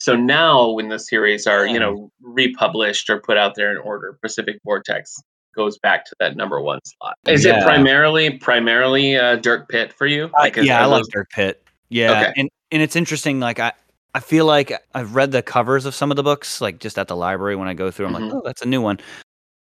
So 0.00 0.16
now, 0.16 0.70
when 0.70 0.88
the 0.88 0.98
series 0.98 1.46
are 1.46 1.66
you 1.66 1.78
know 1.78 2.10
republished 2.20 3.08
or 3.10 3.20
put 3.20 3.36
out 3.36 3.54
there 3.54 3.70
in 3.70 3.78
order, 3.78 4.18
Pacific 4.22 4.58
Vortex 4.64 5.14
goes 5.54 5.78
back 5.78 6.04
to 6.06 6.16
that 6.18 6.36
number 6.36 6.60
one 6.60 6.80
slot. 6.84 7.14
Is 7.28 7.44
Yeah. 7.44 7.58
it 7.60 7.64
primarily 7.64 8.38
primarily 8.38 9.16
uh, 9.16 9.36
Dirk 9.36 9.68
Pitt 9.68 9.92
for 9.92 10.06
you? 10.06 10.30
Like, 10.32 10.56
is- 10.58 10.66
yeah, 10.66 10.80
I 10.80 10.84
are 10.84 10.88
like 10.88 11.04
Dirk 11.12 11.30
Pitt. 11.30 11.62
Yeah, 11.90 12.10
Okay. 12.10 12.32
and 12.36 12.50
and 12.72 12.82
it's 12.82 12.96
interesting. 12.96 13.38
Like 13.40 13.60
I, 13.60 13.72
I 14.14 14.20
feel 14.20 14.46
like 14.46 14.72
I've 14.94 15.14
read 15.14 15.30
the 15.32 15.42
covers 15.42 15.86
of 15.86 15.94
some 15.94 16.10
of 16.10 16.16
the 16.16 16.22
books, 16.24 16.60
like 16.60 16.80
just 16.80 16.98
at 16.98 17.08
the 17.08 17.16
library 17.16 17.54
when 17.56 17.68
I 17.68 17.74
go 17.74 17.90
through. 17.90 18.06
I'm 18.06 18.14
Mhm. 18.14 18.20
like, 18.20 18.34
oh, 18.34 18.42
that's 18.44 18.62
a 18.62 18.66
new 18.68 18.80
one, 18.80 18.98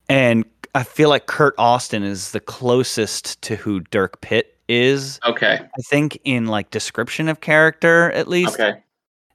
and 0.08 0.44
I 0.74 0.82
feel 0.84 1.08
like 1.08 1.26
Kurt 1.26 1.54
Austin 1.58 2.02
is 2.02 2.30
the 2.30 2.40
closest 2.40 3.40
to 3.42 3.56
who 3.56 3.80
Dirk 3.80 4.20
Pitt 4.20 4.58
is. 4.68 5.20
Okay, 5.26 5.60
I 5.60 5.82
think 5.82 6.18
in 6.24 6.46
like 6.46 6.70
description 6.70 7.28
of 7.28 7.40
character, 7.40 8.10
at 8.12 8.26
least, 8.28 8.54
okay. 8.54 8.82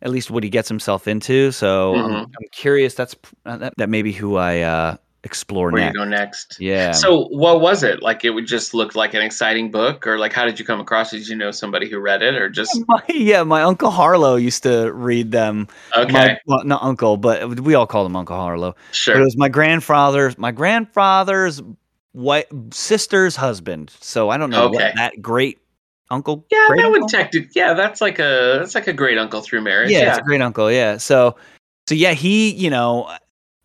at 0.02 0.10
least 0.10 0.32
what 0.32 0.44
he 0.44 0.50
gets 0.50 0.68
himself 0.68 1.08
into. 1.08 1.52
So 1.52 1.96
I'm, 1.96 2.10
Mhm. 2.10 2.22
I'm 2.24 2.48
curious. 2.52 2.96
That's 2.96 3.16
uh, 3.46 3.58
that, 3.58 3.74
that 3.78 3.90
may 3.90 4.02
be 4.02 4.14
who 4.14 4.36
I 4.38 4.62
uh, 4.62 4.98
explore 5.28 5.70
Where 5.72 5.86
you 5.88 5.94
go 5.94 6.06
next? 6.06 6.58
Yeah. 6.60 6.94
So 6.94 7.26
what 7.30 7.60
was 7.60 7.84
it? 7.84 8.02
Like 8.02 8.24
it 8.24 8.30
would 8.32 8.48
just 8.48 8.74
look 8.74 8.96
like 8.96 9.14
an 9.14 9.22
exciting 9.22 9.70
book 9.70 10.08
or 10.08 10.18
like 10.18 10.32
how 10.32 10.46
did 10.46 10.58
you 10.58 10.64
come 10.66 10.80
across? 10.80 11.12
Did 11.12 11.28
you 11.28 11.36
know 11.36 11.52
somebody 11.52 11.90
who 11.90 12.00
read 12.00 12.22
it 12.22 12.36
or 12.36 12.50
just 12.50 12.80
my, 12.88 13.02
yeah, 13.10 13.44
my 13.44 13.62
uncle 13.62 13.92
Harlow 13.92 14.38
used 14.38 14.64
to 14.64 14.92
read 14.94 15.32
them. 15.32 15.68
okay, 15.96 16.12
My, 16.14 16.38
well, 16.48 16.64
not 16.64 16.82
uncle, 16.82 17.18
but 17.18 17.60
we 17.60 17.76
all 17.76 17.86
call 17.86 18.06
him 18.06 18.16
Uncle 18.16 18.38
Harlow. 18.38 18.74
But 19.06 19.18
it 19.18 19.20
was 19.24 19.36
my 19.38 19.50
grandfather's 19.50 20.38
my 20.38 20.52
grandfather's 20.52 21.62
white 22.14 22.48
sister's 22.72 23.36
husband. 23.36 23.94
So 24.00 24.30
I 24.30 24.38
don't 24.38 24.50
know 24.50 24.64
Okay. 24.68 24.76
what 24.86 24.96
that 24.96 25.22
great 25.22 25.60
uncle. 26.10 26.46
Yeah, 26.50 26.66
great 26.70 26.82
that 26.82 26.92
would 26.92 27.08
technically 27.10 27.50
yeah, 27.54 27.74
that's 27.74 28.00
like 28.00 28.18
a 28.20 28.58
that's 28.60 28.74
like 28.76 28.88
a 28.88 28.94
great 28.94 29.18
uncle 29.18 29.42
through 29.42 29.62
marriage. 29.62 29.92
yeah, 29.92 30.00
Yeah. 30.00 30.10
it's 30.10 30.18
a 30.20 30.22
great 30.22 30.42
uncle. 30.42 30.72
Yeah. 30.72 30.98
So 30.98 31.36
so 31.88 31.96
yeah, 31.96 32.14
he 32.14 32.52
you 32.54 32.70
know 32.70 33.10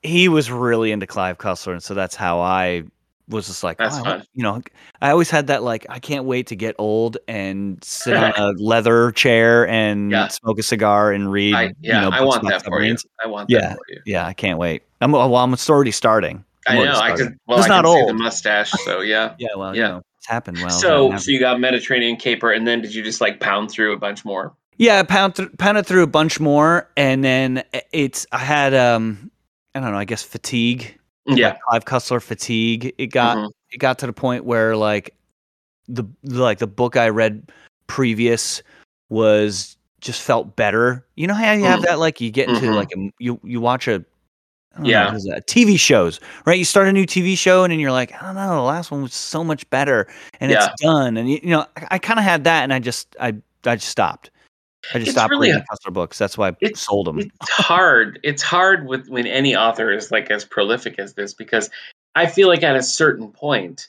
he 0.03 0.29
was 0.29 0.51
really 0.51 0.93
into 0.93 1.07
Clive 1.07 1.39
Cussler, 1.39 1.73
and 1.73 1.83
so 1.83 1.95
that's 1.95 2.15
how 2.17 2.41
I 2.41 2.85
was 3.29 3.47
just 3.47 3.63
like, 3.63 3.77
oh, 3.81 4.21
you 4.35 4.43
know, 4.43 4.61
I 5.01 5.11
always 5.11 5.31
had 5.31 5.47
that 5.47 5.63
like 5.63 5.87
I 5.89 5.99
can't 5.99 6.25
wait 6.25 6.49
to 6.49 6.57
get 6.57 6.75
old 6.79 7.19
and 7.29 7.83
sit 7.83 8.17
on 8.17 8.33
a 8.37 8.51
leather 8.61 9.13
chair 9.13 9.67
and 9.69 10.11
Yeah. 10.11 10.29
smoke 10.29 10.59
a 10.59 10.63
cigar 10.63 11.13
and 11.13 11.31
read. 11.31 11.55
I, 11.55 11.73
yeah, 11.81 12.03
you 12.05 12.11
know, 12.11 12.17
I 12.17 12.21
want 12.23 12.47
that 12.49 12.65
for 12.65 12.83
you. 12.83 12.97
I 13.23 13.27
want 13.29 13.49
Yeah. 13.49 13.61
that 13.61 13.73
for 13.77 13.85
you. 13.89 14.01
Yeah, 14.07 14.27
I 14.27 14.33
can't 14.35 14.59
wait. 14.59 14.83
I'm 15.01 15.13
well. 15.13 15.35
I'm 15.37 15.55
already 15.69 15.91
starting. 15.93 16.45
I'm 16.69 16.79
I 16.79 16.85
know. 16.85 16.99
I 17.01 17.17
could 17.17 17.37
well 17.47 17.59
Just 17.59 17.71
I 17.71 17.81
not 17.81 17.85
can 17.85 17.95
see 18.01 18.07
the 18.07 18.15
mustache, 18.15 18.71
so 18.85 19.01
yeah. 19.01 19.35
Yeah, 19.39 19.49
well, 19.57 19.75
Yeah. 19.75 19.83
you 19.83 19.89
know, 19.95 20.03
it's 20.19 20.29
happened. 20.29 20.59
Well, 20.59 20.71
so 20.71 21.09
that 21.11 21.21
so 21.23 21.31
you 21.31 21.41
got 21.41 21.59
Mediterranean 21.59 22.17
caper 22.17 22.53
and 22.53 22.67
then 22.67 22.81
did 22.83 22.95
you 22.95 23.03
just 23.03 23.21
like 23.21 23.41
pound 23.41 23.71
through 23.71 23.93
a 23.93 23.99
bunch 23.99 24.25
more? 24.25 24.53
Yeah, 24.77 24.99
I 25.01 25.03
pound 25.03 25.35
th- 25.37 25.49
pounded 25.59 25.87
through 25.87 26.03
a 26.03 26.07
bunch 26.09 26.39
more, 26.41 26.89
and 26.97 27.25
then 27.25 27.63
it's 27.93 28.27
I 28.33 28.39
had 28.39 28.75
um 28.75 29.31
I 29.75 29.81
don't 29.81 29.93
know 29.93 29.99
I 29.99 30.05
guess 30.05 30.23
fatigue. 30.23 30.99
Yeah. 31.27 31.49
like 31.51 31.61
Clive 31.63 31.85
Cussler 31.85 32.21
fatigue. 32.23 32.93
It 32.99 33.07
got 33.09 33.37
Mhm. 33.39 33.51
it 33.71 33.79
got 33.79 33.99
to 34.01 34.07
the 34.07 34.13
point 34.13 34.45
where 34.45 34.77
like 34.77 35.15
the 35.89 36.05
like 36.25 36.59
the 36.59 36.67
book 36.67 36.97
I 36.97 37.09
read 37.09 37.51
previous 37.87 38.63
was 39.09 39.77
just 40.01 40.21
felt 40.23 40.57
better. 40.57 41.07
You 41.17 41.27
know 41.29 41.35
how 41.35 41.53
you 41.53 41.65
have 41.65 41.81
Mm. 41.81 41.85
that 41.87 41.99
like 42.01 42.21
you 42.21 42.31
get 42.31 42.49
into 42.49 42.63
Mhm. 42.67 42.75
like 42.75 42.89
a 42.97 43.11
you 43.19 43.39
you 43.45 43.61
watch 43.61 43.87
a 43.89 43.99
know, 44.79 44.89
Yeah. 44.89 45.15
is 45.15 45.25
that? 45.25 45.47
TV 45.47 45.77
shows, 45.79 46.19
right? 46.47 46.59
You 46.59 46.65
start 46.65 46.89
a 46.89 46.93
new 46.93 47.05
TV 47.07 47.37
show 47.37 47.63
and 47.63 47.71
then 47.73 47.79
you're 47.79 47.93
like, 47.93 48.13
I 48.21 48.27
don't 48.27 48.35
know, 48.37 48.57
the 48.57 48.63
last 48.63 48.91
one 48.91 49.03
was 49.03 49.13
so 49.15 49.45
much 49.45 49.69
better 49.71 50.09
and 50.41 50.51
Yeah. 50.51 50.65
it's 50.73 50.83
done. 50.83 51.17
And 51.19 51.31
you, 51.31 51.41
you 51.43 51.51
know, 51.51 51.67
I, 51.77 51.87
I 51.93 51.99
kind 51.99 52.19
of 52.19 52.25
had 52.25 52.45
that 52.45 52.63
and 52.65 52.73
I 52.73 52.79
just 52.81 53.15
I 53.21 53.35
I 53.65 53.77
just 53.77 53.89
stopped. 53.91 54.31
I 54.91 54.99
just 54.99 55.09
It's 55.09 55.11
stopped 55.13 55.31
really 55.31 55.49
reading 55.49 55.65
Cussler 55.71 55.93
books. 55.93 56.19
That's 56.19 56.37
why 56.37 56.49
I 56.49 56.73
sold 56.75 57.07
them. 57.07 57.19
It's 57.19 57.51
hard. 57.51 58.19
It's 58.23 58.43
hard 58.43 58.87
with 58.87 59.09
when 59.09 59.27
any 59.27 59.55
author 59.55 59.93
is 59.93 60.11
like 60.11 60.31
as 60.31 60.45
prolific 60.45 60.99
as 60.99 61.15
this 61.15 61.35
because 61.35 61.71
I 62.15 62.27
feel 62.27 62.49
like 62.49 62.63
at 62.63 62.77
a 62.77 62.83
certain 62.83 63.31
point 63.31 63.89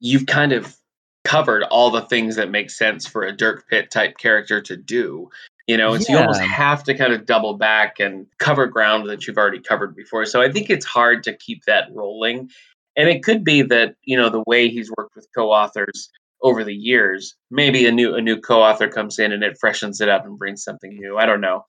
you've 0.00 0.26
kind 0.26 0.52
of 0.52 0.76
covered 1.24 1.62
all 1.64 1.90
the 1.90 2.02
things 2.02 2.36
that 2.36 2.50
make 2.50 2.70
sense 2.70 3.06
for 3.06 3.22
a 3.22 3.32
Dirk 3.32 3.68
Pitt 3.68 3.90
type 3.90 4.18
character 4.18 4.60
to 4.62 4.76
do. 4.76 5.30
You 5.66 5.76
know, 5.76 5.92
and 5.92 6.02
so 6.02 6.14
you 6.14 6.18
almost 6.18 6.40
have 6.40 6.82
to 6.84 6.94
kind 6.94 7.12
of 7.12 7.26
double 7.26 7.54
back 7.54 8.00
and 8.00 8.26
cover 8.38 8.66
ground 8.66 9.06
that 9.10 9.26
you've 9.26 9.36
already 9.36 9.60
covered 9.60 9.94
before. 9.94 10.24
So 10.24 10.40
I 10.40 10.50
think 10.50 10.70
it's 10.70 10.86
hard 10.86 11.22
to 11.24 11.36
keep 11.36 11.64
that 11.66 11.88
rolling. 11.92 12.50
And 12.96 13.08
it 13.08 13.22
could 13.22 13.44
be 13.44 13.60
that, 13.62 13.94
you 14.02 14.16
know, 14.16 14.30
the 14.30 14.42
way 14.46 14.70
he's 14.70 14.90
worked 14.96 15.14
with 15.14 15.28
co-authors 15.34 16.08
over 16.42 16.64
the 16.64 16.74
years, 16.74 17.34
maybe 17.50 17.86
a 17.86 17.92
new 17.92 18.14
a 18.14 18.20
new 18.20 18.40
co-author 18.40 18.88
comes 18.88 19.18
in 19.18 19.32
and 19.32 19.42
it 19.42 19.56
freshens 19.60 20.00
it 20.00 20.08
up 20.08 20.24
and 20.24 20.38
brings 20.38 20.62
something 20.62 20.96
new. 20.96 21.16
I 21.18 21.26
don't 21.26 21.40
know. 21.40 21.64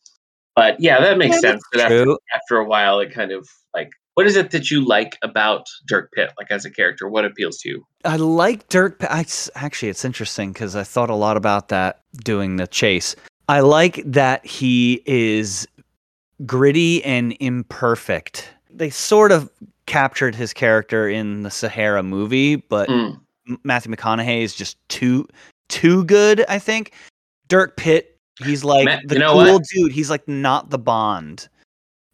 But 0.56 0.80
yeah, 0.80 1.00
that 1.00 1.18
makes 1.18 1.36
Yeah, 1.38 1.52
sense. 1.52 1.64
That 1.74 1.82
after, 1.84 2.04
True. 2.06 2.18
after 2.36 2.58
a 2.58 2.66
while 2.66 3.00
it 3.00 3.14
kind 3.14 3.32
of 3.32 3.48
like 3.74 3.90
what 4.16 4.28
is 4.28 4.36
it 4.36 4.52
that 4.52 4.70
you 4.70 4.86
like 4.86 5.18
about 5.24 5.66
Dirk 5.88 6.12
Pitt, 6.14 6.32
like 6.38 6.52
as 6.52 6.66
a 6.66 6.70
character? 6.70 7.08
What 7.08 7.24
appeals 7.26 7.58
to 7.60 7.70
you? 7.70 7.86
I 8.04 8.18
like 8.18 8.68
Dirk. 8.70 9.00
Pa- 9.00 9.08
I 9.10 9.22
s 9.22 9.50
actually, 9.56 9.90
it's 9.90 10.04
interesting 10.04 10.52
because 10.52 10.76
I 10.76 10.84
thought 10.84 11.10
a 11.10 11.16
lot 11.16 11.38
about 11.38 11.70
that 11.70 12.02
doing 12.24 12.58
the 12.58 12.68
chase. 12.68 13.16
I 13.48 13.62
like 13.62 14.04
that 14.06 14.46
he 14.46 15.02
is 15.06 15.68
gritty 16.46 17.04
and 17.04 17.36
imperfect. 17.40 18.50
They 18.70 18.90
sort 18.90 19.32
of 19.32 19.50
captured 19.86 20.36
his 20.36 20.54
character 20.54 21.10
in 21.10 21.44
the 21.44 21.50
Sahara 21.52 22.04
movie, 22.04 22.58
but 22.58 22.90
Mm, 22.90 23.14
M- 23.14 23.22
Matthew 23.64 23.94
McConaughey 23.94 24.42
is 24.42 24.56
just 24.56 24.78
too 24.90 25.28
too 25.70 26.04
good. 26.06 26.46
I 26.48 26.60
think 26.60 26.94
Dirk 27.48 27.78
Pitt. 27.78 28.16
He's 28.44 28.64
like 28.64 28.86
Ma- 28.86 29.00
the 29.06 29.16
you 29.16 29.20
know 29.20 29.34
cool 29.34 29.54
what? 29.54 29.64
dude. 29.74 29.92
He's 29.92 30.10
like 30.10 30.28
not 30.28 30.70
the 30.70 30.80
Bond. 30.80 31.50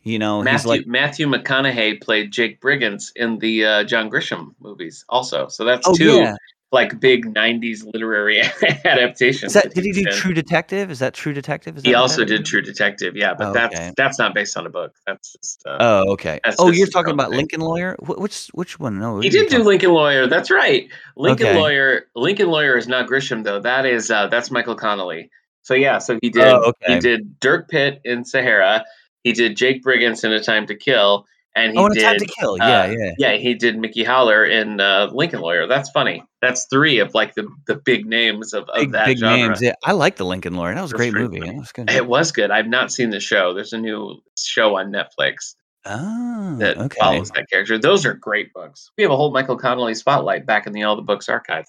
You 0.03 0.19
know, 0.19 0.41
he's 0.41 0.45
Matthew, 0.45 0.69
like 0.69 0.87
Matthew 0.87 1.27
McConaughey 1.27 2.01
played 2.01 2.31
Jake 2.31 2.61
Brigance 2.61 3.11
in 3.15 3.39
the 3.39 3.65
uh, 3.65 3.83
John 3.85 4.09
Grisham 4.09 4.53
movies, 4.59 5.03
also. 5.09 5.47
So 5.47 5.63
that's 5.63 5.87
oh 5.87 5.95
two 5.95 6.17
yeah. 6.17 6.35
Like 6.75 6.99
big 6.99 7.33
'90s 7.33 7.85
literary 7.93 8.41
adaptations. 8.85 9.53
That, 9.53 9.73
did 9.73 9.85
he 9.85 9.91
do. 9.93 10.03
True 10.11 10.33
Detective? 10.33 10.91
Is 10.91 10.99
that 10.99 11.13
True 11.13 11.31
Detective? 11.33 11.77
Is 11.77 11.83
He 11.83 11.93
also 11.95 12.25
did? 12.25 12.45
True 12.45 12.61
Detective, 12.61 13.15
yeah, 13.15 13.33
but 13.33 13.47
Oh, 13.47 13.53
that's 13.53 13.73
okay. 13.75 13.91
that's 13.95 14.19
not 14.19 14.33
based 14.35 14.57
on 14.57 14.65
a 14.65 14.69
book. 14.69 14.93
That's 15.07 15.31
just 15.33 15.63
uh, 15.65 15.77
Oh, 15.79 16.11
okay. 16.13 16.39
Oh, 16.59 16.71
you're 16.71 16.87
talking 16.87 17.13
about 17.13 17.29
thing. 17.29 17.37
Lincoln 17.37 17.61
Lawyer. 17.61 17.95
Which 18.01 18.47
which 18.53 18.79
one? 18.79 18.99
No, 18.99 19.11
he 19.11 19.13
what 19.15 19.21
are 19.21 19.25
you 19.25 19.31
did 19.31 19.49
do 19.49 19.63
Lincoln 19.63 19.91
Lawyer. 19.91 20.27
That's 20.27 20.51
right. 20.51 20.89
Lincoln 21.15 21.47
Okay. 21.47 21.57
Lawyer. 21.59 22.07
Lincoln 22.15 22.49
Lawyer 22.49 22.77
is 22.77 22.87
not 22.87 23.07
Grisham 23.07 23.43
though. 23.45 23.59
That 23.61 23.85
is 23.85 24.11
uh, 24.11 24.27
that's 24.27 24.51
Michael 24.51 24.75
Connolly. 24.75 25.29
So 25.61 25.73
yeah, 25.73 25.97
so 25.99 26.19
he 26.21 26.29
did 26.29 26.43
Oh, 26.45 26.73
he 26.85 26.99
did 26.99 27.39
Dirk 27.39 27.69
Pitt 27.69 28.01
in 28.03 28.25
Sahara. 28.25 28.83
He 29.23 29.31
did 29.31 29.55
Jake 29.57 29.83
Brigance 29.83 30.23
in 30.23 30.31
A 30.31 30.39
Time 30.39 30.67
to 30.67 30.75
Kill, 30.75 31.25
and 31.55 31.71
he 31.73 31.77
Oh, 31.77 31.85
and 31.85 31.93
did 31.95 32.03
time 32.03 32.17
to 32.17 32.25
kill. 32.25 32.57
Yeah, 32.57 32.81
uh, 32.81 32.87
yeah. 32.87 33.11
yeah, 33.17 33.33
he 33.37 33.53
did 33.53 33.77
Mickey 33.77 34.03
Haller 34.03 34.43
in 34.45 34.79
uh, 34.81 35.09
Lincoln 35.13 35.39
Lawyer. 35.41 35.67
That's 35.67 35.89
funny. 35.91 36.23
That's 36.41 36.65
three 36.69 36.99
of 36.99 37.13
like 37.13 37.33
the 37.35 37.47
the 37.67 37.75
big 37.75 38.05
names 38.05 38.53
of, 38.53 38.63
of 38.69 38.75
Big 38.75 38.91
that 38.91 39.05
big 39.07 39.17
genre. 39.19 39.37
names. 39.37 39.61
Yeah, 39.61 39.73
I 39.83 39.93
like 39.93 40.17
the 40.17 40.25
Lincoln 40.25 40.55
Lawyer. 40.55 40.75
That 40.75 40.81
was 40.81 40.91
a 40.93 40.95
great 40.95 41.13
movie. 41.13 41.39
funny. 41.39 41.51
That 41.51 41.57
was 41.59 41.71
good. 41.71 41.89
It 41.89 42.07
was 42.07 42.31
good. 42.31 42.51
I've 42.51 42.67
not 42.67 42.91
seen 42.91 43.09
the 43.09 43.19
show. 43.19 43.53
There's 43.53 43.73
a 43.73 43.77
new 43.77 44.21
show 44.37 44.77
on 44.77 44.91
Netflix 44.91 45.55
Oh, 45.87 46.55
that 46.59 46.77
okay. 46.77 46.97
follows 46.99 47.29
that 47.31 47.49
character. 47.49 47.77
Those 47.77 48.05
are 48.05 48.13
great 48.15 48.51
books. 48.53 48.89
We 48.97 49.03
have 49.03 49.11
a 49.11 49.15
whole 49.15 49.31
Michael 49.31 49.55
Connolly 49.57 49.93
spotlight 49.95 50.45
back 50.45 50.65
in 50.67 50.73
the 50.73 50.83
All 50.83 50.95
the 50.95 51.01
Books 51.03 51.29
archive. 51.29 51.65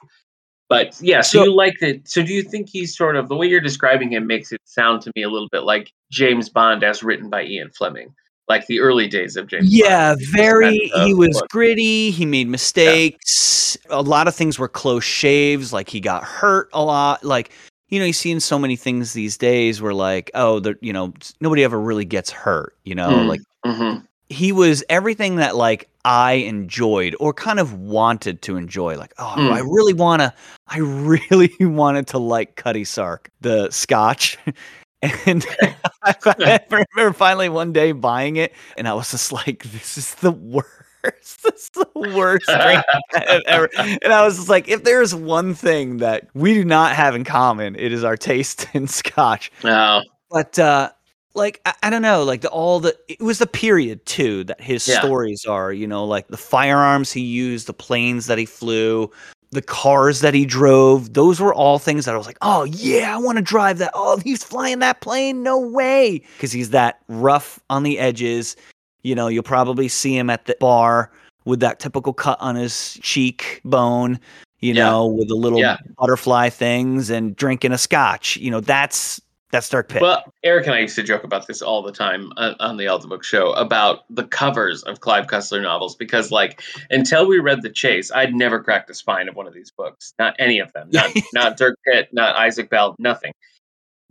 But 0.68 0.96
yeah, 1.00 1.20
so, 1.20 1.38
So- 1.40 1.44
you 1.44 1.54
like 1.54 1.74
that? 1.80 2.08
So 2.08 2.22
do 2.24 2.32
you 2.32 2.42
think 2.42 2.68
he's 2.68 2.96
sort 2.96 3.14
of 3.16 3.28
the 3.28 3.36
way 3.36 3.46
you're 3.46 3.60
describing 3.60 4.10
him 4.12 4.26
makes 4.26 4.50
it 4.52 4.60
sound 4.64 5.02
to 5.02 5.12
me 5.14 5.22
a 5.22 5.28
little 5.28 5.48
bit 5.52 5.62
like 5.64 5.92
James 6.10 6.48
Bond 6.48 6.82
as 6.82 7.02
written 7.04 7.30
by 7.30 7.44
Ian 7.44 7.70
Fleming? 7.70 8.14
Like 8.48 8.66
the 8.66 8.80
early 8.80 9.08
days 9.08 9.36
of 9.36 9.48
James. 9.48 9.66
Yeah, 9.74 10.14
Bond. 10.14 10.26
very. 10.32 10.90
kind 10.94 11.06
He 11.08 11.14
was 11.14 11.42
gritty. 11.50 12.10
He 12.10 12.24
made 12.24 12.48
mistakes. 12.48 13.76
A 13.90 14.02
lot 14.02 14.28
of 14.28 14.34
things 14.34 14.58
were 14.58 14.68
close 14.68 15.04
shaves. 15.04 15.72
Like 15.72 15.88
he 15.88 16.00
got 16.00 16.22
hurt 16.24 16.68
a 16.72 16.84
lot. 16.84 17.24
Like 17.24 17.50
you 17.88 17.98
know, 18.00 18.04
you 18.04 18.12
see 18.12 18.30
in 18.32 18.40
so 18.40 18.58
many 18.58 18.74
things 18.76 19.12
these 19.12 19.36
days 19.36 19.80
where 19.80 19.94
like, 19.94 20.30
oh, 20.34 20.60
the 20.60 20.76
you 20.80 20.92
know, 20.92 21.12
nobody 21.40 21.62
ever 21.64 21.80
really 21.80 22.04
gets 22.04 22.30
hurt. 22.30 22.76
You 22.84 22.94
know, 22.94 23.08
Mm. 23.10 23.28
like 23.28 23.40
Mhm. 23.64 24.04
he 24.28 24.52
was 24.52 24.82
everything 24.88 25.36
that 25.36 25.56
like 25.56 25.88
I 26.04 26.34
enjoyed 26.34 27.16
or 27.18 27.32
kind 27.32 27.58
of 27.58 27.74
wanted 27.74 28.42
to 28.42 28.56
enjoy. 28.56 28.96
Like, 28.96 29.12
oh, 29.18 29.34
Mm. 29.36 29.52
I 29.52 29.58
really 29.60 29.92
want 29.92 30.22
to, 30.22 30.32
I 30.68 30.78
really 30.78 31.52
wanted 31.60 32.06
to 32.08 32.18
like 32.18 32.54
Cutty 32.56 32.84
Sark, 32.84 33.28
the 33.40 33.70
Scotch. 33.70 34.38
And 35.26 35.46
I, 36.02 36.60
remember 36.70 37.12
finally 37.16 37.48
one 37.48 37.72
day 37.72 37.92
buying 37.92 38.36
it, 38.36 38.52
and 38.76 38.86
I 38.88 38.94
was 38.94 39.10
just 39.10 39.32
like, 39.32 39.62
"This 39.64 39.98
is 39.98 40.14
the 40.16 40.32
worst. 40.32 40.70
This 41.04 41.38
is 41.44 41.70
the 41.70 41.86
worst 41.94 42.46
drink 42.46 42.82
ever." 43.46 43.68
And 43.78 44.12
I 44.12 44.24
was 44.24 44.36
just 44.36 44.48
like, 44.48 44.68
"If 44.68 44.82
there's 44.82 45.14
one 45.14 45.54
thing 45.54 45.98
that 45.98 46.26
we 46.34 46.54
do 46.54 46.64
not 46.64 46.96
have 46.96 47.14
in 47.14 47.22
common, 47.22 47.76
it 47.76 47.92
is 47.92 48.02
our 48.02 48.16
taste 48.16 48.66
in 48.74 48.88
Scotch." 48.88 49.52
Oh, 49.62 50.02
but 50.30 50.58
uh 50.58 50.90
like 51.34 51.60
I, 51.64 51.74
I 51.84 51.90
don't 51.90 52.02
know 52.02 52.24
like 52.24 52.40
the 52.40 52.48
all 52.48 52.80
the 52.80 52.96
it 53.08 53.20
was 53.20 53.38
the 53.38 53.46
period 53.46 54.04
too 54.06 54.42
that 54.44 54.60
his 54.60 54.88
Yeah. 54.88 54.98
stories 54.98 55.44
are 55.44 55.72
you 55.72 55.86
know 55.86 56.04
like 56.04 56.26
the 56.28 56.36
firearms 56.38 57.12
he 57.12 57.20
used 57.20 57.68
the 57.68 57.74
planes 57.74 58.26
that 58.26 58.38
he 58.38 58.46
flew 58.46 59.10
the 59.52 59.62
cars 59.62 60.20
that 60.20 60.34
he 60.34 60.44
drove 60.44 61.14
those 61.14 61.40
were 61.40 61.54
all 61.54 61.78
things 61.78 62.04
that 62.04 62.14
i 62.14 62.18
was 62.18 62.26
like 62.26 62.36
oh 62.42 62.64
yeah 62.64 63.14
i 63.14 63.18
want 63.18 63.38
to 63.38 63.42
drive 63.42 63.78
that. 63.78 63.90
Oh 63.94 64.18
he's 64.18 64.42
flying 64.44 64.80
that 64.80 65.00
plane. 65.00 65.42
No 65.42 65.58
way. 65.58 66.22
Because 66.36 66.52
he's 66.52 66.70
that 66.70 67.00
rough 67.08 67.60
on 67.70 67.82
the 67.84 67.98
edges. 67.98 68.56
You 69.02 69.14
know 69.14 69.28
you'll 69.28 69.42
probably 69.44 69.88
see 69.88 70.16
him 70.16 70.28
at 70.30 70.46
the 70.46 70.56
bar 70.60 71.10
with 71.44 71.60
that 71.60 71.78
typical 71.78 72.12
cut 72.12 72.38
on 72.40 72.56
his 72.56 72.98
cheek 73.02 73.60
bone 73.64 74.18
you 74.60 74.74
Yeah. 74.74 74.84
know 74.86 75.06
with 75.06 75.28
the 75.28 75.34
little 75.36 75.60
Yeah. 75.60 75.76
butterfly 75.98 76.48
things 76.48 77.08
and 77.10 77.36
drinking 77.36 77.72
a 77.72 77.78
scotch. 77.78 78.36
You 78.38 78.50
know 78.50 78.60
that's 78.60 79.20
that's 79.50 79.68
Dirk 79.68 79.88
Pitt 79.88 80.02
Well, 80.02 80.22
Eric 80.42 80.66
and 80.66 80.74
I 80.74 80.80
used 80.80 80.96
to 80.96 81.02
joke 81.02 81.24
about 81.24 81.46
this 81.46 81.62
all 81.62 81.82
the 81.82 81.92
time 81.92 82.32
uh, 82.36 82.54
on 82.60 82.76
the 82.76 82.88
Alta 82.88 83.06
Book 83.06 83.22
Show 83.22 83.52
about 83.52 84.04
the 84.10 84.24
covers 84.24 84.82
of 84.82 85.00
Clive 85.00 85.26
Cussler 85.26 85.62
novels 85.62 85.94
because, 85.94 86.30
like, 86.30 86.62
until 86.90 87.26
we 87.26 87.38
read 87.38 87.62
The 87.62 87.70
Chase, 87.70 88.10
I'd 88.10 88.34
never 88.34 88.62
cracked 88.62 88.88
the 88.88 88.94
spine 88.94 89.28
of 89.28 89.36
one 89.36 89.46
of 89.46 89.54
these 89.54 89.70
books. 89.70 90.14
Not 90.18 90.34
any 90.38 90.58
of 90.58 90.72
them. 90.72 90.88
Not 90.92 91.10
not 91.32 91.56
Dirk 91.56 91.78
Pitt. 91.86 92.08
Not 92.12 92.36
Isaac 92.36 92.70
Bell. 92.70 92.96
Nothing. 92.98 93.32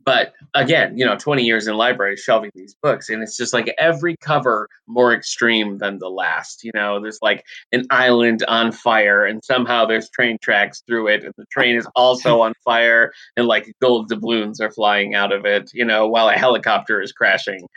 But 0.05 0.33
again, 0.53 0.97
you 0.97 1.03
know, 1.03 1.17
20 1.17 1.43
years 1.43 1.67
in 1.67 1.75
libraries 1.75 2.19
shelving 2.19 2.51
these 2.53 2.75
books, 2.81 3.09
and 3.09 3.23
it's 3.23 3.35
just 3.35 3.53
like 3.53 3.73
every 3.79 4.15
cover 4.17 4.69
more 4.87 5.13
extreme 5.13 5.79
than 5.79 5.97
the 5.97 6.09
last. 6.09 6.63
You 6.63 6.71
know, 6.75 7.01
there's 7.01 7.19
like 7.23 7.43
an 7.71 7.87
island 7.89 8.43
on 8.47 8.71
fire, 8.71 9.25
and 9.25 9.43
somehow 9.43 9.85
there's 9.85 10.09
train 10.11 10.37
tracks 10.41 10.83
through 10.85 11.07
it, 11.07 11.23
and 11.23 11.33
the 11.37 11.45
train 11.51 11.75
is 11.75 11.87
also 11.95 12.41
on 12.41 12.53
fire, 12.63 13.11
and 13.35 13.47
like 13.47 13.73
gold 13.81 14.07
doubloons 14.07 14.61
are 14.61 14.71
flying 14.71 15.15
out 15.15 15.31
of 15.31 15.43
it, 15.45 15.71
you 15.73 15.83
know, 15.83 16.07
while 16.07 16.29
a 16.29 16.33
helicopter 16.33 17.01
is 17.01 17.11
crashing. 17.11 17.67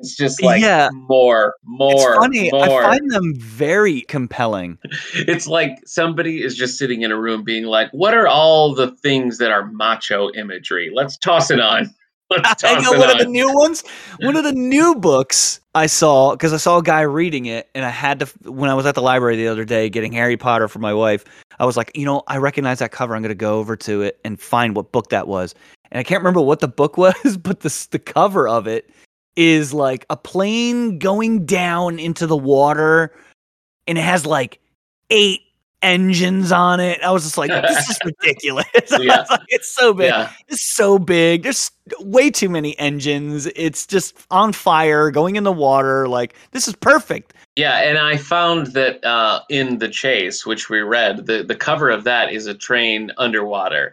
It's 0.00 0.16
just 0.16 0.42
like 0.42 0.60
Yeah. 0.60 0.90
more, 0.92 1.54
more, 1.64 1.92
it's 1.92 2.04
funny. 2.04 2.50
more. 2.50 2.84
I 2.84 2.90
find 2.90 3.10
them 3.10 3.34
very 3.36 4.02
compelling. 4.02 4.78
it's 5.14 5.46
like 5.46 5.78
somebody 5.86 6.42
is 6.42 6.56
just 6.56 6.78
sitting 6.78 7.02
in 7.02 7.12
a 7.12 7.16
room 7.16 7.44
being 7.44 7.64
like, 7.64 7.90
"What 7.92 8.14
are 8.14 8.26
all 8.26 8.74
the 8.74 8.90
things 8.96 9.38
that 9.38 9.50
are 9.50 9.66
macho 9.66 10.30
imagery? 10.32 10.90
Let's 10.92 11.16
toss 11.16 11.50
it 11.50 11.60
on. 11.60 11.94
Let's 12.30 12.48
I 12.64 12.74
toss 12.74 12.84
know 12.84 12.94
it 12.94 12.98
one 12.98 13.10
of 13.10 13.18
the 13.18 13.26
new 13.26 13.54
ones. 13.54 13.84
One 14.20 14.36
of 14.36 14.44
the 14.44 14.52
new 14.52 14.96
books 14.96 15.60
I 15.74 15.86
saw 15.86 16.32
because 16.32 16.52
I 16.52 16.56
saw 16.56 16.78
a 16.78 16.82
guy 16.82 17.02
reading 17.02 17.46
it, 17.46 17.68
and 17.74 17.84
I 17.84 17.90
had 17.90 18.18
to. 18.20 18.50
When 18.50 18.70
I 18.70 18.74
was 18.74 18.86
at 18.86 18.96
the 18.96 19.02
library 19.02 19.36
the 19.36 19.48
other 19.48 19.64
day 19.64 19.88
getting 19.88 20.12
Harry 20.12 20.36
Potter 20.36 20.66
for 20.66 20.80
my 20.80 20.92
wife, 20.92 21.24
I 21.60 21.66
was 21.66 21.76
like, 21.76 21.92
you 21.94 22.04
know, 22.04 22.24
I 22.26 22.38
recognize 22.38 22.80
that 22.80 22.90
cover. 22.90 23.14
I'm 23.14 23.22
going 23.22 23.28
to 23.28 23.36
go 23.36 23.58
over 23.58 23.76
to 23.76 24.02
it 24.02 24.18
and 24.24 24.40
find 24.40 24.74
what 24.74 24.90
book 24.90 25.10
that 25.10 25.28
was. 25.28 25.54
And 25.92 26.00
I 26.00 26.02
can't 26.02 26.20
remember 26.20 26.40
what 26.40 26.58
the 26.58 26.68
book 26.68 26.96
was, 26.96 27.36
but 27.36 27.60
the 27.60 27.86
the 27.92 28.00
cover 28.00 28.48
of 28.48 28.66
it 28.66 28.90
is 29.36 29.72
like 29.74 30.06
a 30.10 30.16
plane 30.16 30.98
going 30.98 31.44
down 31.46 31.98
into 31.98 32.26
the 32.26 32.36
water, 32.36 33.12
and 33.86 33.98
it 33.98 34.02
has 34.04 34.24
like 34.26 34.60
eight 35.10 35.40
engines 35.82 36.50
on 36.50 36.80
it. 36.80 36.98
I 37.02 37.10
was 37.10 37.24
just 37.24 37.36
like, 37.36 37.50
this 37.50 37.90
is 37.90 37.98
ridiculous. 38.04 38.64
Yeah. 39.00 39.24
like, 39.28 39.40
it's 39.48 39.70
so 39.74 39.92
big. 39.92 40.06
yeah, 40.08 40.30
It's 40.48 40.64
so 40.74 40.98
big. 40.98 41.42
There's 41.42 41.70
way 42.00 42.30
too 42.30 42.48
many 42.48 42.78
engines. 42.78 43.46
It's 43.54 43.86
just 43.86 44.14
on 44.30 44.52
fire, 44.54 45.10
going 45.10 45.36
in 45.36 45.44
the 45.44 45.52
water. 45.52 46.08
Like 46.08 46.34
this 46.52 46.66
is 46.68 46.74
perfect. 46.76 47.34
yeah, 47.56 47.80
and 47.82 47.98
I 47.98 48.16
found 48.16 48.68
that 48.68 49.04
uh, 49.04 49.40
in 49.50 49.78
the 49.78 49.88
chase, 49.88 50.46
which 50.46 50.70
we 50.70 50.80
read, 50.80 51.26
the 51.26 51.42
the 51.42 51.56
cover 51.56 51.90
of 51.90 52.04
that 52.04 52.32
is 52.32 52.46
a 52.46 52.54
train 52.54 53.10
underwater, 53.18 53.92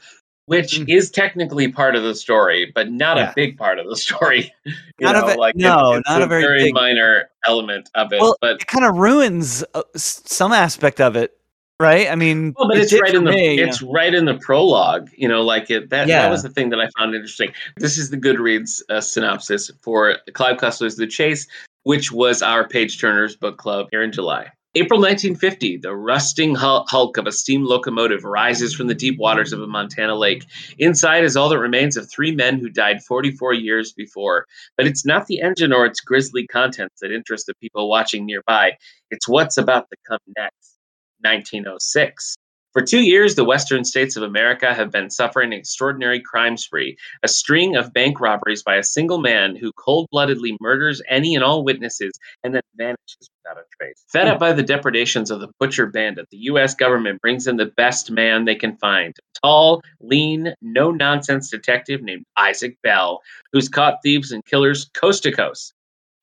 which 0.52 0.74
Mm. 0.80 0.90
is 0.98 1.10
technically 1.10 1.70
part 1.72 1.96
of 1.96 2.04
the 2.04 2.14
story, 2.14 2.70
but 2.76 2.92
not 2.92 3.16
Yeah. 3.16 3.32
a 3.32 3.34
big 3.34 3.58
part 3.58 3.80
of 3.80 3.88
the 3.88 3.96
story. 3.96 4.52
You 4.66 5.08
Not 5.08 5.16
a 5.16 5.22
know, 5.22 5.28
ve- 5.28 5.36
like 5.40 5.56
no, 5.56 5.94
it's 5.94 6.10
not 6.10 6.22
a 6.22 6.28
very 6.28 6.66
big- 6.66 6.74
minor 6.74 7.30
element 7.48 7.90
of 7.96 8.12
it, 8.14 8.20
Well, 8.22 8.36
but 8.42 8.58
It 8.62 8.68
kind 8.68 8.86
of 8.86 8.98
ruins 8.98 9.64
uh, 9.74 9.82
some 9.96 10.52
aspect 10.52 11.00
of 11.02 11.16
it, 11.16 11.32
right? 11.80 12.12
I 12.12 12.16
mean, 12.16 12.54
Well, 12.58 12.68
but 12.68 12.78
it 12.78 12.84
it's 12.84 12.94
right 13.02 13.16
in 13.16 13.24
the 13.24 13.32
me, 13.32 13.60
it's 13.60 13.82
right 13.82 14.14
in 14.14 14.26
the 14.26 14.36
prologue. 14.36 15.10
You 15.16 15.28
know, 15.30 15.42
like 15.42 15.72
it 15.72 15.90
that 15.90 16.08
Yeah. 16.10 16.22
that 16.24 16.30
was 16.30 16.44
the 16.44 16.50
thing 16.50 16.70
that 16.72 16.80
I 16.82 16.88
found 17.00 17.16
interesting. 17.16 17.52
This 17.78 17.98
is 17.98 18.10
the 18.12 18.18
Goodreads 18.18 18.82
uh, 18.90 19.00
synopsis 19.02 19.72
for 19.82 20.18
Clive 20.34 20.58
Cussler's 20.58 20.98
The 20.98 21.08
Chase, 21.08 21.48
which 21.84 22.12
was 22.12 22.42
our 22.44 22.68
page 22.68 23.00
turners 23.02 23.36
book 23.38 23.58
club 23.58 23.88
here 23.92 24.04
in 24.04 24.12
July. 24.12 24.52
April 24.74 25.02
1950, 25.02 25.78
the 25.78 25.94
rusting 25.94 26.56
hulk 26.56 27.18
of 27.18 27.28
a 27.28 27.32
steam 27.34 27.66
locomotive 27.66 28.24
rises 28.24 28.74
from 28.74 28.88
the 28.88 28.96
deep 28.96 29.20
waters 29.20 29.52
of 29.52 29.62
a 29.62 29.68
Montana 29.68 30.16
lake. 30.16 30.46
Inside 30.80 31.26
is 31.26 31.36
all 31.36 31.50
that 31.50 31.60
remains 31.60 31.98
of 31.98 32.10
three 32.10 32.34
men 32.34 32.58
who 32.58 32.70
died 32.70 33.04
44 33.04 33.54
years 33.54 33.92
before. 33.92 34.46
But 34.78 34.88
it's 34.88 35.06
not 35.06 35.28
the 35.28 35.42
engine 35.42 35.74
or 35.74 35.86
its 35.86 36.00
grisly 36.00 36.48
contents 36.48 37.02
that 37.02 37.12
interest 37.12 37.48
the 37.48 37.56
people 37.56 37.90
watching 37.90 38.26
nearby. 38.26 38.78
It's 39.10 39.28
what's 39.28 39.58
about 39.58 39.90
to 39.90 39.98
come 40.08 40.20
next. 40.38 40.78
1906. 41.20 42.38
For 42.74 42.82
two 42.82 43.02
years, 43.02 43.36
the 43.36 43.44
western 43.44 43.84
states 43.84 44.16
of 44.16 44.24
America 44.24 44.74
have 44.74 44.92
been 44.92 45.10
suffering 45.10 45.52
an 45.52 45.60
extraordinary 45.60 46.22
crime 46.22 46.56
spree, 46.56 46.98
a 47.22 47.28
string 47.28 47.76
of 47.76 47.92
bank 47.92 48.22
robberies 48.22 48.64
by 48.64 48.78
a 48.78 48.84
single 48.84 49.18
man 49.18 49.58
who 49.58 49.74
cold 49.74 50.08
bloodedly 50.10 50.56
murders 50.62 51.02
any 51.10 51.36
and 51.36 51.44
all 51.44 51.66
witnesses 51.66 52.14
and 52.46 52.56
then 52.56 52.62
vanishes 52.78 53.30
without 53.44 53.62
a 53.62 53.66
trace. 53.78 54.06
Fed 54.08 54.30
up 54.30 54.40
by 54.40 54.54
the 54.54 54.64
depredations 54.64 55.30
of 55.30 55.42
the 55.42 55.50
butcher 55.60 55.86
bandit, 55.86 56.28
the 56.32 56.38
U.S. 56.38 56.74
government 56.74 57.20
brings 57.22 57.46
in 57.46 57.58
the 57.58 57.66
best 57.66 58.10
man 58.10 58.46
they 58.46 58.56
can 58.56 58.78
find 58.78 59.14
a 59.20 59.40
tall, 59.46 59.82
lean, 60.00 60.54
no 60.62 60.92
nonsense 60.92 61.50
detective 61.50 62.02
named 62.02 62.24
Isaac 62.38 62.78
Bell, 62.84 63.20
who's 63.52 63.68
caught 63.68 63.98
thieves 64.02 64.32
and 64.32 64.46
killers 64.46 64.90
coast 64.94 65.24
to 65.24 65.34
coast. 65.34 65.74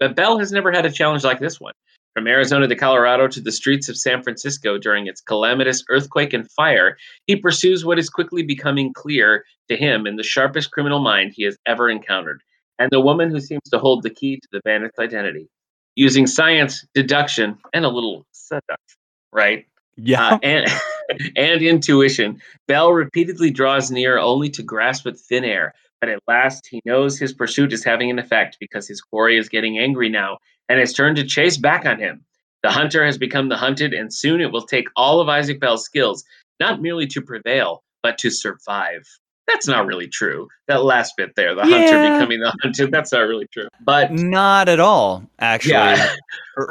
But 0.00 0.16
Bell 0.16 0.38
has 0.38 0.50
never 0.50 0.72
had 0.72 0.86
a 0.86 0.92
challenge 0.92 1.24
like 1.24 1.40
this 1.40 1.60
one. 1.60 1.74
From 2.14 2.26
Arizona 2.26 2.66
to 2.66 2.74
Colorado 2.74 3.28
to 3.28 3.40
the 3.40 3.52
streets 3.52 3.88
of 3.88 3.96
San 3.96 4.22
Francisco 4.22 4.76
during 4.76 5.06
its 5.06 5.20
calamitous 5.20 5.84
earthquake 5.88 6.32
and 6.32 6.50
fire, 6.50 6.96
he 7.26 7.36
pursues 7.36 7.84
what 7.84 7.98
is 7.98 8.10
quickly 8.10 8.42
becoming 8.42 8.92
clear 8.92 9.44
to 9.68 9.76
him 9.76 10.06
in 10.06 10.16
the 10.16 10.22
sharpest 10.22 10.70
criminal 10.72 11.00
mind 11.00 11.32
he 11.34 11.44
has 11.44 11.56
ever 11.66 11.88
encountered, 11.88 12.42
and 12.78 12.90
the 12.90 13.00
woman 13.00 13.30
who 13.30 13.40
seems 13.40 13.62
to 13.70 13.78
hold 13.78 14.02
the 14.02 14.10
key 14.10 14.36
to 14.36 14.48
the 14.50 14.60
bandit's 14.64 14.98
identity. 14.98 15.48
Using 15.94 16.26
science, 16.26 16.84
deduction, 16.94 17.58
and 17.72 17.84
a 17.84 17.88
little 17.88 18.26
seduction, 18.32 18.96
right? 19.32 19.66
yeah. 19.98 20.34
Uh, 20.34 20.38
and 20.42 20.66
and 21.36 21.62
intuition. 21.62 22.40
Bell 22.66 22.92
repeatedly 22.92 23.50
draws 23.50 23.90
near 23.90 24.18
only 24.18 24.50
to 24.50 24.62
grasp 24.62 25.04
with 25.04 25.20
thin 25.20 25.44
air, 25.44 25.74
but 26.00 26.08
at 26.08 26.20
last 26.28 26.66
he 26.70 26.80
knows 26.84 27.18
his 27.18 27.32
pursuit 27.32 27.72
is 27.72 27.84
having 27.84 28.10
an 28.10 28.18
effect 28.18 28.56
because 28.60 28.86
his 28.86 29.00
quarry 29.00 29.38
is 29.38 29.48
getting 29.48 29.78
angry 29.78 30.08
now 30.08 30.38
and 30.68 30.78
has 30.78 30.92
turned 30.92 31.16
to 31.16 31.24
chase 31.24 31.56
back 31.56 31.86
on 31.86 31.98
him. 31.98 32.24
The 32.62 32.70
hunter 32.70 33.04
has 33.04 33.16
become 33.18 33.48
the 33.48 33.56
hunted, 33.56 33.94
and 33.94 34.12
soon 34.12 34.40
it 34.40 34.52
will 34.52 34.66
take 34.66 34.88
all 34.96 35.20
of 35.20 35.28
Isaac 35.28 35.60
Bell's 35.60 35.84
skills, 35.84 36.24
not 36.60 36.82
merely 36.82 37.06
to 37.08 37.22
prevail, 37.22 37.82
but 38.02 38.18
to 38.18 38.30
survive. 38.30 39.02
That's 39.46 39.66
not 39.66 39.86
really 39.86 40.08
true. 40.08 40.48
That 40.66 40.84
last 40.84 41.14
bit 41.16 41.34
there, 41.34 41.54
the 41.54 41.62
hunter 41.62 42.02
becoming 42.12 42.40
the 42.40 42.52
hunted, 42.62 42.90
that's 42.90 43.12
not 43.12 43.20
really 43.20 43.46
true. 43.52 43.68
But 43.80 44.12
Not 44.12 44.68
at 44.68 44.78
all, 44.80 45.22
actually. 45.38 45.72
yeah, 45.72 46.14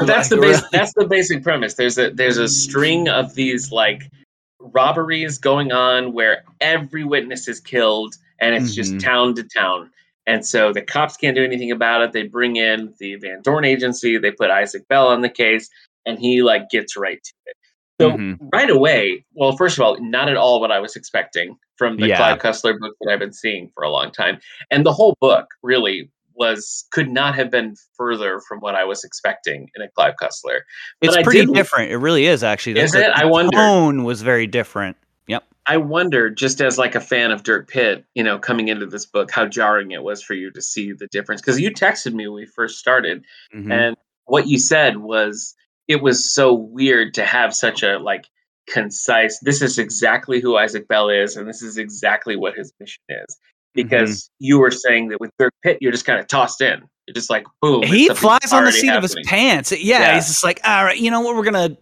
that's 0.05 0.29
the 0.29 0.37
base, 0.37 0.61
that's 0.71 0.93
the 0.93 1.07
basic 1.07 1.41
premise. 1.41 1.73
There's 1.73 1.97
a 1.97 2.11
there's 2.11 2.37
a 2.37 2.47
string 2.47 3.07
of 3.09 3.33
these 3.33 3.71
like 3.71 4.11
robberies 4.59 5.37
going 5.39 5.71
on 5.71 6.13
where 6.13 6.43
every 6.61 7.03
witness 7.03 7.47
is 7.47 7.59
killed 7.59 8.15
and 8.39 8.53
it's 8.53 8.73
Mhm. 8.73 8.75
just 8.75 8.99
town 8.99 9.33
to 9.35 9.43
town. 9.43 9.89
And 10.27 10.45
so 10.45 10.73
the 10.73 10.81
cops 10.81 11.15
can't 11.17 11.35
do 11.35 11.43
anything 11.43 11.71
about 11.71 12.01
it. 12.01 12.11
They 12.11 12.23
bring 12.27 12.57
in 12.57 12.93
the 12.99 13.15
Van 13.15 13.41
Dorn 13.41 13.63
agency, 13.65 14.17
they 14.17 14.31
put 14.31 14.51
Isaac 14.51 14.87
Bell 14.89 15.07
on 15.07 15.21
the 15.21 15.29
case, 15.29 15.69
and 16.05 16.19
he 16.19 16.43
like 16.43 16.69
gets 16.69 16.95
right 16.97 17.23
to 17.23 17.33
it. 17.45 17.57
So 17.99 18.11
Mhm. 18.11 18.37
right 18.53 18.69
away, 18.69 19.25
well, 19.33 19.55
first 19.57 19.77
of 19.77 19.83
all, 19.83 19.97
not 19.99 20.29
at 20.29 20.37
all 20.37 20.59
what 20.61 20.71
I 20.71 20.79
was 20.79 20.95
expecting 20.95 21.57
from 21.77 21.97
the 21.97 22.09
Yeah. 22.09 22.17
Clive 22.17 22.39
Cussler 22.39 22.77
book 22.77 22.93
that 23.01 23.11
I've 23.13 23.19
been 23.19 23.33
seeing 23.33 23.71
for 23.73 23.83
a 23.83 23.89
long 23.89 24.11
time. 24.11 24.39
And 24.69 24.85
the 24.85 24.91
whole 24.93 25.15
book 25.21 25.47
really 25.63 26.11
was 26.35 26.85
could 26.91 27.09
not 27.09 27.33
have 27.33 27.49
been 27.49 27.75
further 27.97 28.39
from 28.47 28.59
what 28.59 28.75
I 28.75 28.83
was 28.83 29.03
expecting 29.03 29.69
in 29.75 29.81
a 29.81 29.89
Clive 29.89 30.13
Cussler. 30.21 30.59
But 31.01 31.07
It's 31.07 31.15
I 31.17 31.23
pretty 31.23 31.45
did- 31.45 31.55
different. 31.55 31.89
It 31.91 31.97
really 31.97 32.27
is 32.27 32.43
actually. 32.43 32.79
Is 32.79 32.91
The- 32.91 32.99
it? 32.99 33.13
the 33.15 33.19
I 33.23 33.25
wondered. 33.25 33.53
Tone 33.57 34.03
was 34.03 34.21
very 34.21 34.45
different. 34.45 34.97
Yep. 35.27 35.43
I 35.65 35.77
wonder, 35.77 36.29
just 36.29 36.61
as 36.61 36.77
like 36.77 36.95
a 36.95 37.01
fan 37.01 37.31
of 37.31 37.43
Dirk 37.43 37.67
Pitt, 37.69 38.05
you 38.15 38.23
know, 38.23 38.39
coming 38.39 38.69
into 38.69 38.85
this 38.85 39.05
book, 39.05 39.29
how 39.31 39.45
jarring 39.45 39.91
it 39.91 40.01
was 40.03 40.21
for 40.23 40.33
you 40.33 40.49
to 40.51 40.61
see 40.61 40.93
the 40.93 41.07
difference. 41.07 41.41
Because 41.41 41.59
you 41.59 41.71
texted 41.71 42.13
me 42.13 42.27
when 42.27 42.35
we 42.35 42.45
first 42.45 42.79
started, 42.79 43.25
Mhm. 43.53 43.71
and 43.71 43.97
what 44.25 44.47
you 44.47 44.57
said 44.57 44.97
was 44.97 45.55
it 45.87 46.01
was 46.01 46.33
so 46.33 46.53
weird 46.53 47.13
to 47.15 47.25
have 47.25 47.53
such 47.53 47.83
a 47.83 47.97
like 47.99 48.25
concise. 48.67 49.39
This 49.41 49.61
is 49.61 49.77
exactly 49.77 50.39
who 50.41 50.57
Isaac 50.57 50.87
Bell 50.87 51.09
is, 51.09 51.35
and 51.35 51.47
this 51.47 51.61
is 51.61 51.77
exactly 51.77 52.35
what 52.35 52.55
his 52.55 52.71
mission 52.79 53.03
is. 53.09 53.17
Mm-hmm. 53.17 53.35
Because 53.73 54.29
you 54.39 54.59
were 54.59 54.71
saying 54.71 55.09
that 55.09 55.19
with 55.19 55.31
Dirk 55.39 55.53
Pitt, 55.63 55.77
you're 55.81 55.91
just 55.91 56.05
kind 56.05 56.19
of 56.19 56.27
tossed 56.27 56.61
in. 56.61 56.83
You're 57.07 57.13
just 57.13 57.29
like 57.29 57.45
boom. 57.61 57.83
he 57.83 58.09
flies 58.09 58.51
on 58.51 58.65
the 58.65 58.71
seat 58.71 58.89
of 58.91 59.01
his 59.03 59.15
pants. 59.25 59.71
Yeah, 59.71 59.99
Yeah. 59.99 60.15
he's 60.15 60.27
just 60.27 60.43
like, 60.43 60.59
all 60.65 60.83
right, 60.83 60.97
you 60.97 61.09
know 61.09 61.21
what, 61.21 61.35
we're 61.37 61.43
gonna, 61.45 61.77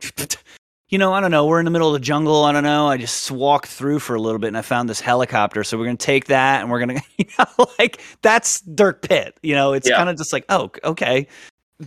you 0.90 0.98
know, 0.98 1.14
I 1.14 1.20
don't 1.20 1.32
know, 1.32 1.46
we're 1.46 1.60
in 1.60 1.66
the 1.66 1.72
middle 1.72 1.88
of 1.88 1.94
the 1.94 2.06
jungle. 2.06 2.44
I 2.46 2.52
don't 2.52 2.64
know. 2.64 2.88
I 2.88 2.98
just 2.98 3.32
walked 3.32 3.68
through 3.68 4.00
for 4.00 4.16
a 4.16 4.22
little 4.22 4.40
bit 4.40 4.48
and 4.50 4.58
I 4.58 4.62
found 4.62 4.88
this 4.90 5.02
helicopter, 5.02 5.64
so 5.64 5.78
we're 5.78 5.86
gonna 5.86 5.98
take 5.98 6.26
that 6.26 6.62
and 6.62 6.70
we're 6.70 6.80
gonna, 6.80 7.02
you 7.18 7.26
know, 7.40 7.66
like 7.80 8.02
that's 8.22 8.62
Dirk 8.62 9.02
Pitt. 9.02 9.38
You 9.42 9.56
know, 9.56 9.74
it's 9.74 9.90
Yeah. 9.90 9.98
kind 9.98 10.10
of 10.10 10.18
just 10.18 10.32
like, 10.34 10.46
oh, 10.50 10.70
okay. 10.84 11.28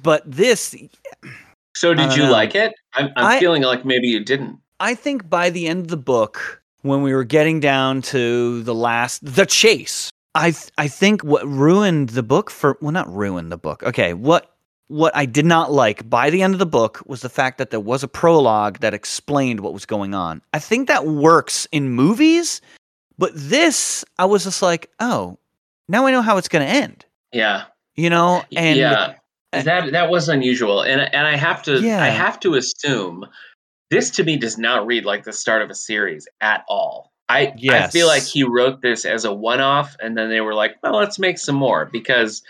But 0.03 0.22
this, 0.30 0.74
So 1.76 1.94
did 1.94 2.14
you 2.16 2.24
know. 2.24 2.32
like 2.32 2.55
it? 2.55 2.74
I'm, 2.94 3.07
I'm 3.16 3.24
I- 3.26 3.40
feeling 3.40 3.62
like 3.62 3.84
maybe 3.84 4.09
you 4.09 4.20
didn't. 4.24 4.59
I 4.80 4.94
think 4.94 5.28
by 5.28 5.51
the 5.51 5.66
end 5.66 5.82
of 5.82 5.88
the 5.88 5.96
book, 5.96 6.62
when 6.82 7.03
we 7.03 7.12
were 7.12 7.24
getting 7.24 7.59
down 7.59 8.01
to 8.03 8.62
the 8.62 8.74
last, 8.74 9.24
the 9.24 9.44
chase, 9.44 10.11
I 10.36 10.53
th- 10.53 10.70
I 10.78 10.86
think 10.86 11.22
what 11.24 11.44
ruined 11.49 12.11
the 12.11 12.22
book 12.22 12.49
for 12.51 12.78
well, 12.80 12.92
not 12.92 13.12
ruined 13.12 13.51
the 13.51 13.57
book. 13.59 13.82
Okay, 13.82 14.14
what 14.14 14.55
what 14.89 15.14
I 15.14 15.26
did 15.26 15.47
not 15.47 15.70
like 15.70 16.09
by 16.09 16.30
the 16.30 16.43
end 16.43 16.55
of 16.55 16.59
the 16.59 16.66
book 16.66 17.03
was 17.07 17.20
the 17.20 17.28
fact 17.28 17.59
that 17.59 17.70
there 17.70 17.80
was 17.80 18.03
a 18.03 18.09
prologue 18.09 18.78
that 18.80 18.95
explained 18.95 19.61
what 19.61 19.72
was 19.72 19.86
going 19.86 20.14
on. 20.14 20.43
I 20.53 20.59
think 20.59 20.89
that 20.89 21.07
works 21.07 21.66
in 21.72 21.91
movies, 21.91 22.61
but 23.18 23.30
this 23.34 24.05
I 24.18 24.24
was 24.24 24.45
just 24.45 24.62
like, 24.62 24.91
oh, 24.99 25.39
now 25.89 26.07
I 26.07 26.11
know 26.11 26.22
how 26.22 26.36
it's 26.39 26.49
going 26.49 26.66
to 26.66 26.72
end. 26.72 27.05
Yeah. 27.32 27.64
You 27.97 28.11
know, 28.11 28.43
and 28.57 28.78
yeah, 28.78 29.14
and- 29.53 29.66
that 29.66 29.93
that 29.93 30.11
was 30.11 30.28
unusual, 30.28 30.82
and 30.82 31.01
and 31.01 31.26
I 31.26 31.36
have 31.36 31.62
to 31.64 31.80
Yeah. 31.80 32.03
I 32.03 32.09
have 32.09 32.39
to 32.41 32.55
assume 32.55 33.26
this 33.91 34.11
to 34.11 34.24
me 34.24 34.36
does 34.36 34.59
not 34.59 34.86
read 34.86 35.05
like 35.05 35.24
the 35.24 35.32
start 35.32 35.62
of 35.62 35.70
a 35.70 35.74
series 35.74 36.28
at 36.41 36.64
all. 36.68 37.12
I 37.28 37.53
I 37.70 37.89
feel 37.89 38.07
like 38.07 38.22
he 38.22 38.43
wrote 38.43 38.80
this 38.80 39.05
as 39.05 39.24
a 39.24 39.32
one 39.32 39.61
off, 39.61 39.97
and 40.01 40.16
then 40.16 40.30
they 40.30 40.41
were 40.41 40.55
like, 40.55 40.76
well, 40.82 40.95
let's 40.97 41.18
make 41.18 41.39
some 41.39 41.57
more 41.57 41.84
because 41.86 42.43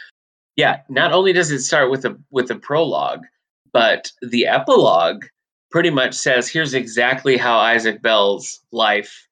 yeah, 0.59 0.81
not 0.89 1.13
only 1.13 1.33
does 1.33 1.53
it 1.53 1.61
start 1.61 1.89
with 1.89 2.05
a 2.05 2.19
with 2.31 2.51
a 2.51 2.57
prologue, 2.57 3.25
but 3.73 4.11
the 4.21 4.49
epilogue 4.49 5.25
pretty 5.71 5.91
much 5.91 6.15
says 6.15 6.49
here's 6.49 6.75
exactly 6.75 7.37
how 7.37 7.57
Isaac 7.59 8.03
Bell's 8.03 8.61
life 8.73 9.29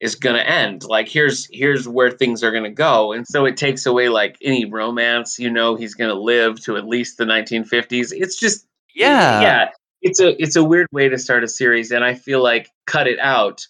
is 0.00 0.14
going 0.14 0.34
to 0.34 0.48
end. 0.48 0.84
Like 0.84 1.08
here's 1.08 1.46
here's 1.52 1.86
where 1.86 2.10
things 2.10 2.42
are 2.42 2.50
going 2.50 2.64
to 2.64 2.70
go. 2.70 3.12
And 3.12 3.26
so 3.28 3.44
it 3.44 3.58
takes 3.58 3.84
away 3.84 4.08
like 4.08 4.38
any 4.40 4.64
romance 4.64 5.38
you 5.38 5.50
know 5.50 5.76
he's 5.76 5.94
going 5.94 6.08
to 6.08 6.18
live 6.18 6.58
to 6.64 6.78
at 6.78 6.88
least 6.88 7.18
the 7.18 7.24
1950s 7.24 8.12
it's 8.12 8.40
just 8.40 8.66
yeah, 8.94 9.42
yeah 9.42 9.68
it's 10.00 10.20
a 10.20 10.40
it's 10.42 10.56
a 10.56 10.64
weird 10.64 10.88
way 10.90 11.08
to 11.08 11.18
start 11.18 11.44
a 11.44 11.48
series 11.48 11.90
and 11.90 12.04
i 12.04 12.14
feel 12.14 12.42
like 12.42 12.68
cut 12.86 13.06
it 13.06 13.18
out 13.20 13.66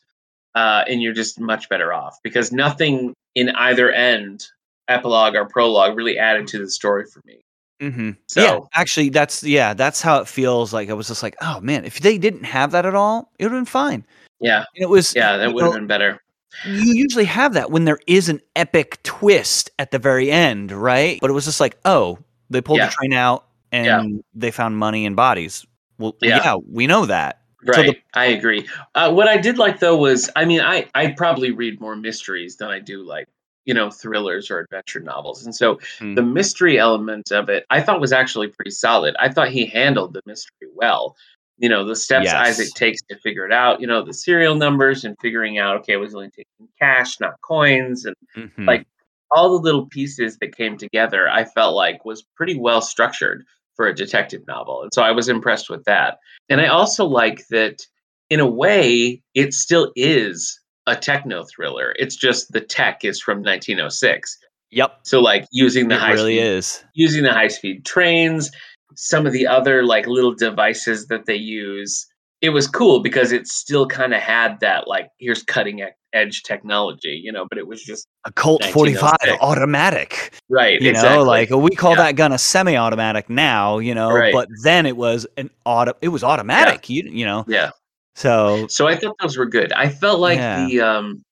uh, 0.54 0.84
and 0.88 1.00
you're 1.00 1.14
just 1.14 1.40
much 1.40 1.68
better 1.68 1.92
off 1.92 2.18
because 2.22 2.52
nothing 2.52 3.14
in 3.34 3.48
either 3.50 3.90
end 3.90 4.46
epilogue 4.92 5.34
or 5.34 5.44
prologue 5.46 5.96
really 5.96 6.18
added 6.18 6.46
to 6.48 6.58
the 6.58 6.70
story 6.70 7.04
for 7.06 7.22
me 7.26 7.38
Mm-hmm. 7.80 8.10
So- 8.28 8.42
yeah, 8.42 8.58
actually, 8.74 9.08
that's 9.08 9.42
yeah, 9.42 9.74
that's 9.74 10.00
how 10.00 10.20
it 10.20 10.28
feels. 10.28 10.72
Like 10.72 10.88
I 10.88 10.92
was 10.92 11.08
just 11.08 11.20
like, 11.20 11.34
oh 11.40 11.58
man, 11.60 11.84
if 11.84 11.98
they 11.98 12.16
didn't 12.16 12.44
have 12.44 12.70
that 12.70 12.86
at 12.86 12.94
all, 12.94 13.32
it 13.40 13.44
would 13.44 13.50
have 13.52 13.58
been 13.58 13.64
fine. 13.64 14.04
yeah 14.40 14.58
And 14.76 14.82
it 14.84 14.88
was 14.88 15.16
yeah 15.16 15.36
that 15.38 15.52
would 15.52 15.64
have 15.64 15.72
been 15.74 15.88
better 15.88 16.22
You 16.64 16.92
usually 16.94 17.24
have 17.24 17.54
that 17.54 17.72
when 17.72 17.84
there 17.84 17.98
is 18.06 18.28
an 18.28 18.40
epic 18.54 19.02
twist 19.02 19.70
at 19.80 19.90
the 19.90 19.98
very 19.98 20.30
end, 20.30 20.70
right? 20.70 21.18
But 21.20 21.30
it 21.30 21.32
was 21.32 21.44
just 21.46 21.58
like, 21.60 21.76
oh, 21.84 22.18
they 22.50 22.60
pulled 22.60 22.78
Yeah. 22.78 22.86
the 22.86 22.92
train 22.92 23.12
out 23.14 23.46
and 23.72 23.86
Yeah. 23.86 24.18
they 24.32 24.52
found 24.52 24.76
money 24.76 25.04
and 25.04 25.16
bodies. 25.16 25.66
Well, 25.98 26.14
Yeah. 26.22 26.40
yeah, 26.44 26.56
we 26.70 26.86
know 26.86 27.06
that. 27.06 27.40
So 27.64 27.72
Right, 27.72 27.86
the- 27.86 27.98
I 28.20 28.26
agree. 28.26 28.68
Uh, 28.94 29.10
what 29.12 29.26
I 29.26 29.38
did 29.38 29.58
like 29.58 29.80
though 29.80 29.96
was, 29.96 30.30
I 30.36 30.44
mean, 30.44 30.60
I 30.60 30.86
I 30.94 31.08
probably 31.16 31.50
read 31.50 31.80
more 31.80 31.96
mysteries 31.96 32.58
than 32.58 32.68
I 32.68 32.78
do 32.78 33.02
like 33.02 33.26
you 33.64 33.74
know 33.74 33.90
thrillers 33.90 34.50
or 34.50 34.58
adventure 34.60 35.00
novels, 35.00 35.44
and 35.44 35.54
so 35.54 35.78
Hmm. 35.98 36.14
the 36.14 36.22
mystery 36.22 36.78
element 36.78 37.30
of 37.32 37.48
it, 37.48 37.64
I 37.70 37.80
thought 37.80 38.00
was 38.00 38.12
actually 38.12 38.48
pretty 38.48 38.70
solid. 38.72 39.14
I 39.18 39.28
thought 39.28 39.48
he 39.48 39.66
handled 39.66 40.14
the 40.14 40.22
mystery 40.26 40.68
well. 40.74 41.16
You 41.58 41.68
know, 41.68 41.84
the 41.84 41.94
steps 41.94 42.24
Yes. 42.24 42.34
Isaac 42.58 42.74
takes 42.74 43.00
to 43.10 43.16
figure 43.18 43.46
it 43.46 43.52
out. 43.52 43.80
You 43.80 43.86
know, 43.86 44.02
the 44.04 44.14
serial 44.14 44.54
numbers 44.56 45.04
and 45.04 45.16
figuring 45.20 45.58
out, 45.58 45.76
okay, 45.78 45.94
I 45.94 45.96
was 45.96 46.14
only 46.14 46.30
taking 46.30 46.68
cash, 46.80 47.20
not 47.20 47.34
coins, 47.42 48.04
and 48.04 48.16
Mhm. 48.36 48.66
like 48.66 48.86
all 49.30 49.50
the 49.56 49.62
little 49.62 49.86
pieces 49.86 50.36
that 50.38 50.54
came 50.54 50.76
together 50.76 51.26
i 51.30 51.42
felt 51.42 51.74
like 51.74 52.04
was 52.04 52.22
pretty 52.36 52.54
well 52.58 52.82
structured 52.82 53.44
for 53.76 53.86
a 53.86 53.94
detective 53.94 54.42
novel 54.46 54.82
and 54.82 54.92
so 54.92 55.02
i 55.02 55.10
was 55.10 55.26
impressed 55.28 55.70
with 55.70 55.82
that 55.84 56.18
and 56.50 56.60
i 56.60 56.66
also 56.66 57.06
like 57.06 57.46
that 57.48 57.80
in 58.28 58.40
a 58.40 58.46
way 58.46 59.22
it 59.34 59.54
still 59.54 59.90
is 59.96 60.60
a 60.86 60.96
techno 60.96 61.44
thriller 61.44 61.94
it's 61.98 62.16
just 62.16 62.52
the 62.52 62.60
tech 62.60 63.04
is 63.04 63.20
from 63.20 63.38
1906 63.38 64.38
yep, 64.70 64.98
so 65.04 65.20
like 65.20 65.46
using 65.52 65.88
the 65.88 65.94
it 65.94 66.00
high 66.00 66.12
really 66.12 66.36
speed 66.38 66.46
is. 66.46 66.84
using 66.94 67.22
the 67.22 67.32
high 67.32 67.48
speed 67.48 67.84
trains 67.84 68.50
some 68.96 69.26
of 69.26 69.32
the 69.32 69.46
other 69.46 69.84
like 69.84 70.06
little 70.06 70.34
devices 70.34 71.06
that 71.06 71.26
they 71.26 71.36
use 71.36 72.06
it 72.40 72.50
was 72.50 72.66
cool 72.66 73.00
because 73.00 73.30
it 73.32 73.46
still 73.46 73.86
kind 73.86 74.12
of 74.12 74.20
had 74.20 74.58
that 74.60 74.88
like 74.88 75.08
here's 75.18 75.42
cutting 75.44 75.80
edge 76.12 76.42
technology 76.42 77.18
you 77.22 77.30
know 77.32 77.46
but 77.48 77.56
it 77.56 77.66
was 77.66 77.82
just 77.82 78.06
A 78.26 78.32
Colt 78.32 78.62
45 78.64 79.14
automatic. 79.40 80.34
right 80.50 80.80
You 80.82 80.90
exactly. 80.90 81.16
know, 81.18 81.22
like 81.24 81.50
we 81.50 81.70
call 81.70 81.92
Yeah. 81.92 81.96
that 82.04 82.16
gun 82.16 82.32
a 82.32 82.38
semi-automatic 82.38 83.30
now, 83.30 83.78
you 83.78 83.94
know, 83.94 84.10
Right. 84.12 84.32
but 84.32 84.48
then 84.62 84.84
it 84.86 84.96
was 84.96 85.26
an 85.38 85.48
auto 85.64 85.92
it 86.02 86.08
was 86.08 86.22
automatic, 86.24 86.90
you 86.90 87.04
you 87.10 87.24
know. 87.24 87.44
yeah 87.48 87.70
So 88.14 88.66
So 88.68 88.86
I 88.88 88.96
thought 88.96 89.16
those 89.20 89.36
were 89.36 89.46
good. 89.46 89.72
I 89.72 89.88
felt 89.88 90.20
like 90.20 90.38
Yeah. 90.38 90.66
the 90.66 90.80
um 90.80 91.24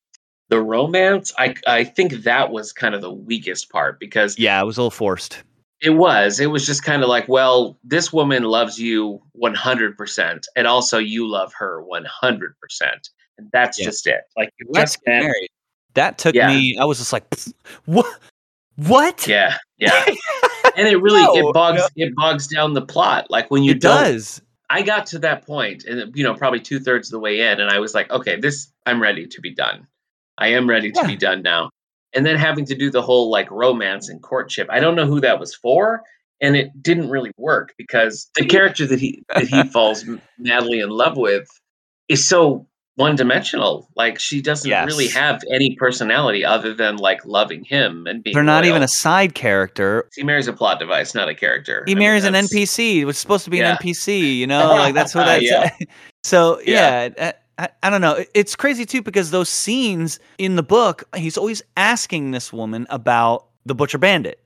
the 0.48 0.60
romance, 0.60 1.32
I 1.38 1.54
I 1.66 1.84
think 1.84 2.12
that 2.24 2.50
was 2.50 2.72
kind 2.72 2.94
of 2.94 3.00
the 3.02 3.12
weakest 3.12 3.70
part 3.70 4.00
because 4.00 4.38
yeah, 4.38 4.60
it 4.60 4.64
was 4.64 4.76
a 4.78 4.80
little 4.80 4.90
forced. 4.90 5.42
it 5.82 5.90
was. 5.90 6.40
It 6.40 6.46
was 6.46 6.66
just 6.66 6.82
kind 6.84 7.02
of 7.02 7.08
like, 7.08 7.26
well, 7.28 7.78
this 7.84 8.12
woman 8.12 8.42
loves 8.42 8.78
you 8.78 9.22
100% 9.40 10.44
and 10.54 10.66
also 10.66 10.98
you 10.98 11.26
love 11.26 11.54
her 11.54 11.82
100%. 11.82 12.52
And 13.38 13.48
that's 13.52 13.78
Yeah. 13.78 13.86
just 13.86 14.06
it. 14.06 14.20
Like 14.36 14.52
you 14.60 14.66
Let's 14.68 14.92
just 14.96 15.04
get 15.06 15.20
married. 15.22 15.48
That 15.94 16.18
took 16.18 16.34
Yeah. 16.34 16.48
me 16.48 16.76
I 16.78 16.84
was 16.84 16.98
just 16.98 17.12
like 17.12 17.24
what 17.86 18.06
what? 18.76 19.26
Yeah, 19.26 19.56
yeah. 19.78 20.04
And 20.76 20.86
it 20.88 20.96
really 21.02 21.22
No, 21.22 21.34
it 21.50 21.52
bogs 21.54 21.80
no. 21.80 21.88
it 21.96 22.14
bogs 22.14 22.46
down 22.46 22.74
the 22.74 22.82
plot. 22.82 23.26
Like 23.30 23.50
when 23.50 23.62
you 23.64 23.72
it 23.72 23.80
does. 23.80 24.40
I 24.70 24.82
got 24.82 25.06
to 25.06 25.18
that 25.18 25.44
point, 25.44 25.84
and 25.84 26.16
you 26.16 26.22
know, 26.22 26.34
probably 26.34 26.60
two 26.60 26.78
thirds 26.78 27.08
of 27.08 27.12
the 27.12 27.18
way 27.18 27.40
in, 27.40 27.60
and 27.60 27.68
I 27.68 27.80
was 27.80 27.92
like, 27.92 28.10
okay, 28.10 28.38
this 28.38 28.72
I'm 28.86 29.02
ready 29.02 29.26
to 29.26 29.40
be 29.40 29.52
done. 29.52 29.88
I 30.38 30.52
am 30.52 30.68
ready 30.68 30.92
to 30.92 31.00
Yeah. 31.02 31.08
be 31.08 31.16
done 31.16 31.42
now. 31.42 31.70
And 32.14 32.24
then 32.24 32.36
having 32.36 32.64
to 32.66 32.74
do 32.76 32.90
the 32.90 33.02
whole 33.02 33.30
like 33.30 33.50
romance 33.50 34.08
and 34.08 34.22
courtship, 34.22 34.68
I 34.70 34.80
don't 34.80 34.94
know 34.94 35.06
who 35.06 35.20
that 35.20 35.40
was 35.40 35.54
for, 35.54 36.02
and 36.40 36.56
it 36.56 36.70
didn't 36.80 37.10
really 37.10 37.32
work 37.36 37.74
because 37.76 38.30
the 38.36 38.46
character 38.46 38.86
that 38.86 39.00
he 39.00 39.24
that 39.28 39.48
he 39.48 39.64
falls 39.64 40.04
madly 40.38 40.78
in 40.80 40.88
love 40.88 41.16
with 41.16 41.48
is 42.08 42.26
so 42.26 42.66
one 43.00 43.16
dimensional. 43.16 43.88
Like 43.96 44.20
she 44.20 44.40
doesn't 44.40 44.70
really 44.86 45.08
have 45.08 45.42
any 45.52 45.74
personality 45.76 46.44
other 46.44 46.74
than 46.74 46.96
like 46.96 47.24
loving 47.24 47.64
him 47.64 48.06
and 48.06 48.22
being. 48.22 48.34
They're 48.34 48.42
not 48.44 48.64
even 48.64 48.82
a 48.82 48.88
side 48.88 49.34
character. 49.34 50.08
He 50.14 50.22
marries 50.22 50.46
a 50.46 50.52
plot 50.52 50.78
device, 50.78 51.14
not 51.14 51.28
a 51.28 51.34
character. 51.34 51.82
He 51.86 51.92
I 51.92 51.94
mean, 51.94 52.00
marries 52.04 52.24
an 52.24 52.34
NPC. 52.34 52.98
It 53.00 53.04
was 53.06 53.18
supposed 53.18 53.44
to 53.44 53.50
be 53.50 53.58
Yeah. 53.58 53.72
an 53.72 53.76
NPC, 53.78 54.36
you 54.36 54.46
know? 54.52 54.68
Like 54.68 54.94
that's 54.94 55.14
what 55.14 55.24
that's 55.24 55.42
Yeah. 55.44 55.70
So, 56.22 56.60
Yeah. 56.60 57.08
yeah, 57.16 57.32
I, 57.58 57.64
I, 57.64 57.68
I 57.84 57.90
don't 57.90 58.02
know. 58.02 58.22
It's 58.34 58.54
crazy 58.54 58.84
too 58.84 59.00
because 59.02 59.30
those 59.30 59.48
scenes 59.48 60.20
in 60.38 60.56
the 60.56 60.62
book, 60.62 61.04
he's 61.16 61.38
always 61.38 61.62
asking 61.76 62.30
this 62.32 62.52
woman 62.52 62.86
about 62.90 63.46
the 63.64 63.74
butcher 63.74 63.98
bandit. 63.98 64.38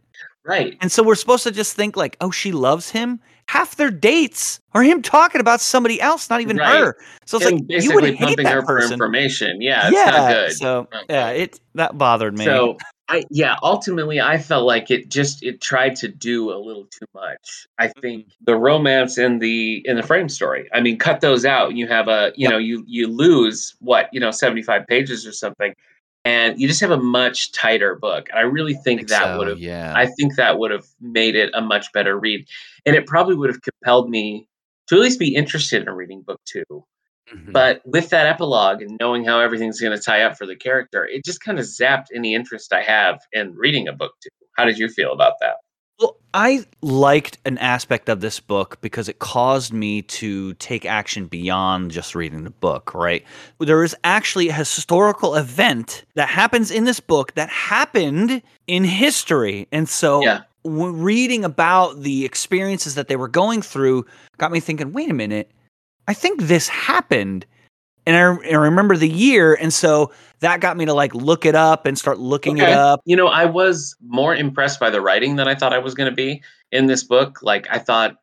Right. 0.47 0.77
And 0.81 0.93
so 0.93 1.03
we're 1.03 1.15
supposed 1.15 1.43
to 1.45 1.51
just 1.51 1.75
think 1.75 1.97
like, 1.97 2.17
"Oh, 2.21 2.31
she 2.31 2.53
loves 2.53 2.91
him." 2.91 3.19
Half 3.49 3.77
their 3.77 3.91
dates 3.91 4.61
are 4.73 4.83
him 4.83 5.03
talking 5.03 5.41
about 5.41 5.61
somebody 5.61 6.01
else, 6.01 6.29
not 6.31 6.41
even 6.41 6.57
Right. 6.57 6.79
her. 6.79 6.97
So 7.27 7.37
it's 7.39 7.47
Him 7.47 7.55
like 7.55 7.63
you 7.69 7.69
basically 7.69 7.95
would 7.95 8.15
hate 8.15 8.19
pumping 8.19 8.47
her 8.47 8.61
that 8.61 8.67
for 8.67 8.77
person. 8.77 8.93
information. 8.93 9.61
Yeah, 9.61 9.89
it's 9.91 9.97
yeah. 9.97 10.11
not 10.11 10.29
good. 10.29 10.51
So 10.53 10.89
Not 10.93 11.05
yeah, 11.09 11.29
it 11.31 11.61
that 11.75 11.97
bothered 11.99 12.37
me. 12.37 12.45
So 12.45 12.79
I 13.09 13.25
yeah, 13.31 13.57
ultimately 13.63 14.21
I 14.21 14.39
felt 14.39 14.67
like 14.67 14.91
it 14.91 15.11
just 15.11 15.43
it 15.43 15.61
tried 15.61 15.95
to 15.97 16.09
do 16.09 16.51
a 16.53 16.57
little 16.59 16.87
too 16.87 17.07
much. 17.15 17.67
I 17.79 17.89
Mm-hmm. 17.89 18.01
think 18.01 18.27
the 18.41 18.57
romance 18.57 19.19
in 19.19 19.39
the 19.39 19.83
in 19.87 19.97
the 19.97 20.03
frame 20.03 20.29
story. 20.29 20.69
I 20.73 20.81
mean, 20.81 20.99
cut 20.99 21.21
those 21.21 21.45
out. 21.45 21.75
You 21.77 21.87
have 21.89 22.09
a 22.09 22.33
you 22.37 22.49
Yep. 22.49 22.51
know 22.51 22.59
you 22.59 22.83
you 22.87 23.09
lose 23.09 23.75
what 23.81 24.09
you 24.13 24.21
know 24.21 24.31
seventy 24.31 24.63
five 24.63 24.87
pages 24.87 25.27
or 25.27 25.33
something. 25.33 25.75
And 26.25 26.59
you 26.59 26.67
just 26.67 26.81
have 26.81 26.91
a 26.91 26.97
much 26.97 27.53
tighter 27.53 27.95
book. 27.95 28.29
And 28.31 28.39
I 28.39 28.43
really 28.43 28.75
think, 28.75 29.01
think 29.01 29.09
that 29.11 29.25
so, 29.25 29.39
would 29.39 29.49
have 29.49 29.59
yeah. 29.59 29.93
I 29.95 30.07
think 30.07 30.37
that 30.37 30.59
would 30.59 30.71
have 30.71 30.87
made 31.01 31.37
it 31.37 31.51
a 31.55 31.61
much 31.61 31.93
better 31.93 32.19
read. 32.19 32.47
And 32.87 32.97
it 32.97 33.07
probably 33.07 33.35
would 33.35 33.51
have 33.51 33.61
compelled 33.63 34.11
me 34.11 34.49
to 34.89 34.97
at 34.97 35.01
least 35.01 35.19
be 35.19 35.35
interested 35.35 35.83
in 35.83 35.91
reading 35.91 36.23
book 36.23 36.41
2. 36.47 36.65
Mhm. 37.33 37.53
But 37.53 37.83
with 37.87 38.11
that 38.11 38.27
epilogue 38.27 38.83
and 38.83 38.99
knowing 39.01 39.25
how 39.25 39.41
everything's 39.41 39.81
going 39.81 39.97
to 39.97 40.03
tie 40.03 40.23
up 40.23 40.37
for 40.37 40.47
the 40.47 40.57
character, 40.57 41.07
it 41.07 41.25
just 41.25 41.41
kind 41.41 41.59
of 41.59 41.65
zapped 41.65 42.07
any 42.15 42.35
interest 42.35 42.73
I 42.73 42.83
have 42.83 43.21
in 43.33 43.55
reading 43.55 43.89
a 43.89 43.93
book 43.93 44.13
2. 44.23 44.29
How 44.57 44.65
did 44.65 44.79
you 44.79 44.89
feel 44.89 45.13
about 45.13 45.35
that? 45.41 45.57
Well, 46.01 46.17
I 46.35 46.65
liked 46.83 47.39
an 47.45 47.57
aspect 47.59 48.09
of 48.09 48.21
this 48.21 48.41
book 48.41 48.79
because 48.81 49.09
it 49.09 49.21
caused 49.21 49.73
me 49.73 50.03
to 50.03 50.55
take 50.55 50.85
action 50.85 51.27
beyond 51.27 51.93
just 51.93 52.15
reading 52.17 52.43
the 52.45 52.51
book, 52.51 52.93
right? 52.95 53.25
There 53.61 53.85
is 53.85 53.95
actually 54.03 54.49
a 54.49 54.53
historical 54.55 55.37
event 55.37 56.05
that 56.15 56.29
happens 56.29 56.71
in 56.73 56.85
this 56.85 56.99
book 57.01 57.35
that 57.35 57.49
happened 57.49 58.43
in 58.67 58.85
history. 58.85 59.69
And 59.71 59.89
so 59.89 60.23
Yeah. 60.23 60.41
w- 60.65 60.93
reading 60.93 61.45
about 61.45 62.01
the 62.01 62.25
experiences 62.25 62.97
that 62.97 63.07
they 63.07 63.17
were 63.17 63.29
going 63.29 63.63
through 63.63 64.05
got 64.39 64.51
me 64.51 64.59
thinking, 64.59 64.93
wait 64.93 65.11
a 65.11 65.15
minute, 65.15 65.53
I 66.09 66.15
think 66.15 66.43
this 66.43 66.67
happened. 66.69 67.47
And 68.07 68.17
I, 68.17 68.51
I 68.51 68.57
remember 68.57 68.97
the 68.97 69.09
year. 69.09 69.55
And 69.55 69.73
so 69.73 70.13
that 70.41 70.61
got 70.61 70.77
me 70.77 70.85
to 70.87 70.95
like 70.95 71.15
look 71.15 71.47
it 71.47 71.55
up 71.55 71.87
and 71.87 71.99
start 71.99 72.19
looking 72.19 72.59
it 72.59 72.69
up. 72.69 73.01
You 73.05 73.17
know, 73.17 73.29
I 73.29 73.47
was 73.47 73.97
more 74.07 74.35
impressed 74.35 74.79
by 74.79 74.91
the 74.91 75.01
writing 75.01 75.37
than 75.37 75.49
I 75.49 75.55
thought 75.55 75.73
I 75.73 75.79
was 75.79 75.95
going 75.95 76.11
to 76.11 76.15
be 76.15 76.43
in 76.71 76.87
this 76.87 77.03
book. 77.03 77.43
Like, 77.43 77.67
I 77.71 77.79
thought, 77.79 78.17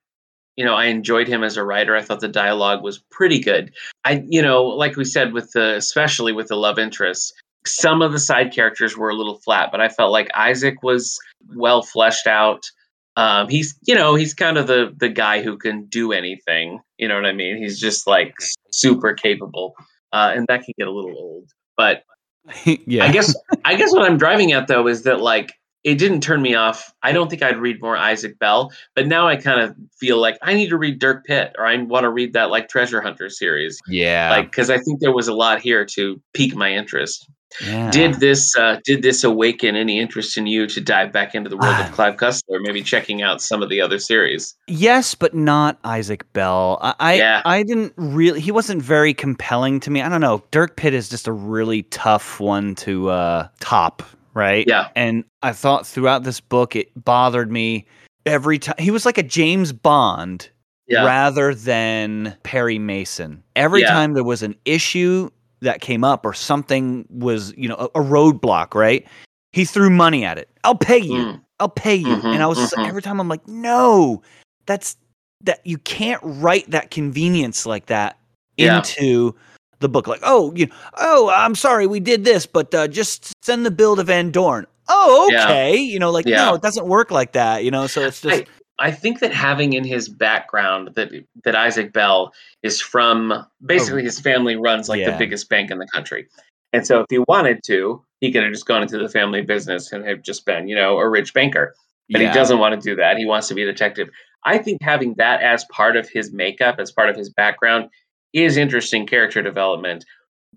you 0.56 0.66
know, 0.66 0.76
I 0.76 0.86
enjoyed 0.86 1.28
him 1.28 1.44
as 1.44 1.58
a 1.58 1.64
writer. 1.64 1.96
I 1.96 2.02
thought 2.02 2.20
the 2.20 2.28
dialogue 2.28 2.84
was 2.84 3.00
pretty 3.10 3.40
good. 3.40 3.74
I, 4.06 4.24
you 4.28 4.42
know, 4.42 4.64
like 4.64 4.98
we 4.98 5.06
said, 5.06 5.34
with 5.34 5.52
the, 5.54 5.76
especially 5.76 6.34
with 6.34 6.48
the 6.48 6.58
love 6.58 6.78
interest 6.78 7.34
some 7.66 8.02
of 8.02 8.12
the 8.12 8.20
side 8.20 8.52
characters 8.54 8.98
were 8.98 9.10
a 9.10 9.16
little 9.16 9.38
flat, 9.38 9.70
but 9.72 9.82
I 9.82 9.90
felt 9.90 10.12
like 10.12 10.30
Isaac 10.36 10.82
was 10.84 11.20
well 11.56 11.82
fleshed 11.82 12.28
out. 12.28 12.72
Um, 13.18 13.50
he's, 13.50 13.78
you 13.86 13.96
know, 13.96 14.16
he's 14.16 14.34
kind 14.34 14.58
of 14.58 14.68
the 14.68 14.94
the 14.98 15.10
guy 15.10 15.42
who 15.42 15.58
can 15.58 15.86
do 15.86 16.12
anything. 16.12 16.80
You 16.98 17.08
know 17.08 17.16
what 17.16 17.26
I 17.26 17.34
mean? 17.34 17.58
He's 17.58 17.80
just 17.80 18.08
like 18.08 18.36
super 18.72 19.14
capable, 19.14 19.76
uh, 20.14 20.32
and 20.36 20.48
that 20.48 20.64
can 20.64 20.74
get 20.78 20.88
a 20.88 20.92
little 20.92 21.16
old. 21.18 21.50
But 21.76 22.04
yeah. 22.66 23.06
I 23.06 23.12
guess 23.12 23.36
I 23.66 23.76
guess 23.76 23.92
what 23.92 24.04
I'm 24.04 24.18
driving 24.18 24.54
at 24.54 24.68
though 24.68 24.88
is 24.88 25.04
that 25.04 25.22
like 25.22 25.54
it 25.84 25.96
didn't 25.96 26.22
turn 26.22 26.42
me 26.42 26.54
off. 26.54 26.94
I 27.02 27.12
don't 27.12 27.30
think 27.30 27.42
I'd 27.42 27.58
read 27.58 27.82
more 27.82 27.98
Isaac 27.98 28.38
Bell, 28.38 28.72
but 28.96 29.08
now 29.08 29.28
I 29.28 29.36
kind 29.36 29.62
of 29.62 29.76
feel 30.00 30.18
like 30.20 30.38
I 30.42 30.54
need 30.54 30.70
to 30.70 30.78
read 30.78 31.00
Dirk 31.00 31.26
Pitt 31.26 31.54
or 31.58 31.66
I 31.66 31.76
want 31.78 32.04
to 32.04 32.10
read 32.10 32.34
that 32.34 32.52
like 32.52 32.70
Treasure 32.70 33.02
Hunter 33.02 33.30
series, 33.30 33.80
yeah. 33.88 34.30
like 34.30 34.52
because 34.52 34.70
I 34.70 34.78
think 34.78 35.00
there 35.00 35.14
was 35.14 35.28
a 35.28 35.34
lot 35.34 35.60
here 35.60 35.86
to 35.86 36.22
pique 36.34 36.56
my 36.56 36.72
interest. 36.72 37.28
Yeah. 37.66 37.92
Did 37.92 38.16
this 38.16 38.56
uh, 38.56 38.80
did 38.86 39.02
this 39.02 39.24
awaken 39.24 39.76
any 39.76 40.00
interest 40.00 40.38
in 40.38 40.48
you 40.48 40.68
to 40.68 40.80
dive 40.82 41.12
back 41.12 41.36
into 41.36 41.50
the 41.50 41.58
world 41.58 41.80
of 41.80 41.92
Clive 41.94 42.16
Cussler, 42.16 42.62
maybe 42.62 42.82
checking 42.82 43.22
out 43.22 43.42
some 43.42 43.62
of 43.62 43.70
the 43.70 43.82
other 43.82 44.00
series? 44.00 44.56
Yes, 44.68 45.16
but 45.16 45.34
not 45.34 45.78
Isaac 45.84 46.32
Bell. 46.34 46.78
I 46.82 46.96
I, 47.00 47.42
I 47.46 47.64
didn't 47.64 47.94
really. 47.98 48.40
He 48.40 48.52
wasn't 48.52 48.82
very 48.82 49.14
compelling 49.14 49.80
to 49.82 49.92
me. 49.92 50.02
I 50.02 50.10
don't 50.10 50.22
know. 50.22 50.44
Dirk 50.52 50.78
Pitt 50.78 50.94
is 50.94 51.10
just 51.10 51.28
a 51.28 51.32
really 51.34 51.84
tough 51.84 52.40
one 52.40 52.76
to 52.76 53.10
uh, 53.10 53.48
top, 53.60 54.04
right? 54.34 54.66
Yeah. 54.68 54.90
And 54.96 55.24
I 55.44 55.52
thought 55.54 55.86
throughout 55.86 56.24
this 56.24 56.40
book, 56.40 56.76
it 56.76 56.90
bothered 56.96 57.52
me 57.52 57.86
every 58.26 58.60
time. 58.60 58.76
He 58.78 58.92
was 58.92 59.06
like 59.06 59.18
a 59.18 59.24
James 59.24 59.74
Bond 59.74 60.50
Yeah, 60.88 61.04
rather 61.06 61.54
than 61.54 62.38
Perry 62.44 62.80
Mason. 62.80 63.44
Every 63.56 63.82
Yeah. 63.82 63.90
time 63.90 64.14
there 64.14 64.24
was 64.24 64.42
an 64.44 64.56
issue 64.66 65.30
that 65.62 65.82
came 65.82 66.04
up 66.04 66.26
or 66.26 66.34
something 66.34 67.06
was, 67.10 67.54
you 67.56 67.68
know, 67.68 67.76
a, 67.76 67.86
a 68.00 68.04
roadblock, 68.04 68.74
right? 68.74 69.06
He 69.54 69.66
threw 69.66 69.90
money 69.90 70.24
at 70.26 70.38
it. 70.38 70.50
I'll 70.64 70.76
pay 70.76 70.98
you. 70.98 71.14
Mm. 71.26 71.42
I'll 71.60 71.70
pay 71.70 71.96
you. 71.96 72.16
Mhm, 72.18 72.34
and 72.34 72.44
I 72.44 72.48
was 72.48 72.58
mhm. 72.58 72.88
every 72.88 73.02
time 73.02 73.20
I'm 73.20 73.28
like, 73.28 73.48
no, 73.48 74.22
that's 74.66 74.98
that 75.44 75.60
you 75.66 75.78
can't 75.80 76.22
write 76.24 76.70
that 76.72 76.92
convenience 76.92 77.66
like 77.66 77.88
that 77.88 78.18
Yeah. 78.58 78.78
into 78.78 79.36
the 79.80 79.90
book. 79.90 80.08
Like, 80.08 80.22
oh, 80.24 80.54
you 80.56 80.68
oh, 80.98 81.32
I'm 81.36 81.56
sorry, 81.56 81.86
we 81.88 82.00
did 82.00 82.24
this, 82.26 82.46
but 82.46 82.74
uh, 82.74 82.88
just 82.88 83.34
send 83.44 83.66
the 83.66 83.72
bill 83.72 83.96
to 83.96 84.04
Van 84.04 84.32
Dorn. 84.32 84.66
Oh, 84.90 85.30
Yeah. 85.32 85.46
okay. 85.46 85.76
You 85.78 86.00
know, 86.00 86.12
like 86.12 86.26
Yeah. 86.26 86.46
no, 86.46 86.54
it 86.56 86.62
doesn't 86.62 86.88
work 86.88 87.12
like 87.12 87.34
that. 87.34 87.64
You 87.64 87.72
know, 87.72 87.88
so 87.88 88.02
it's 88.02 88.22
just 88.22 88.42
I 88.42 88.46
think 88.90 89.20
that 89.20 89.32
having 89.32 89.74
in 89.74 89.84
his 89.84 90.10
background 90.10 90.92
that 90.96 91.12
that 91.44 91.56
Isaac 91.56 91.94
Bell 91.94 92.34
is 92.64 92.82
from 92.82 93.46
basically 93.64 94.02
oh, 94.02 94.06
his 94.06 94.20
family 94.20 94.56
runs 94.56 94.90
like 94.90 95.06
the 95.06 95.16
biggest 95.20 95.50
bank 95.50 95.70
in 95.70 95.78
the 95.78 95.88
country. 95.88 96.28
And 96.74 96.88
so 96.88 97.02
if 97.02 97.06
he 97.10 97.20
wanted 97.20 97.60
to, 97.68 98.04
he 98.22 98.32
could 98.32 98.44
have 98.44 98.54
just 98.54 98.66
gone 98.66 98.82
into 98.82 98.98
the 98.98 99.10
family 99.10 99.42
business 99.42 99.92
and 99.92 100.06
have 100.08 100.24
just 100.24 100.46
been, 100.46 100.68
you 100.68 100.76
know, 100.76 100.98
a 100.98 101.08
rich 101.08 101.34
banker. 101.34 101.76
But 102.10 102.22
yeah. 102.22 102.30
he 102.30 102.34
doesn't 102.34 102.60
want 102.60 102.74
to 102.74 102.90
do 102.90 102.96
that. 102.96 103.18
He 103.18 103.26
wants 103.26 103.48
to 103.50 103.54
be 103.54 103.64
a 103.64 103.66
detective. 103.66 104.10
I 104.46 104.58
think 104.58 104.82
having 104.82 105.16
that 105.16 105.42
as 105.42 105.66
part 105.66 105.96
of 105.96 106.10
his 106.10 106.34
makeup, 106.34 106.78
as 106.80 106.92
part 106.92 107.10
of 107.10 107.16
his 107.16 107.30
background, 107.30 107.90
is 108.34 108.58
interesting 108.58 109.06
character 109.06 109.42
development. 109.42 110.06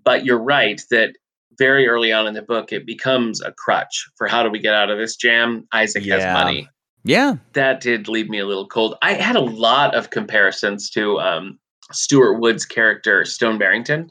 But 0.03 0.25
you're 0.25 0.41
right 0.41 0.81
that 0.89 1.15
very 1.57 1.87
early 1.87 2.11
on 2.11 2.27
in 2.27 2.33
the 2.33 2.41
book, 2.41 2.71
it 2.71 2.85
becomes 2.85 3.41
a 3.41 3.51
crutch 3.51 4.09
for 4.15 4.27
how 4.27 4.41
do 4.41 4.49
we 4.49 4.59
get 4.59 4.73
out 4.73 4.89
of 4.89 4.97
this 4.97 5.15
jam? 5.15 5.67
Isaac 5.71 6.05
has 6.05 6.23
money 6.23 6.69
Yeah. 7.05 7.35
that 7.53 7.81
did 7.81 8.07
leave 8.07 8.29
me 8.29 8.39
a 8.39 8.45
little 8.45 8.67
cold. 8.67 8.95
I 9.01 9.13
had 9.13 9.35
a 9.35 9.41
lot 9.41 9.93
of 9.95 10.09
comparisons 10.09 10.89
to 10.91 11.19
um, 11.19 11.59
Stuart 11.91 12.39
Wood's 12.39 12.65
character 12.65 13.23
Stone 13.25 13.59
Barrington, 13.59 14.09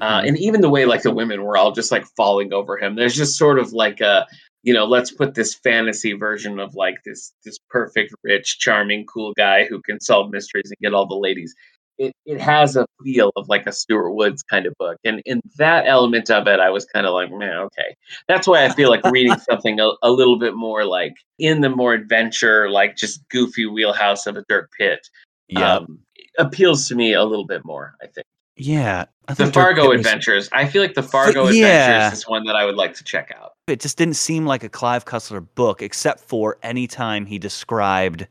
uh, 0.00 0.22
and 0.26 0.36
even 0.38 0.60
the 0.60 0.68
way 0.68 0.84
like 0.84 1.02
the 1.02 1.14
women 1.14 1.42
were 1.42 1.56
all 1.56 1.72
just 1.72 1.90
like 1.90 2.04
falling 2.16 2.52
over 2.52 2.76
him. 2.76 2.94
There's 2.94 3.16
just 3.16 3.38
sort 3.38 3.58
of 3.58 3.72
like 3.72 4.00
a 4.00 4.26
you 4.62 4.74
know 4.74 4.84
let's 4.84 5.10
put 5.10 5.34
this 5.34 5.54
fantasy 5.54 6.12
version 6.12 6.58
of 6.58 6.74
like 6.74 6.96
this 7.06 7.32
this 7.44 7.58
perfect 7.70 8.12
rich 8.22 8.58
charming 8.58 9.06
cool 9.06 9.32
guy 9.34 9.64
who 9.64 9.80
can 9.80 10.00
solve 10.00 10.30
mysteries 10.30 10.70
and 10.70 10.76
get 10.82 10.94
all 10.94 11.06
the 11.06 11.14
ladies. 11.14 11.54
It 11.98 12.12
it 12.24 12.40
has 12.40 12.76
a 12.76 12.86
feel 13.02 13.32
of 13.36 13.48
like 13.48 13.66
a 13.66 13.72
Stuart 13.72 14.12
Woods 14.12 14.42
kind 14.42 14.66
of 14.66 14.74
book, 14.78 14.98
and 15.04 15.22
in 15.24 15.40
that 15.58 15.86
element 15.86 16.30
of 16.30 16.46
it, 16.46 16.60
I 16.60 16.70
was 16.70 16.84
kind 16.84 17.06
of 17.06 17.14
like, 17.14 17.30
man, 17.30 17.56
okay. 17.58 17.96
That's 18.28 18.46
why 18.46 18.64
I 18.64 18.68
feel 18.70 18.90
like 18.90 19.04
reading 19.04 19.36
something 19.50 19.80
a, 19.80 19.90
a 20.02 20.10
little 20.10 20.38
bit 20.38 20.54
more 20.54 20.84
like 20.84 21.14
in 21.38 21.60
the 21.60 21.70
more 21.70 21.94
adventure, 21.94 22.70
like 22.70 22.96
just 22.96 23.26
goofy 23.28 23.66
wheelhouse 23.66 24.26
of 24.26 24.36
a 24.36 24.44
Dirk 24.48 24.70
Pitt, 24.78 25.08
yeah. 25.48 25.76
um, 25.76 26.00
appeals 26.38 26.88
to 26.88 26.94
me 26.94 27.14
a 27.14 27.24
little 27.24 27.46
bit 27.46 27.64
more. 27.64 27.94
I 28.02 28.06
think 28.06 28.26
yeah. 28.56 29.04
I 29.28 29.34
the 29.34 29.52
Fargo 29.52 29.90
was- 29.90 30.00
Adventures. 30.00 30.48
I 30.52 30.66
feel 30.66 30.82
like 30.82 30.94
the 30.94 31.02
Fargo 31.02 31.48
yeah. 31.48 31.66
Adventures 31.66 32.18
is 32.20 32.28
one 32.28 32.44
that 32.44 32.56
I 32.56 32.64
would 32.64 32.76
like 32.76 32.94
to 32.94 33.04
check 33.04 33.32
out. 33.38 33.52
It 33.66 33.80
just 33.80 33.98
didn't 33.98 34.16
seem 34.16 34.46
like 34.46 34.64
a 34.64 34.68
Clive 34.68 35.04
Cussler 35.04 35.46
book, 35.54 35.82
except 35.82 36.20
for 36.20 36.58
any 36.62 36.86
time 36.86 37.26
he 37.26 37.38
described 37.38 38.26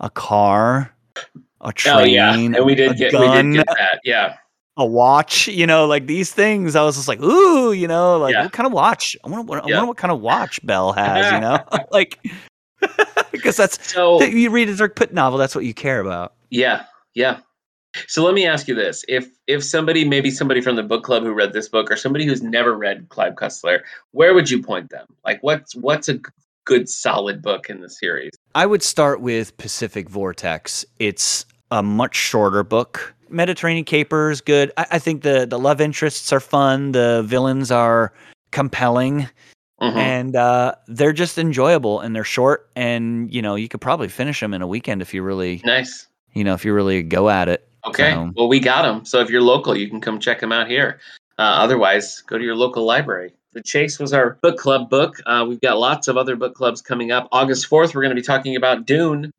a 0.00 0.10
car, 0.10 0.92
a 1.60 1.72
train, 1.72 1.96
oh 1.96 2.04
yeah, 2.04 2.32
and 2.34 2.64
we 2.64 2.74
did 2.74 2.90
a 2.92 2.94
get 2.94 3.12
gun, 3.12 3.20
we 3.22 3.42
did 3.42 3.66
get 3.66 3.66
that. 3.76 4.00
Yeah, 4.04 4.36
a 4.76 4.84
watch. 4.84 5.48
You 5.48 5.66
know, 5.66 5.86
like 5.86 6.06
these 6.06 6.32
things. 6.32 6.76
I 6.76 6.82
was 6.82 6.96
just 6.96 7.08
like, 7.08 7.22
ooh, 7.22 7.72
you 7.72 7.88
know, 7.88 8.18
like 8.18 8.34
Yeah. 8.34 8.42
what 8.44 8.52
kind 8.52 8.66
of 8.66 8.72
watch? 8.72 9.16
I 9.24 9.28
wonder, 9.28 9.42
what, 9.44 9.64
I 9.64 9.68
Yeah. 9.68 9.76
wonder 9.76 9.88
what 9.88 9.96
kind 9.96 10.12
of 10.12 10.20
watch 10.20 10.64
Bell 10.66 10.92
has. 10.92 11.30
You 11.30 11.40
know, 11.40 11.58
like 11.90 12.18
because 13.32 13.56
that's 13.56 13.92
so 13.92 14.22
you 14.22 14.50
read 14.50 14.68
a 14.68 14.74
Dirk 14.76 14.96
Pitt 14.96 15.12
novel. 15.12 15.38
That's 15.38 15.54
what 15.54 15.64
you 15.64 15.74
care 15.74 16.00
about. 16.00 16.34
Yeah, 16.50 16.84
yeah. 17.14 17.40
So 18.08 18.22
let 18.22 18.34
me 18.34 18.46
ask 18.46 18.68
you 18.68 18.74
this: 18.74 19.04
if 19.08 19.26
if 19.46 19.64
somebody, 19.64 20.04
maybe 20.06 20.30
somebody 20.30 20.60
from 20.60 20.76
the 20.76 20.82
book 20.82 21.02
club 21.02 21.22
who 21.22 21.32
read 21.32 21.54
this 21.54 21.68
book, 21.68 21.90
or 21.90 21.96
somebody 21.96 22.26
who's 22.26 22.42
never 22.42 22.76
read 22.76 23.08
Clive 23.08 23.34
Cussler, 23.34 23.80
where 24.10 24.34
would 24.34 24.50
you 24.50 24.62
point 24.62 24.90
them? 24.90 25.06
Like, 25.24 25.42
what's 25.42 25.74
what's 25.74 26.08
a 26.10 26.18
good 26.66 26.88
solid 26.90 27.40
book 27.40 27.70
in 27.70 27.80
the 27.80 27.88
series? 27.88 28.32
I 28.54 28.66
would 28.66 28.82
start 28.82 29.22
with 29.22 29.56
Pacific 29.56 30.10
Vortex. 30.10 30.84
It's 30.98 31.46
a 31.70 31.82
much 31.82 32.14
shorter 32.14 32.62
book. 32.62 33.14
Mediterranean 33.30 33.84
Capers, 33.86 34.40
good. 34.42 34.70
I, 34.76 34.86
I 34.92 34.98
think 34.98 35.22
the 35.22 35.46
the 35.46 35.58
love 35.58 35.80
interests 35.80 36.32
are 36.32 36.40
fun. 36.40 36.92
The 36.92 37.22
villains 37.26 37.70
are 37.72 38.12
compelling, 38.52 39.28
Mhm. 39.82 39.96
and 39.96 40.36
uh, 40.36 40.74
they're 40.86 41.12
just 41.12 41.36
enjoyable. 41.38 42.00
And 42.00 42.14
they're 42.14 42.22
short, 42.24 42.68
and 42.76 43.32
you 43.34 43.42
know 43.42 43.54
you 43.56 43.68
could 43.68 43.80
probably 43.80 44.08
finish 44.08 44.38
them 44.40 44.54
in 44.54 44.62
a 44.62 44.66
weekend 44.66 45.02
if 45.02 45.12
you 45.12 45.22
really, 45.22 45.60
Nice. 45.64 46.06
you 46.34 46.44
know, 46.44 46.54
if 46.54 46.64
you 46.64 46.72
really 46.72 47.02
go 47.02 47.28
at 47.28 47.48
it. 47.48 47.66
Okay. 47.86 48.12
So- 48.12 48.32
Well, 48.36 48.48
we 48.48 48.60
got 48.60 48.82
them. 48.82 49.04
So 49.04 49.20
if 49.20 49.28
you're 49.30 49.42
local, 49.42 49.76
you 49.76 49.88
can 49.88 50.00
come 50.00 50.18
check 50.20 50.40
them 50.40 50.52
out 50.52 50.68
here. 50.68 51.00
Uh, 51.38 51.42
otherwise, 51.42 52.22
go 52.26 52.38
to 52.38 52.44
your 52.44 52.56
local 52.56 52.84
library. 52.84 53.32
The 53.56 53.62
Chase 53.62 53.98
was 53.98 54.12
our 54.12 54.38
book 54.42 54.58
club 54.58 54.90
book. 54.90 55.16
Uh, 55.24 55.46
we've 55.48 55.62
got 55.62 55.78
lots 55.78 56.08
of 56.08 56.18
other 56.18 56.36
book 56.36 56.54
clubs 56.54 56.82
coming 56.82 57.10
up. 57.10 57.26
August 57.32 57.70
4th, 57.70 57.94
we're 57.94 58.02
going 58.02 58.14
to 58.14 58.20
be 58.20 58.20
talking 58.20 58.54
about 58.54 58.84
Dune. 58.84 59.30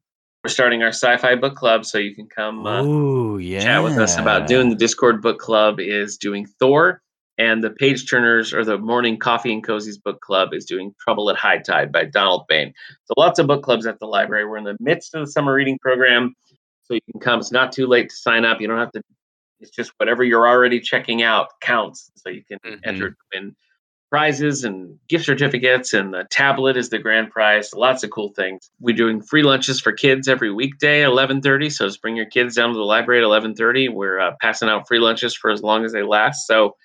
We're 0.44 0.50
starting 0.50 0.82
our 0.82 0.90
sci 0.90 1.18
fi 1.18 1.36
book 1.36 1.54
club, 1.54 1.86
so 1.86 2.00
you 2.00 2.16
can 2.16 2.26
come 2.26 2.66
uh, 2.66 2.82
Ooh, 2.84 3.38
yeah. 3.38 3.60
chat 3.60 3.84
with 3.84 4.00
us 4.00 4.18
about 4.18 4.48
Dune. 4.48 4.70
The 4.70 4.76
Discord 4.76 5.22
book 5.22 5.38
club 5.38 5.80
is 5.80 6.18
doing 6.18 6.48
Thor, 6.48 7.00
and 7.38 7.64
the 7.64 7.70
Page 7.70 8.10
Turners 8.10 8.56
or 8.56 8.66
the 8.66 8.80
Morning 8.80 9.20
Coffee 9.20 9.54
and 9.54 9.64
Cozies 9.64 10.02
book 10.04 10.20
club 10.22 10.52
is 10.52 10.66
doing 10.66 10.96
Trouble 11.00 11.30
at 11.30 11.36
High 11.36 11.60
Tide 11.60 11.92
by 11.92 12.06
Donald 12.06 12.46
Bain. 12.50 12.74
So 13.06 13.14
lots 13.18 13.38
of 13.38 13.46
book 13.46 13.62
clubs 13.62 13.86
at 13.86 14.00
the 14.00 14.08
library. 14.08 14.46
We're 14.46 14.58
in 14.58 14.64
the 14.64 14.78
midst 14.80 15.14
of 15.14 15.28
the 15.28 15.32
summer 15.32 15.54
reading 15.54 15.78
program, 15.80 16.34
so 16.86 16.96
you 16.96 17.02
can 17.12 17.20
come. 17.22 17.40
It's 17.40 17.52
not 17.52 17.72
too 17.72 17.86
late 17.86 18.10
to 18.10 18.16
sign 18.16 18.46
up. 18.46 18.62
You 18.62 18.68
don't 18.68 18.80
have 18.80 18.92
to. 18.94 19.02
It's 19.60 19.70
just 19.70 19.92
whatever 19.98 20.24
you're 20.24 20.48
already 20.48 20.80
checking 20.80 21.22
out 21.22 21.50
counts, 21.62 22.10
so 22.16 22.30
you 22.32 22.44
can 22.44 22.58
Mhm. 22.66 22.80
enter 22.84 23.10
to 23.12 23.16
win 23.32 23.56
prizes 24.10 24.64
and 24.64 24.98
gift 25.10 25.26
certificates, 25.26 25.94
and 25.94 26.14
the 26.14 26.26
tablet 26.32 26.78
is 26.78 26.90
the 26.90 27.00
grand 27.00 27.32
prize. 27.32 27.74
Lots 27.74 28.04
of 28.04 28.12
cool 28.12 28.34
things. 28.36 28.70
We're 28.80 28.96
doing 28.96 29.22
free 29.22 29.44
lunches 29.44 29.80
for 29.80 29.92
kids 29.92 30.28
every 30.28 30.52
weekday, 30.54 31.02
11:30. 31.04 31.70
So 31.72 31.88
just 31.88 32.02
bring 32.02 32.16
your 32.16 32.28
kids 32.28 32.56
down 32.56 32.70
to 32.70 32.76
the 32.76 32.84
library 32.84 33.22
at 33.22 33.26
11:30. 33.28 33.90
We're 33.90 34.20
uh, 34.20 34.32
passing 34.42 34.70
out 34.70 34.88
free 34.88 35.00
lunches 35.00 35.36
for 35.36 35.52
as 35.52 35.62
long 35.62 35.86
as 35.86 35.94
they 35.94 36.04
last. 36.04 36.48
So 36.48 36.76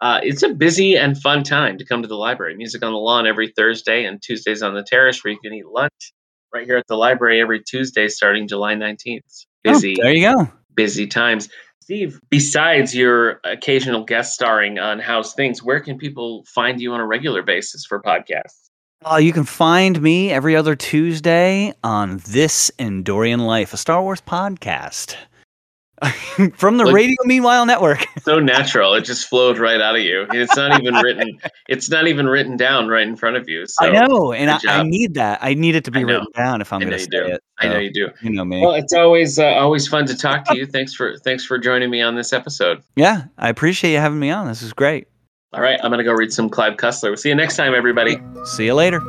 uh, 0.00 0.20
it's 0.22 0.42
a 0.44 0.50
busy 0.50 0.96
and 0.96 1.20
fun 1.20 1.44
time 1.44 1.78
to 1.78 1.86
come 1.86 2.02
to 2.02 2.08
the 2.08 2.16
library. 2.16 2.56
Music 2.56 2.84
on 2.84 2.92
the 2.92 2.98
Lawn 2.98 3.26
every 3.26 3.52
Thursday 3.56 4.04
and 4.04 4.22
Tuesdays 4.22 4.62
on 4.62 4.74
the 4.74 4.84
Terrace, 4.84 5.24
where 5.24 5.32
you 5.32 5.40
can 5.42 5.54
eat 5.54 5.66
lunch 5.66 6.12
right 6.54 6.66
here 6.66 6.76
at 6.78 6.86
the 6.88 6.96
library 6.96 7.40
every 7.40 7.62
Tuesday 7.62 8.08
starting 8.08 8.48
July 8.48 8.74
19th. 8.76 9.46
Busy, 9.64 9.96
Oh, 10.00 10.04
there 10.04 10.14
you 10.14 10.32
go. 10.34 10.48
busy 10.74 11.06
times. 11.06 11.48
Steve, 11.82 12.20
besides 12.30 12.94
your 12.94 13.40
occasional 13.42 14.04
guest 14.04 14.34
starring 14.34 14.78
on 14.78 15.00
How's 15.00 15.34
Things, 15.34 15.64
where 15.64 15.80
can 15.80 15.98
people 15.98 16.44
find 16.46 16.80
you 16.80 16.92
on 16.92 17.00
a 17.00 17.06
regular 17.06 17.42
basis 17.42 17.84
for 17.84 18.00
podcasts? 18.00 18.68
Uh, 19.04 19.16
you 19.16 19.32
can 19.32 19.42
find 19.42 20.00
me 20.00 20.30
every 20.30 20.54
other 20.54 20.76
Tuesday 20.76 21.74
on 21.82 22.18
This 22.28 22.70
Endorian 22.78 23.40
Life, 23.40 23.72
a 23.72 23.76
Star 23.76 24.00
Wars 24.00 24.20
podcast 24.20 25.16
from 26.56 26.76
the 26.76 26.84
Look- 26.84 26.94
Radio 26.94 27.16
Meanwhile 27.24 27.66
Network. 27.66 28.06
So 28.22 28.38
natural, 28.38 28.94
it 28.94 29.00
just 29.00 29.26
flowed 29.28 29.58
right 29.58 29.80
out 29.80 29.96
of 29.96 30.02
you. 30.02 30.26
It's 30.30 30.54
not 30.54 30.80
even 30.80 30.94
written. 30.94 31.40
It's 31.68 31.90
not 31.90 32.06
even 32.06 32.28
written 32.28 32.56
down 32.56 32.86
right 32.86 33.04
in 33.06 33.16
front 33.16 33.36
of 33.36 33.48
you. 33.48 33.66
So 33.66 33.84
I 33.84 33.90
know, 33.90 34.32
and 34.32 34.48
I, 34.48 34.60
I 34.68 34.82
need 34.84 35.14
that. 35.14 35.40
I 35.42 35.54
need 35.54 35.74
it 35.74 35.84
to 35.86 35.90
be 35.90 36.04
written 36.04 36.28
down 36.36 36.60
if 36.60 36.72
I'm 36.72 36.78
going 36.78 36.92
to 36.92 37.00
say 37.00 37.06
do. 37.10 37.24
it. 37.24 37.42
I 37.58 37.66
know 37.66 37.78
you 37.80 37.92
do. 37.92 38.10
You 38.20 38.30
know 38.30 38.44
me. 38.44 38.60
Well, 38.60 38.74
it's 38.74 38.92
always 38.92 39.40
uh, 39.40 39.46
always 39.54 39.88
fun 39.88 40.06
to 40.06 40.16
talk 40.16 40.44
to 40.44 40.56
you. 40.56 40.66
Thanks 40.66 40.94
for 40.94 41.16
thanks 41.18 41.44
for 41.44 41.58
joining 41.58 41.90
me 41.90 42.00
on 42.00 42.14
this 42.14 42.32
episode. 42.32 42.80
yeah, 42.94 43.24
I 43.38 43.48
appreciate 43.48 43.90
you 43.92 43.98
having 43.98 44.20
me 44.20 44.30
on. 44.30 44.46
This 44.46 44.62
is 44.62 44.72
great. 44.72 45.08
All 45.52 45.60
right, 45.60 45.80
I'm 45.82 45.90
gonna 45.90 46.04
go 46.04 46.12
read 46.12 46.32
some 46.32 46.48
Clive 46.48 46.74
Cussler. 46.76 47.08
We'll 47.08 47.16
see 47.16 47.30
you 47.30 47.34
next 47.34 47.56
time, 47.56 47.74
everybody. 47.74 48.22
See 48.44 48.66
you 48.66 48.74
later. 48.74 49.00